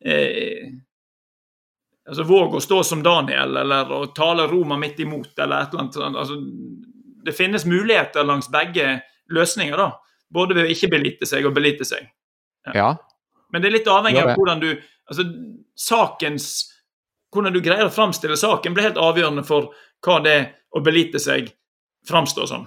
eh, 0.05 0.69
altså 2.07 2.23
Våg 2.23 2.55
å 2.55 2.61
stå 2.61 2.83
som 2.83 3.01
Daniel, 3.03 3.57
eller 3.57 3.91
å 3.91 4.05
tale 4.15 4.47
Roma 4.47 4.77
midt 4.77 4.99
imot, 5.01 5.33
eller 5.39 5.65
et 5.65 5.73
eller 5.73 5.83
annet. 5.85 6.19
Altså, 6.21 6.37
det 7.25 7.33
finnes 7.33 7.65
muligheter 7.65 8.23
langs 8.23 8.51
begge 8.53 8.99
løsninger, 9.33 9.77
da. 9.77 9.89
Både 10.29 10.57
ved 10.57 10.67
å 10.67 10.73
ikke 10.73 10.91
belite 10.93 11.25
seg 11.29 11.45
og 11.47 11.55
belite 11.57 11.87
seg. 11.87 12.05
Ja. 12.73 12.93
Men 13.53 13.61
det 13.61 13.69
er 13.69 13.77
litt 13.79 13.89
avhengig 13.89 14.21
av 14.21 14.33
hvordan 14.35 14.61
du 14.61 14.71
altså 15.05 15.27
sakens 15.77 16.71
Hvordan 17.35 17.51
du 17.51 17.59
greier 17.59 17.89
å 17.89 17.91
framstille 17.91 18.37
saken, 18.39 18.71
blir 18.71 18.85
helt 18.85 18.99
avgjørende 19.01 19.41
for 19.43 19.73
hva 20.05 20.21
det 20.23 20.37
å 20.71 20.79
belite 20.79 21.19
seg 21.19 21.49
framstår 22.07 22.47
som. 22.47 22.61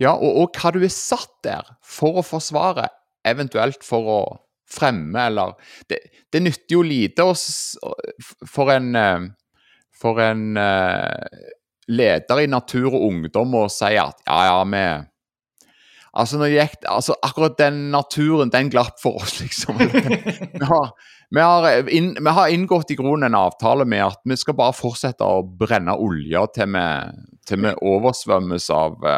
Ja, 0.00 0.14
og, 0.14 0.36
og 0.42 0.58
hva 0.58 0.72
du 0.74 0.82
er 0.82 0.92
satt 0.92 1.32
der 1.46 1.74
for 1.84 2.20
å 2.20 2.26
forsvare, 2.26 2.88
eventuelt 3.28 3.84
for 3.86 4.10
å 4.10 4.22
fremme, 4.72 5.26
eller 5.26 5.54
Det, 5.88 5.98
det 6.32 6.42
nytter 6.42 6.76
jo 6.76 6.82
lite 6.86 7.24
oss 7.28 7.76
for 8.48 8.72
en 8.72 8.94
eh, 8.96 9.30
For 10.02 10.18
en 10.24 10.56
eh, 10.58 11.48
leder 11.92 12.40
i 12.42 12.50
Natur 12.50 12.94
og 12.94 13.08
Ungdom 13.10 13.54
å 13.58 13.66
si 13.70 13.92
at 14.00 14.22
ja, 14.26 14.38
ja, 14.48 14.60
vi 14.64 14.84
Altså, 16.12 16.36
gikk, 16.44 16.82
altså, 16.92 17.14
akkurat 17.24 17.54
den 17.56 17.86
naturen, 17.88 18.50
den 18.52 18.68
glapp 18.68 18.98
for 19.00 19.22
oss, 19.22 19.38
liksom. 19.42 19.78
vi, 19.78 20.66
har, 20.68 20.90
vi, 21.32 21.40
har 21.40 21.88
inn, 21.88 22.10
vi 22.20 22.34
har 22.36 22.52
inngått 22.52 22.92
i 22.92 22.98
grunnen 22.98 23.30
en 23.30 23.38
avtale 23.38 23.86
med 23.88 24.04
at 24.04 24.20
vi 24.28 24.36
skal 24.36 24.58
bare 24.58 24.76
fortsette 24.76 25.24
å 25.24 25.40
brenne 25.40 25.94
olje 25.96 26.42
til 26.52 26.68
vi, 26.76 26.84
til 27.48 27.64
vi 27.64 27.72
oversvømmes 27.94 28.68
av 28.76 29.08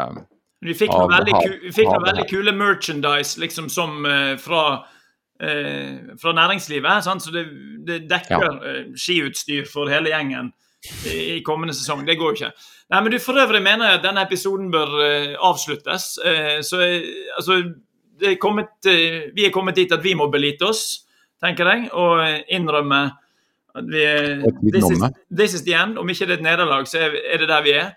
eh, 0.64 0.68
Vi 0.70 0.74
fikk 0.74 0.90
noe 0.90 1.06
veldig, 1.12 1.34
ku, 1.44 1.72
fikk 1.76 1.88
noe 1.92 2.02
veldig 2.08 2.26
kule 2.30 2.52
merchandise 2.56 3.38
liksom 3.40 3.68
som 3.70 4.04
eh, 4.08 4.34
fra, 4.40 4.62
eh, 5.40 6.16
fra 6.20 6.32
næringslivet. 6.32 7.04
Sant? 7.04 7.22
Så 7.22 7.30
det, 7.34 7.44
det 7.86 8.00
dekker 8.10 8.46
eh, 8.72 8.84
skiutstyr 8.96 9.66
for 9.70 9.88
hele 9.92 10.08
gjengen 10.10 10.52
i, 11.06 11.36
i 11.36 11.42
kommende 11.46 11.74
sesong. 11.76 12.04
Det 12.06 12.16
går 12.20 12.32
jo 12.32 12.38
ikke. 12.40 12.52
Nei, 12.92 13.00
men 13.00 13.12
du, 13.14 13.18
For 13.24 13.38
øvrig 13.40 13.62
mener 13.64 13.88
jeg 13.88 13.98
at 14.00 14.04
denne 14.04 14.24
episoden 14.26 14.70
bør 14.72 14.96
eh, 15.04 15.34
avsluttes. 15.40 16.18
Eh, 16.24 16.58
så 16.64 16.80
eh, 16.84 17.10
altså 17.38 17.60
det 18.20 18.28
er 18.34 18.40
kommet, 18.40 18.72
eh, 18.86 19.30
Vi 19.34 19.46
er 19.46 19.50
kommet 19.54 19.76
dit 19.76 19.92
at 19.92 20.02
vi 20.04 20.12
må 20.14 20.28
belite 20.30 20.68
oss, 20.68 21.04
tenker 21.42 21.66
jeg, 21.72 21.88
og 21.92 22.20
eh, 22.24 22.42
innrømme 22.56 23.00
at 23.74 23.88
vi 23.90 24.02
er- 24.06 24.44
this 24.70 24.84
is, 24.92 25.00
this 25.36 25.54
is 25.54 25.62
the 25.66 25.74
end. 25.74 25.98
Om 25.98 26.08
ikke 26.08 26.26
det 26.28 26.36
er 26.36 26.42
et 26.42 26.44
nederlag, 26.46 26.86
så 26.86 27.00
er 27.08 27.38
det 27.42 27.48
der 27.50 27.62
vi 27.64 27.72
er. 27.74 27.90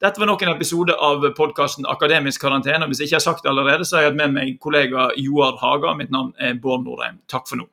Dette 0.00 0.20
var 0.20 0.30
nok 0.30 0.42
en 0.42 0.48
episode 0.54 0.94
av 0.96 1.24
podkasten 1.36 1.84
Akademisk 1.84 2.40
karantene. 2.40 2.86
og 2.86 2.88
Hvis 2.88 3.02
jeg 3.02 3.10
ikke 3.10 3.18
har 3.18 3.24
sagt 3.26 3.42
det 3.44 3.50
allerede, 3.50 3.84
så 3.84 3.98
har 3.98 4.06
jeg 4.06 4.12
hatt 4.14 4.20
med 4.22 4.32
meg 4.32 4.54
kollega 4.64 5.10
Joar 5.20 5.58
Haga. 5.60 5.92
Mitt 5.98 6.08
navn 6.14 6.32
er 6.40 6.56
Bård 6.56 6.86
Norheim. 6.86 7.18
Takk 7.28 7.44
for 7.50 7.60
nå. 7.60 7.66